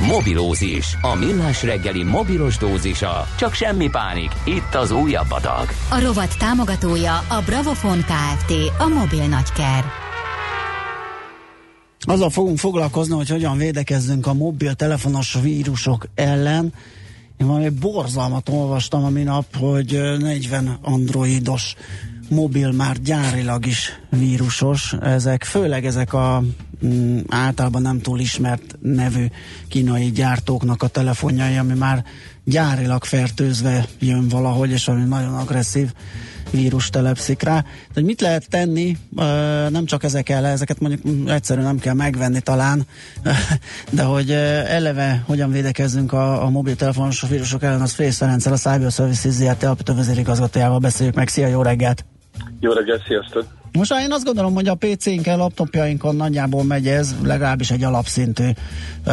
Mobilózis, 0.00 0.96
a 1.00 1.14
millás 1.14 1.62
reggeli 1.62 2.02
mobilos 2.02 2.56
dózisa. 2.56 3.26
Csak 3.38 3.52
semmi 3.54 3.88
pánik, 3.88 4.30
itt 4.44 4.74
az 4.74 4.90
újabb 4.90 5.30
adag. 5.30 5.68
A 5.90 6.00
rovat 6.00 6.38
támogatója 6.38 7.16
a 7.18 7.42
Bravofon 7.46 7.98
Kft. 7.98 8.52
A 8.78 8.88
mobil 8.88 9.26
nagyker. 9.26 9.84
Azzal 12.00 12.30
fogunk 12.30 12.58
foglalkozni, 12.58 13.14
hogy 13.14 13.28
hogyan 13.28 13.56
védekezzünk 13.56 14.26
a 14.26 14.34
mobiltelefonos 14.34 15.36
vírusok 15.42 16.06
ellen. 16.14 16.72
Én 17.36 17.46
valami 17.46 17.68
borzalmat 17.68 18.48
olvastam 18.48 19.04
a 19.04 19.08
minap, 19.08 19.56
hogy 19.56 19.94
ö, 19.94 20.16
40 20.16 20.78
androidos 20.82 21.74
mobil 22.28 22.70
már 22.70 23.00
gyárilag 23.00 23.66
is 23.66 24.00
vírusos. 24.10 24.94
Ezek 25.00 25.44
főleg 25.44 25.86
ezek 25.86 26.12
a 26.12 26.42
mm, 26.86 27.18
általában 27.28 27.82
nem 27.82 28.00
túl 28.00 28.20
ismert 28.20 28.78
nevű 28.82 29.26
kínai 29.68 30.10
gyártóknak 30.10 30.82
a 30.82 30.86
telefonjai, 30.86 31.56
ami 31.56 31.74
már 31.74 32.04
gyárilag 32.44 33.04
fertőzve 33.04 33.86
jön 33.98 34.28
valahogy, 34.28 34.70
és 34.70 34.88
ami 34.88 35.04
nagyon 35.04 35.34
agresszív 35.34 35.92
vírus 36.52 36.90
telepszik 36.90 37.42
rá. 37.42 37.64
De 37.94 38.00
mit 38.00 38.20
lehet 38.20 38.48
tenni, 38.48 38.96
nem 39.68 39.84
csak 39.84 40.04
ezek 40.04 40.28
ellen, 40.28 40.50
ezeket 40.50 40.80
mondjuk 40.80 41.28
egyszerűen 41.28 41.66
nem 41.66 41.78
kell 41.78 41.94
megvenni 41.94 42.40
talán, 42.40 42.82
de 43.90 44.02
hogy 44.02 44.30
eleve 44.30 45.22
hogyan 45.26 45.50
védekezzünk 45.50 46.12
a, 46.12 46.44
a 46.44 46.50
mobiltelefonos 46.50 47.24
vírusok 47.28 47.62
ellen, 47.62 47.80
az 47.80 47.92
Frész 47.92 48.18
Ferenccel, 48.18 48.52
a 48.52 48.56
Cyber 48.56 48.90
Services 48.90 49.32
ZRT 49.32 49.62
alapító 49.62 49.94
vezérigazgatójával 49.94 50.78
beszéljük 50.78 51.14
meg. 51.14 51.28
Szia, 51.28 51.46
jó 51.46 51.62
reggelt! 51.62 52.04
Jó 52.60 52.72
reggelt, 52.72 53.04
sziasztok! 53.06 53.61
Most 53.72 53.92
én 53.92 54.12
azt 54.12 54.24
gondolom, 54.24 54.54
hogy 54.54 54.68
a 54.68 54.74
PC-nkkel, 54.74 55.36
laptopjainkon 55.36 56.16
nagyjából 56.16 56.64
megy 56.64 56.86
ez, 56.86 57.14
legalábbis 57.22 57.70
egy 57.70 57.84
alapszintű 57.84 58.48
ö, 59.06 59.12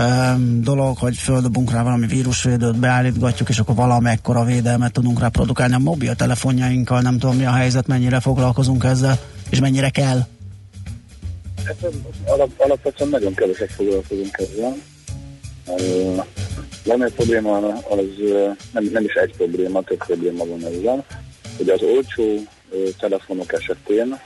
dolog, 0.61 0.97
hogy 0.97 1.15
földobunk 1.15 1.71
rá 1.71 1.83
valami 1.83 2.07
vírusvédőt, 2.07 2.79
beállítgatjuk, 2.79 3.49
és 3.49 3.59
akkor 3.59 3.75
valamekkora 3.75 4.43
védelmet 4.43 4.91
tudunk 4.91 5.19
rá 5.19 5.27
produkálni. 5.27 5.73
A 5.73 5.77
mobiltelefonjainkkal 5.77 7.01
nem 7.01 7.19
tudom 7.19 7.35
mi 7.35 7.45
a 7.45 7.51
helyzet, 7.51 7.87
mennyire 7.87 8.19
foglalkozunk 8.19 8.83
ezzel, 8.83 9.19
és 9.49 9.59
mennyire 9.59 9.89
kell. 9.89 10.19
Hát, 11.65 11.91
alap, 12.25 12.49
alapvetően 12.57 13.09
nagyon 13.09 13.33
keveset 13.33 13.71
foglalkozunk 13.71 14.37
ezzel. 14.37 14.75
Van 16.83 17.03
egy 17.03 17.13
probléma, 17.13 17.57
az 17.57 18.05
nem, 18.73 18.89
nem 18.91 19.03
is 19.03 19.13
egy 19.13 19.33
probléma, 19.37 19.81
több 19.81 20.05
probléma 20.05 20.45
van 20.45 20.65
ezzel, 20.65 21.05
hogy 21.57 21.69
az 21.69 21.81
olcsó 21.81 22.43
telefonok 22.99 23.53
esetén 23.53 24.19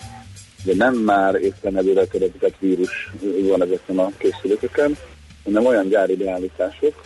de 0.64 0.74
nem 0.76 0.93
már 0.93 1.36
éppen 1.36 1.78
előre 1.78 2.05
töretített 2.05 2.55
vírus 2.59 3.11
van 3.22 3.61
ezeken 3.61 3.99
a 3.99 4.11
készülékeken, 4.18 4.97
hanem 5.43 5.66
olyan 5.66 5.88
gyári 5.88 6.16
beállítások, 6.16 7.01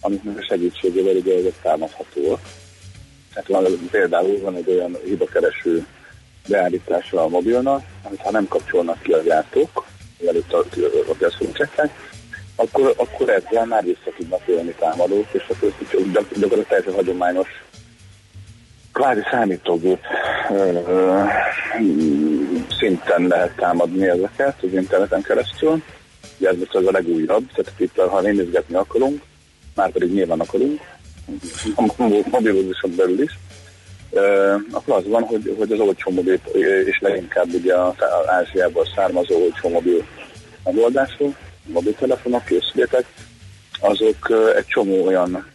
amiknek 0.00 0.38
a 0.38 0.46
segítségével 0.48 1.16
ugye 1.16 1.38
ezek 1.38 1.60
támadhatóak. 1.62 2.40
Tehát 3.34 3.48
van, 3.48 3.88
például 3.90 4.40
van 4.40 4.56
egy 4.56 4.68
olyan 4.70 4.96
hibakereső 5.04 5.86
beállítása 6.48 7.24
a 7.24 7.28
mobilnak, 7.28 7.84
amit 8.02 8.20
ha 8.20 8.30
nem 8.30 8.48
kapcsolnak 8.48 9.02
ki 9.02 9.12
a 9.12 9.22
gyártók, 9.22 9.86
mielőtt 10.20 10.52
a, 10.52 10.58
a 11.08 11.14
piacon 11.18 11.52
csekkel, 11.52 11.90
akkor, 12.56 12.94
akkor 12.96 13.28
ezzel 13.28 13.66
már 13.66 13.84
vissza 13.84 14.12
tudnak 14.16 14.46
élni 14.46 14.74
támadók, 14.78 15.26
és 15.32 15.46
akkor 15.48 15.72
gyakorlatilag 16.12 16.66
teljesen 16.66 16.94
hagyományos 16.94 17.48
kvázi 18.98 19.20
számítógép 19.30 19.98
szinten 22.78 23.26
lehet 23.26 23.56
támadni 23.56 24.08
ezeket 24.08 24.54
az 24.62 24.72
interneten 24.72 25.22
keresztül. 25.22 25.82
Ugye 26.38 26.48
ez 26.48 26.56
most 26.56 26.74
az 26.74 26.86
a 26.86 26.90
legújabb, 26.90 27.44
tehát 27.54 27.80
itt 27.80 27.96
ha 27.96 28.20
nézgetni 28.20 28.74
akarunk, 28.74 29.22
már 29.74 29.90
pedig 29.90 30.12
nyilván 30.12 30.40
akarunk, 30.40 30.80
mobilozison 32.30 32.94
belül 32.96 33.22
is, 33.22 33.38
akkor 34.70 34.96
az 34.96 35.06
van, 35.06 35.22
hogy, 35.22 35.54
hogy 35.58 35.72
az 35.72 35.80
olcsó 35.80 36.10
mobil, 36.10 36.40
és 36.84 36.98
leginkább 37.00 37.54
ugye 37.54 37.74
az 37.74 37.94
Ázsiából 38.26 38.86
származó 38.94 39.42
olcsó 39.42 39.68
mobil 39.68 40.06
megoldások, 40.64 41.36
mobiltelefonok, 41.64 42.44
készülékek, 42.44 43.04
azok 43.80 44.32
egy 44.56 44.66
csomó 44.66 45.06
olyan 45.06 45.46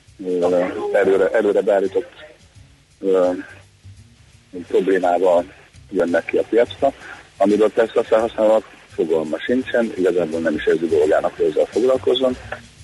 előre, 0.93 1.29
előre 1.29 1.61
beállított 1.61 2.22
ö, 3.03 3.29
problémával 4.67 5.45
jönnek 5.89 6.25
ki 6.25 6.37
a 6.37 6.43
piacra, 6.49 6.93
amiről 7.37 7.71
persze 7.71 7.99
a 7.99 8.03
felhasználók 8.03 8.63
fogalma 8.93 9.37
sincsen, 9.39 9.91
igazából 9.97 10.39
nem 10.39 10.53
is 10.53 10.65
érzi 10.65 10.87
dolgának, 10.87 11.35
hogy 11.35 11.45
ezzel 11.45 11.65
foglalkozzon, 11.65 12.35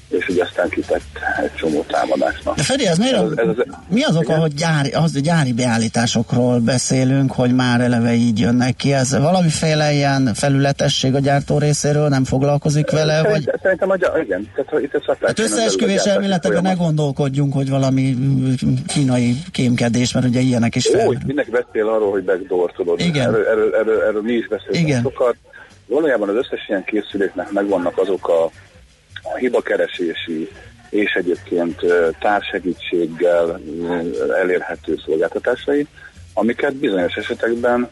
és 0.10 0.28
ugye 0.28 0.44
aztán 0.44 0.70
kitett 0.70 1.20
egy 1.42 1.54
csomó 1.54 1.86
támadásnak. 1.88 2.56
De 2.56 2.64
Feri, 2.64 2.88
ez 2.88 2.98
miért, 2.98 3.16
ez, 3.16 3.32
ez, 3.36 3.48
ez, 3.48 3.74
mi 3.90 4.04
az 4.04 4.16
oka, 4.16 4.24
igen? 4.24 4.40
hogy 4.40 4.54
gyári, 4.54 4.92
az, 4.92 5.14
hogy 5.14 5.22
gyári 5.22 5.54
beállításokról 5.54 6.60
beszélünk, 6.60 7.32
hogy 7.32 7.56
már 7.56 7.82
eleve 7.82 8.14
így 8.14 8.40
jönnek 8.40 8.76
ki? 8.76 8.94
Ez 8.94 9.18
valamiféle 9.18 9.92
ilyen 9.92 10.34
felületesség 10.34 11.16
a 11.16 11.20
gyártó 11.20 11.58
részéről, 11.58 12.08
nem 12.08 12.24
foglalkozik 12.24 12.92
vele? 12.92 13.22
Vagy... 13.22 13.30
Szerintem, 13.32 13.60
szerintem 13.62 13.90
a 13.90 13.96
gy- 13.96 14.24
igen, 14.24 14.52
tehát 14.56 14.84
itt 14.84 14.94
a 14.94 15.18
Hát 15.22 15.40
összeesküvés 15.40 16.04
elméletekben 16.04 16.62
ne 16.62 16.74
gondolkodjunk, 16.74 17.54
hogy 17.54 17.70
valami 17.70 18.16
mm, 18.20 18.54
kínai 18.88 19.36
kémkedés, 19.52 20.14
mert 20.14 20.26
ugye 20.26 20.40
ilyenek 20.40 20.76
is 20.76 20.88
fel. 20.88 21.08
Úgy, 21.08 21.18
mindenki 21.26 21.52
beszél 21.52 21.88
arról, 21.88 22.12
hogy 22.12 22.24
backdoor, 22.24 22.72
tudod. 22.72 23.00
Igen. 23.00 23.28
Erről, 23.28 23.46
erről, 23.46 23.76
erről, 23.76 24.02
erről 24.02 24.22
mi 24.22 24.34
is 24.34 24.48
beszélünk 24.48 25.02
sokat. 25.02 25.36
Valójában 25.88 26.30
az 26.30 26.36
összes 26.36 26.68
ilyen 26.68 26.84
készüléknek 26.84 27.52
megvannak 27.52 27.98
azok 27.98 28.28
a, 28.28 28.50
a 29.24 29.36
hibakeresési 29.36 30.50
és 30.90 31.12
egyébként 31.14 31.84
ö, 31.84 32.10
elérhető 34.42 34.98
szolgáltatásai, 35.06 35.88
amiket 36.34 36.76
bizonyos 36.76 37.16
esetekben 37.16 37.90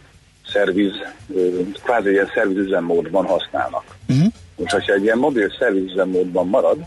szerviz, 0.51 0.91
kvázi 1.83 2.09
ilyen 2.09 2.31
szervizüzemmódban 2.33 3.25
használnak. 3.25 3.83
Uh-huh. 4.09 4.27
Most, 4.55 4.71
ha 4.85 4.93
egy 4.93 5.03
ilyen 5.03 5.17
mobil 5.17 5.55
szervizüzemmódban 5.59 6.47
marad, 6.47 6.77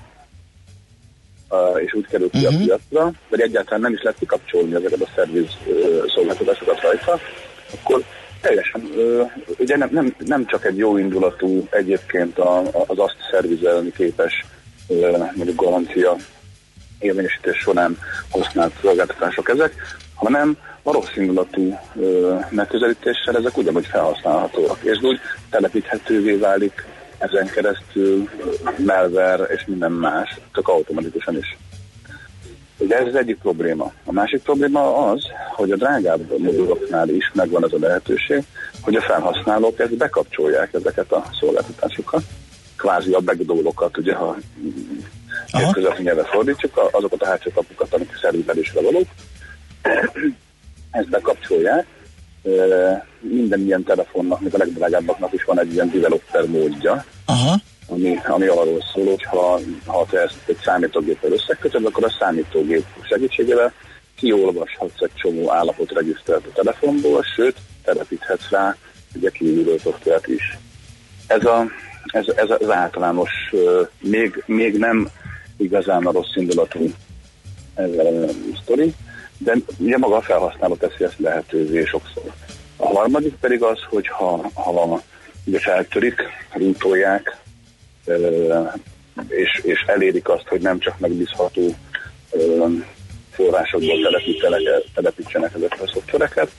és 1.84 1.94
úgy 1.94 2.06
kerül 2.06 2.30
ki 2.30 2.46
a 2.46 2.50
Mhm. 2.50 2.62
piacra, 2.62 3.12
vagy 3.28 3.40
egyáltalán 3.40 3.80
nem 3.80 3.92
is 3.92 4.02
lehet 4.02 4.18
kikapcsolni 4.18 4.74
ezeket 4.74 5.00
a 5.00 5.08
szerviz 5.14 5.46
szolgáltatásokat 6.14 6.80
rajta, 6.80 7.20
akkor 7.74 8.04
teljesen, 8.40 8.88
ugye 9.58 9.76
nem, 9.76 9.88
nem, 9.92 10.14
nem 10.18 10.46
csak 10.46 10.64
egy 10.64 10.76
jó 10.76 10.96
indulatú 10.96 11.66
egyébként 11.70 12.38
az 12.86 12.98
azt 12.98 13.16
szervizelni 13.30 13.92
képes 13.92 14.44
mondjuk 15.34 15.62
garancia 15.62 16.16
érvényesítés 16.98 17.56
során 17.56 17.98
használt 18.30 18.72
szolgáltatások 18.82 19.48
ezek, 19.48 19.74
hanem 20.14 20.56
a 20.82 20.92
rossz 20.92 21.16
indulatú 21.16 21.78
ö, 21.96 22.36
megközelítéssel 22.50 23.36
ezek 23.36 23.56
ugyanúgy 23.56 23.86
felhasználhatóak, 23.86 24.78
és 24.82 24.98
úgy 25.02 25.20
telepíthetővé 25.50 26.34
válik 26.34 26.84
ezen 27.18 27.46
keresztül 27.46 28.28
malware 28.86 29.44
és 29.44 29.64
minden 29.66 29.92
más, 29.92 30.38
csak 30.52 30.68
automatikusan 30.68 31.36
is. 31.36 31.56
Ugye 32.80 32.98
ez 32.98 33.06
az 33.06 33.14
egyik 33.14 33.38
probléma. 33.38 33.92
A 34.04 34.12
másik 34.12 34.42
probléma 34.42 35.10
az, 35.10 35.22
hogy 35.56 35.70
a 35.70 35.76
drágább 35.76 36.38
moduloknál 36.38 37.08
is 37.08 37.30
megvan 37.34 37.62
az 37.62 37.72
a 37.72 37.78
lehetőség, 37.80 38.42
hogy 38.80 38.94
a 38.94 39.00
felhasználók 39.00 39.78
ezt 39.78 39.96
bekapcsolják 39.96 40.72
ezeket 40.74 41.12
a 41.12 41.24
szolgáltatásokat, 41.40 42.22
kvázi 42.76 43.12
a 43.12 43.20
backdoorokat, 43.20 43.98
ugye 43.98 44.14
ha 44.14 44.36
közvetlen 45.72 46.02
nyelven 46.02 46.24
fordítsuk, 46.24 46.76
a- 46.76 46.88
azokat 46.92 47.22
a 47.22 47.26
hátsó 47.26 47.50
kapukat, 47.54 47.94
amik 47.94 48.18
szervizelésre 48.22 48.80
valók, 48.80 49.06
ezt 50.90 51.08
bekapcsolják. 51.08 51.86
Minden 53.20 53.60
ilyen 53.60 53.82
telefonnak, 53.82 54.40
még 54.40 54.54
a 54.54 54.58
legdrágábbaknak 54.58 55.32
is 55.32 55.44
van 55.44 55.60
egy 55.60 55.72
ilyen 55.72 55.90
developer 55.90 56.46
módja, 56.46 57.04
Aha. 57.24 57.54
Ami, 57.90 58.18
ami 58.26 58.46
arról 58.46 58.84
szól, 58.94 59.04
hogy 59.04 59.22
ha, 59.22 59.60
ha 59.86 60.06
te 60.10 60.20
ezt 60.20 60.38
egy 60.46 60.58
számítógéppel 60.64 61.32
összekötöd, 61.32 61.84
akkor 61.84 62.04
a 62.04 62.16
számítógép 62.18 62.84
segítségével 63.08 63.72
kiolvashatsz 64.16 65.00
egy 65.00 65.14
csomó 65.14 65.52
állapotregisztert 65.52 66.46
a 66.46 66.52
telefonból, 66.52 67.22
sőt, 67.34 67.56
telepíthetsz 67.84 68.50
rá 68.50 68.76
ugye 69.14 69.30
kívülről 69.30 69.78
szoftvert 69.78 70.26
is. 70.26 70.58
Ez, 71.26 71.44
a, 71.44 71.66
ez, 72.06 72.24
ez 72.36 72.50
az 72.58 72.70
általános, 72.70 73.30
még, 74.00 74.42
még 74.46 74.78
nem 74.78 75.08
igazán 75.56 76.06
a 76.06 76.12
rossz 76.12 76.34
indulatú 76.34 76.92
ezzel 77.74 78.06
a 78.06 78.56
sztori, 78.62 78.94
de 79.38 79.54
ugye 79.78 79.98
maga 79.98 80.16
a 80.16 80.22
felhasználó 80.22 80.74
teszi 80.74 81.04
ezt 81.04 81.18
lehetővé 81.18 81.84
sokszor. 81.84 82.32
A 82.76 82.86
harmadik 82.86 83.34
pedig 83.34 83.62
az, 83.62 83.78
hogy 83.88 84.08
ha, 84.08 84.50
ha 84.54 85.02
ugye 85.44 85.58
feltörik, 85.58 86.20
rútolják, 86.52 87.36
és, 89.28 89.60
és 89.62 89.84
elérik 89.86 90.28
azt, 90.28 90.48
hogy 90.48 90.60
nem 90.60 90.78
csak 90.78 90.98
megbízható 90.98 91.74
forrásokból 93.30 94.20
telepítsenek 94.94 95.54
ezeket 95.54 95.80
a 95.80 95.90
szoftvereket, 95.92 96.50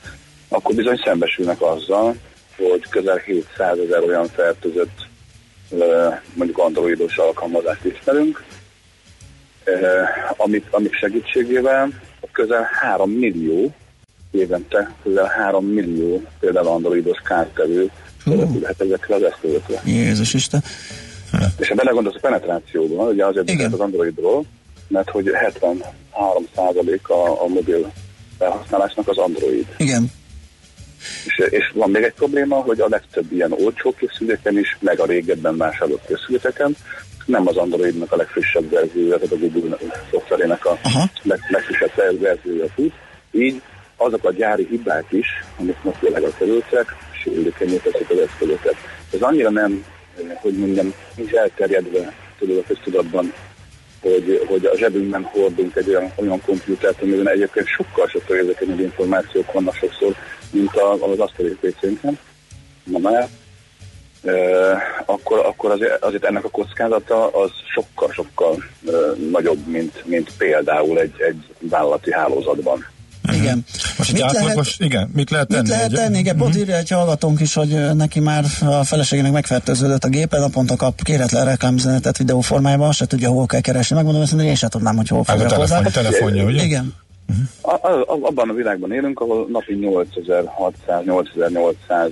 akkor 0.47 0.75
bizony 0.75 1.01
szembesülnek 1.03 1.61
azzal, 1.61 2.15
hogy 2.57 2.89
közel 2.89 3.17
700 3.17 3.77
ezer 3.79 4.03
olyan 4.03 4.27
fertőzött 4.27 5.09
mondjuk 6.33 6.57
androidos 6.57 7.17
alkalmazást 7.17 7.85
ismerünk, 7.85 8.43
amit, 10.37 10.67
amik 10.69 10.93
segítségével 10.93 11.89
a 12.21 12.27
közel 12.31 12.69
3 12.71 13.11
millió 13.11 13.73
évente 14.31 14.95
közel 15.03 15.25
3 15.25 15.65
millió 15.65 16.21
például 16.39 16.67
androidos 16.67 17.19
kártevő 17.23 17.91
települhet 18.23 18.81
ezekre 18.81 19.15
az 19.15 19.23
eszközökre. 19.23 19.81
Jézus 19.85 20.33
Isten. 20.33 20.63
És 21.57 21.67
ha 21.67 21.75
belegondolsz 21.75 22.15
a 22.15 22.19
penetrációban, 22.19 23.07
ugye 23.07 23.25
azért 23.25 23.45
beszélt 23.45 23.73
az 23.73 23.79
Androidról, 23.79 24.45
mert 24.87 25.09
hogy 25.09 25.31
73% 26.13 27.01
a, 27.01 27.43
a 27.43 27.47
mobil 27.47 27.91
felhasználásnak 28.37 29.07
az 29.07 29.17
Android. 29.17 29.65
Igen. 29.77 30.11
És, 31.25 31.37
és 31.49 31.71
van 31.73 31.89
még 31.89 32.03
egy 32.03 32.13
probléma, 32.13 32.55
hogy 32.55 32.79
a 32.79 32.87
legtöbb 32.89 33.31
ilyen 33.31 33.51
olcsó 33.51 33.93
készüléken 33.97 34.57
is, 34.57 34.77
meg 34.79 34.99
a 34.99 35.05
régebben 35.05 35.57
vásárolt 35.57 36.01
készülékeken 36.07 36.75
nem 37.25 37.47
az 37.47 37.57
Androidnak 37.57 38.11
a 38.11 38.15
legfrissebb 38.15 38.69
verziója, 38.69 39.17
tehát 39.17 39.31
a 39.31 39.37
Google 39.37 39.77
szoftverének 40.11 40.65
a 40.65 40.79
leg, 41.21 41.39
legfrissebb 41.49 42.19
verziója 42.19 42.67
fut. 42.75 42.93
Így 43.31 43.61
azok 43.95 44.23
a 44.23 44.33
gyári 44.33 44.67
hibák 44.69 45.05
is, 45.09 45.27
amik 45.59 45.83
most 45.83 45.99
világra 45.99 46.33
kerültek, 46.37 46.95
sérülékenyé 47.23 47.75
teszik 47.75 48.09
az 48.09 48.17
eszközöket. 48.17 48.75
Ez 49.13 49.21
annyira 49.21 49.49
nem, 49.49 49.85
hogy 50.35 50.57
mondjam, 50.57 50.93
nincs 51.15 51.31
elterjedve 51.31 52.13
tudod 52.39 52.57
a 52.57 52.63
köztudatban, 52.67 53.33
hogy, 54.01 54.45
hogy 54.47 54.65
a 54.65 54.77
zsebünkben 54.77 55.23
hordunk 55.23 55.75
egy 55.75 55.89
olyan, 55.89 56.11
olyan 56.15 56.41
komputert, 56.41 57.01
amiben 57.01 57.29
egyébként 57.29 57.67
sokkal 57.67 58.07
sokkal 58.07 58.35
érzékenyebb 58.37 58.79
információk 58.79 59.51
vannak 59.51 59.75
sokszor, 59.75 60.15
mint 60.51 60.75
az 60.75 61.19
asztali 61.19 61.57
PC-nken. 61.61 62.19
Ma 62.83 62.99
már. 62.99 63.27
E, 64.23 64.33
akkor, 65.05 65.39
akkor 65.39 65.71
azért, 65.71 66.03
azért 66.03 66.25
ennek 66.25 66.43
a 66.43 66.49
kockázata 66.49 67.27
az 67.27 67.51
sokkal-sokkal 67.73 68.55
e, 68.87 68.91
nagyobb, 69.31 69.67
mint, 69.67 70.05
mint 70.05 70.31
például 70.37 70.99
egy, 70.99 71.13
egy 71.17 71.45
vállalati 71.59 72.13
hálózatban. 72.13 72.85
Igen. 73.33 73.65
Most 73.97 74.11
Mit 74.11 74.21
lehet- 74.21 74.37
átlagos, 74.37 74.75
igen, 74.79 75.09
mit 75.15 75.29
lehet 75.29 75.47
tenni? 75.47 75.61
Mit 75.61 75.69
lehet 75.71 75.91
Egy- 75.91 75.97
tenni? 75.97 76.17
Igen, 76.17 76.37
pont 76.37 76.55
írja 76.57 76.75
egy 76.75 76.89
hallgatónk 76.89 77.39
is, 77.39 77.53
hogy 77.53 77.95
neki 77.95 78.19
már 78.19 78.45
a 78.61 78.83
feleségének 78.83 79.31
megfertőződött 79.31 80.03
a 80.03 80.07
gépe, 80.07 80.39
naponta 80.39 80.75
kap 80.75 81.03
kéretlen 81.03 81.45
reklámüzenetet 81.45 82.17
videóformájában, 82.17 82.87
azt 82.87 82.97
se 82.97 83.05
tudja, 83.05 83.29
hol 83.29 83.45
kell 83.45 83.61
keresni. 83.61 83.95
Megmondom 83.95 84.21
őszintén, 84.21 84.47
én 84.47 84.55
sem 84.55 84.69
tudnám, 84.69 84.95
hogy 84.97 85.07
hol 85.07 85.19
a 85.19 85.23
fogja 85.23 85.47
telefon- 85.47 85.83
hozzá. 85.83 86.01
telefonja, 86.01 86.45
ugye? 86.45 86.63
Igen. 86.63 86.93
A, 87.61 87.71
a, 87.71 88.03
abban 88.07 88.49
a 88.49 88.53
világban 88.53 88.91
élünk, 88.93 89.19
ahol 89.19 89.47
napi 89.51 89.77
8600-8800 89.81 92.11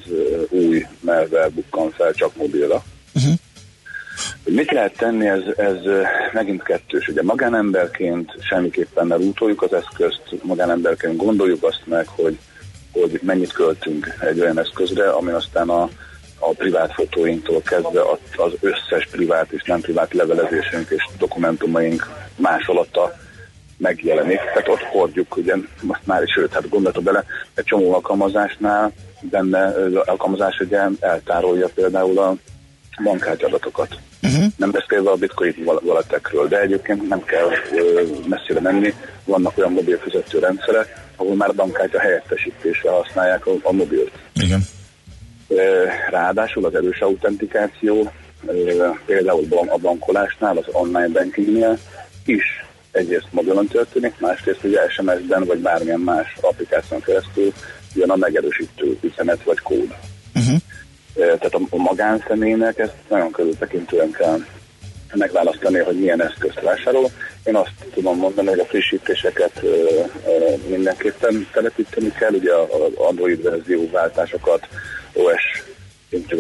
új 0.50 0.86
malware 1.02 1.50
bukkan 1.50 1.92
fel 1.98 2.14
csak 2.14 2.32
mobilra. 2.38 2.84
Uh-huh. 3.16 3.34
Hogy 4.44 4.54
mit 4.54 4.72
lehet 4.72 4.98
tenni, 4.98 5.28
ez, 5.28 5.42
ez 5.58 5.78
megint 6.34 6.64
kettős. 6.64 7.08
Ugye 7.08 7.24
magánemberként 7.24 8.32
semmiképpen 8.42 9.08
ne 9.08 9.16
rútoljuk 9.16 9.62
az 9.62 9.74
eszközt, 9.74 10.44
magánemberként 10.44 11.18
gondoljuk 11.18 11.64
azt 11.64 11.84
meg, 11.86 12.08
hogy, 12.08 12.38
hogy 12.92 13.20
mennyit 13.24 13.52
költünk 13.52 14.18
egy 14.20 14.40
olyan 14.40 14.60
eszközre, 14.60 15.10
ami 15.10 15.32
aztán 15.32 15.70
a, 15.70 15.90
a 16.40 16.50
privát 16.58 16.94
fotóinktól 16.94 17.62
kezdve 17.62 18.02
az, 18.36 18.52
összes 18.60 19.08
privát 19.12 19.52
és 19.52 19.64
nem 19.64 19.82
privát 19.82 20.14
levelezésünk 20.14 20.90
és 20.90 21.08
dokumentumaink 21.18 22.08
másolata 22.36 23.14
megjelenik. 23.78 24.40
Tehát 24.40 24.68
ott 24.68 24.82
hordjuk, 24.82 25.38
ugye 25.38 25.56
most 25.82 26.02
már 26.06 26.24
is, 26.24 26.32
sőt, 26.32 26.54
hát 26.54 26.70
gondoltok 26.70 27.04
bele, 27.04 27.24
egy 27.54 27.64
csomó 27.64 27.94
alkalmazásnál 27.94 28.92
benne 29.22 29.66
az 29.66 29.96
alkalmazás 29.96 30.60
ugye 30.60 30.80
eltárolja 31.00 31.68
például 31.76 32.20
a 32.20 32.36
bankkártyadatokat. 33.04 34.00
Uh-huh. 34.24 34.44
Nem 34.56 34.72
beszélve 34.72 35.10
a 35.10 35.16
bitcoin 35.16 35.54
walletekről, 35.84 36.48
de 36.48 36.60
egyébként 36.60 37.08
nem 37.08 37.24
kell 37.24 37.50
ö, 37.76 38.02
messzire 38.28 38.60
menni. 38.60 38.94
Vannak 39.26 39.58
olyan 39.58 39.72
mobil 39.72 39.98
fizető 39.98 40.40
rendszerek, 40.40 41.08
ahol 41.16 41.36
már 41.36 41.56
bankkártya 41.56 42.00
helyettesítésre 42.00 42.90
használják 42.92 43.46
a, 43.46 43.52
a 43.62 43.72
mobilt. 43.72 44.12
Igen. 44.34 44.62
Ráadásul 46.10 46.66
az 46.66 46.76
erős 46.76 47.00
autentikáció, 47.00 48.12
például 49.06 49.48
a 49.68 49.78
bankolásnál, 49.78 50.58
az 50.58 50.66
online 50.72 51.08
bankingnél 51.08 51.78
is 52.26 52.66
egyrészt 52.92 53.28
mobilon 53.32 53.68
történik, 53.68 54.20
másrészt 54.20 54.64
ugye 54.64 54.90
SMS-ben 54.90 55.44
vagy 55.46 55.60
bármilyen 55.60 56.00
más 56.00 56.36
applikáción 56.42 57.02
keresztül 57.02 57.54
jön 57.96 58.10
a 58.10 58.16
megerősítő 58.16 58.98
üzenet 59.02 59.44
vagy 59.44 59.60
kód. 59.60 59.96
Uh-huh. 60.36 60.58
Tehát 61.14 61.54
a, 61.54 61.76
magánszemélynek 61.76 62.78
ezt 62.78 62.96
nagyon 63.08 63.32
körültekintően 63.32 64.12
kell 64.12 64.40
megválasztani, 65.14 65.80
hogy 65.80 66.00
milyen 66.00 66.22
eszközt 66.22 66.62
vásárol. 66.62 67.10
Én 67.44 67.56
azt 67.56 67.72
tudom 67.94 68.18
mondani, 68.18 68.48
hogy 68.48 68.60
a 68.60 68.66
frissítéseket 68.66 69.62
mindenképpen 70.68 71.48
telepíteni 71.52 72.12
kell, 72.12 72.34
ugye 72.34 72.54
az 72.54 72.94
Android 72.96 73.44
verzióváltásokat, 73.44 74.68
OS 75.14 75.64
szintű 76.10 76.36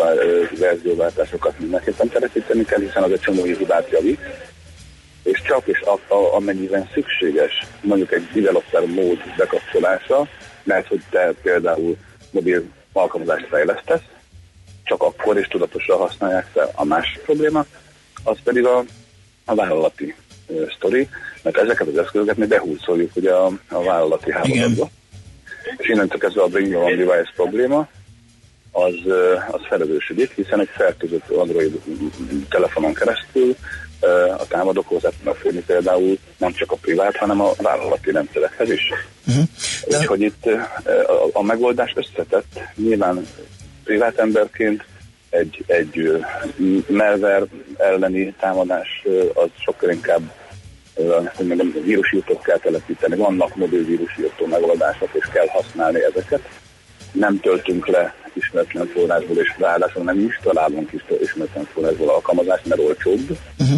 verzióváltásokat 0.59 1.59
mindenképpen 1.59 2.09
telepíteni 2.09 2.65
kell, 2.65 2.79
hiszen 2.79 3.03
az 3.03 3.11
egy 3.11 3.19
csomó 3.19 3.43
hibát 3.43 3.89
javít, 3.89 4.19
és 5.23 5.41
csak 5.41 5.67
és 5.67 5.81
a, 5.81 6.13
a, 6.13 6.35
amennyiben 6.35 6.89
szükséges 6.93 7.67
mondjuk 7.81 8.11
egy 8.11 8.27
developer 8.33 8.85
mód 8.85 9.17
bekapcsolása, 9.37 10.27
mert 10.63 10.87
hogy 10.87 11.01
te 11.09 11.33
például 11.41 11.97
mobil 12.31 12.63
alkalmazást 12.93 13.47
fejlesztesz, 13.47 14.01
csak 14.89 15.03
akkor 15.03 15.37
is 15.39 15.47
tudatosan 15.47 15.97
használják 15.97 16.47
fel. 16.53 16.71
A 16.75 16.83
másik 16.83 17.21
probléma, 17.21 17.65
az 18.23 18.37
pedig 18.43 18.65
a, 18.65 18.83
a 19.45 19.55
vállalati 19.55 20.15
ö, 20.47 20.63
sztori, 20.75 21.09
mert 21.41 21.57
ezeket 21.57 21.87
az 21.87 21.97
eszközöket 21.97 22.37
mi 22.37 22.45
behúzoljuk 22.45 23.15
ugye 23.15 23.31
a, 23.31 23.51
a 23.69 23.83
vállalati 23.83 24.31
hálózatba. 24.31 24.89
És 25.77 25.87
innentől 25.87 26.19
kezdve 26.19 26.41
a 26.41 26.47
Bring 26.47 26.71
Your 26.71 26.83
Own 26.83 26.97
Device 26.97 27.31
probléma, 27.35 27.87
az, 28.71 28.93
az 29.51 29.61
felelősödik, 29.69 30.31
hiszen 30.35 30.59
egy 30.59 30.69
fertőzött 30.71 31.29
Android 31.29 31.81
telefonon 32.49 32.93
keresztül 32.93 33.55
a 34.37 34.47
támadók 34.47 34.87
hozzá 34.87 35.09
tudnak 35.09 35.35
férni 35.35 35.63
például 35.65 36.17
nem 36.37 36.53
csak 36.53 36.71
a 36.71 36.75
privát, 36.75 37.17
hanem 37.17 37.41
a 37.41 37.51
vállalati 37.57 38.11
rendszerekhez 38.11 38.69
is. 38.69 38.81
Uh-huh. 39.27 39.43
Úgyhogy 39.87 40.21
itt 40.21 40.45
a, 40.45 41.29
a 41.31 41.43
megoldás 41.43 41.93
összetett. 41.95 42.59
Nyilván 42.75 43.27
privát 43.89 44.17
emberként 44.17 44.83
egy, 45.29 45.63
egy 45.67 46.25
malware 46.87 47.45
elleni 47.77 48.33
támadás 48.39 49.05
az 49.33 49.49
sokkal 49.57 49.89
inkább 49.89 50.21
mondjam, 51.39 51.73
vírusírtót 51.83 52.41
kell 52.41 52.57
telepíteni. 52.57 53.15
Vannak 53.15 53.55
mobil 53.55 53.83
vírusírtó 53.83 54.45
megoldások, 54.45 55.09
és 55.13 55.25
kell 55.33 55.47
használni 55.47 55.99
ezeket. 56.03 56.41
Nem 57.11 57.39
töltünk 57.39 57.87
le 57.87 58.13
ismeretlen 58.33 58.87
forrásból, 58.87 59.37
és 59.37 59.55
ráadásul 59.57 60.03
nem 60.03 60.19
is 60.19 60.39
találunk 60.43 60.91
is 60.91 61.03
ismeretlen 61.21 61.67
forrásból 61.73 62.09
alkalmazást, 62.09 62.65
mert 62.65 62.81
olcsóbb. 62.81 63.37
Uh-huh. 63.59 63.77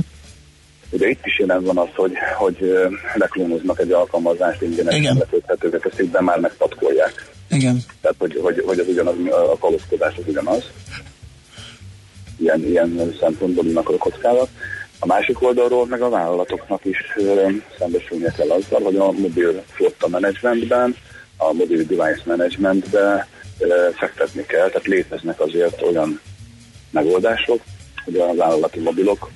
Ugye 0.89 1.07
itt 1.07 1.26
is 1.26 1.39
jelen 1.39 1.64
van 1.64 1.78
az, 1.78 1.89
hogy, 1.95 2.14
hogy 2.38 2.74
leklónoznak 3.14 3.80
egy 3.80 3.91
alkalmazást, 3.91 4.62
ingyenesen 4.62 5.18
letölthetővé 5.18 5.78
teszik, 5.78 6.12
de 6.12 6.22
már 6.22 6.39
megpatkolják. 6.39 7.30
Igen. 7.52 7.84
Tehát, 8.02 8.16
hogy, 8.20 8.39
hogy, 8.41 8.64
hogy 8.66 8.80
az 8.80 8.88
ugyanaz, 8.88 9.16
a 9.30 9.58
kalózkodás 9.60 10.16
az 10.18 10.24
ugyanaz. 10.28 10.64
Ilyen, 12.38 12.64
ilyen 12.66 13.16
szempontból 13.20 13.66
jönnek 13.66 13.89
a 13.89 13.97
kockázat. 13.97 14.49
A 14.99 15.06
másik 15.06 15.41
oldalról 15.41 15.86
meg 15.86 16.02
a 16.02 16.10
vállalatoknak 16.10 16.86
is 16.86 16.97
szembesülnie 17.78 18.32
kell 18.32 18.49
azzal, 18.49 18.82
hogy 18.82 18.95
a 18.95 19.12
mobil 19.12 19.64
flotta 19.68 20.08
managementben, 20.08 20.95
a 21.38 21.54
mobil 21.54 21.78
device 21.78 22.22
managementben 22.26 23.26
ö, 23.60 23.89
fektetni 23.95 24.45
kell, 24.45 24.68
tehát 24.68 24.88
léteznek 24.88 25.39
azért 25.39 25.82
olyan 25.82 26.22
megoldások, 26.89 27.62
hogy 28.06 28.16
a 28.16 28.36
vállalati 28.36 28.80
mobilok 28.80 29.32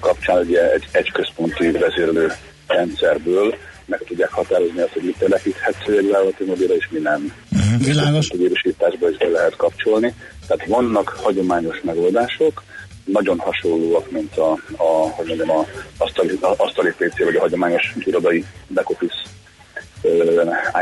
kapcsán 0.00 0.40
ugye 0.40 0.72
egy, 0.72 0.88
egy 0.92 1.12
központi 1.12 1.70
vezérlő 1.70 2.32
rendszerből 2.66 3.54
meg 3.86 4.02
tudják 4.06 4.30
határozni 4.30 4.80
azt, 4.80 4.92
hogy 4.92 5.02
mit 5.02 5.18
telepíthető 5.18 5.98
egy 5.98 6.10
vállalati 6.10 6.44
mobilra, 6.44 6.74
és 6.74 6.88
mi 6.90 6.98
nem. 6.98 7.34
Uh-huh, 7.52 7.84
világos. 7.84 8.30
A 8.30 8.36
vírusításba 8.36 9.10
is 9.10 9.16
be 9.16 9.28
lehet 9.28 9.56
kapcsolni. 9.56 10.14
Tehát 10.46 10.66
vannak 10.66 11.08
hagyományos 11.08 11.80
megoldások, 11.82 12.62
nagyon 13.04 13.38
hasonlóak, 13.38 14.10
mint 14.10 14.36
a, 14.36 14.50
a, 14.76 15.08
hogy 15.10 15.26
mondjam, 15.26 15.50
a 15.50 15.66
asztali, 15.96 16.38
a 16.40 16.54
asztali 16.56 16.90
PC, 16.90 17.24
vagy 17.24 17.36
a 17.36 17.40
hagyományos 17.40 17.94
irodai 18.04 18.44
back 18.68 18.90
office 18.90 19.14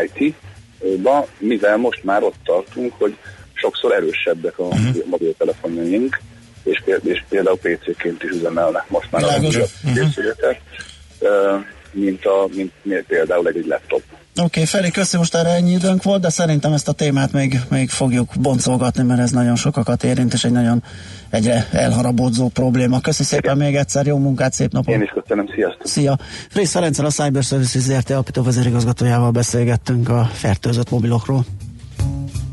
IT-ba, 0.05 1.27
mivel 1.39 1.77
most 1.77 2.05
már 2.05 2.23
ott 2.23 2.37
tartunk, 2.45 2.93
hogy 2.99 3.17
sokszor 3.53 3.93
erősebbek 3.93 4.59
a 4.59 4.63
uh-huh. 4.63 5.05
mobiltelefonjaink, 5.05 6.21
és, 6.63 6.83
és 7.05 7.25
például 7.29 7.59
PC-ként 7.59 8.23
is 8.23 8.31
üzemelnek 8.31 8.91
most 8.91 9.11
már 9.11 9.23
a 9.23 9.27
Világos. 9.27 9.55
újabb 9.55 9.69
Mhm. 9.83 11.77
Mint, 11.93 12.25
a, 12.25 12.49
mint, 12.55 12.73
mint 12.83 13.05
például 13.07 13.49
egy, 13.49 13.67
laptop. 13.67 14.03
Oké, 14.37 14.45
okay, 14.45 14.65
Feri, 14.65 14.91
köszi, 14.91 15.17
most 15.17 15.35
erre 15.35 15.49
ennyi 15.49 15.73
időnk 15.73 16.03
volt, 16.03 16.21
de 16.21 16.29
szerintem 16.31 16.73
ezt 16.73 16.89
a 16.89 16.93
témát 16.93 17.33
még, 17.33 17.61
még 17.71 17.91
fogjuk 17.91 18.33
boncolgatni, 18.41 19.03
mert 19.03 19.21
ez 19.21 19.31
nagyon 19.31 19.57
sokakat 19.57 20.05
érint, 20.05 20.33
és 20.33 20.45
egy 20.45 20.53
nagyon 20.53 20.83
egyre 21.31 21.69
elharabódzó 21.73 22.49
probléma. 22.49 23.01
Köszi 23.01 23.23
szépen 23.23 23.57
még 23.57 23.77
egyszer, 23.77 24.07
jó 24.07 24.19
munkát, 24.19 24.53
szép 24.53 24.73
napot! 24.73 24.95
Én 24.95 25.03
is 25.03 25.11
köszönöm, 25.23 25.49
sziasztok! 25.55 25.87
Szia! 25.87 26.19
Frész 26.49 26.73
Ferenccel 26.73 27.05
a 27.05 27.11
Cyber 27.11 27.43
Services 27.43 27.83
ZRT 27.83 28.11
alapító 28.11 28.43
vezérigazgatójával 28.43 29.31
beszélgettünk 29.31 30.09
a 30.09 30.25
fertőzött 30.33 30.91
mobilokról. 30.91 31.45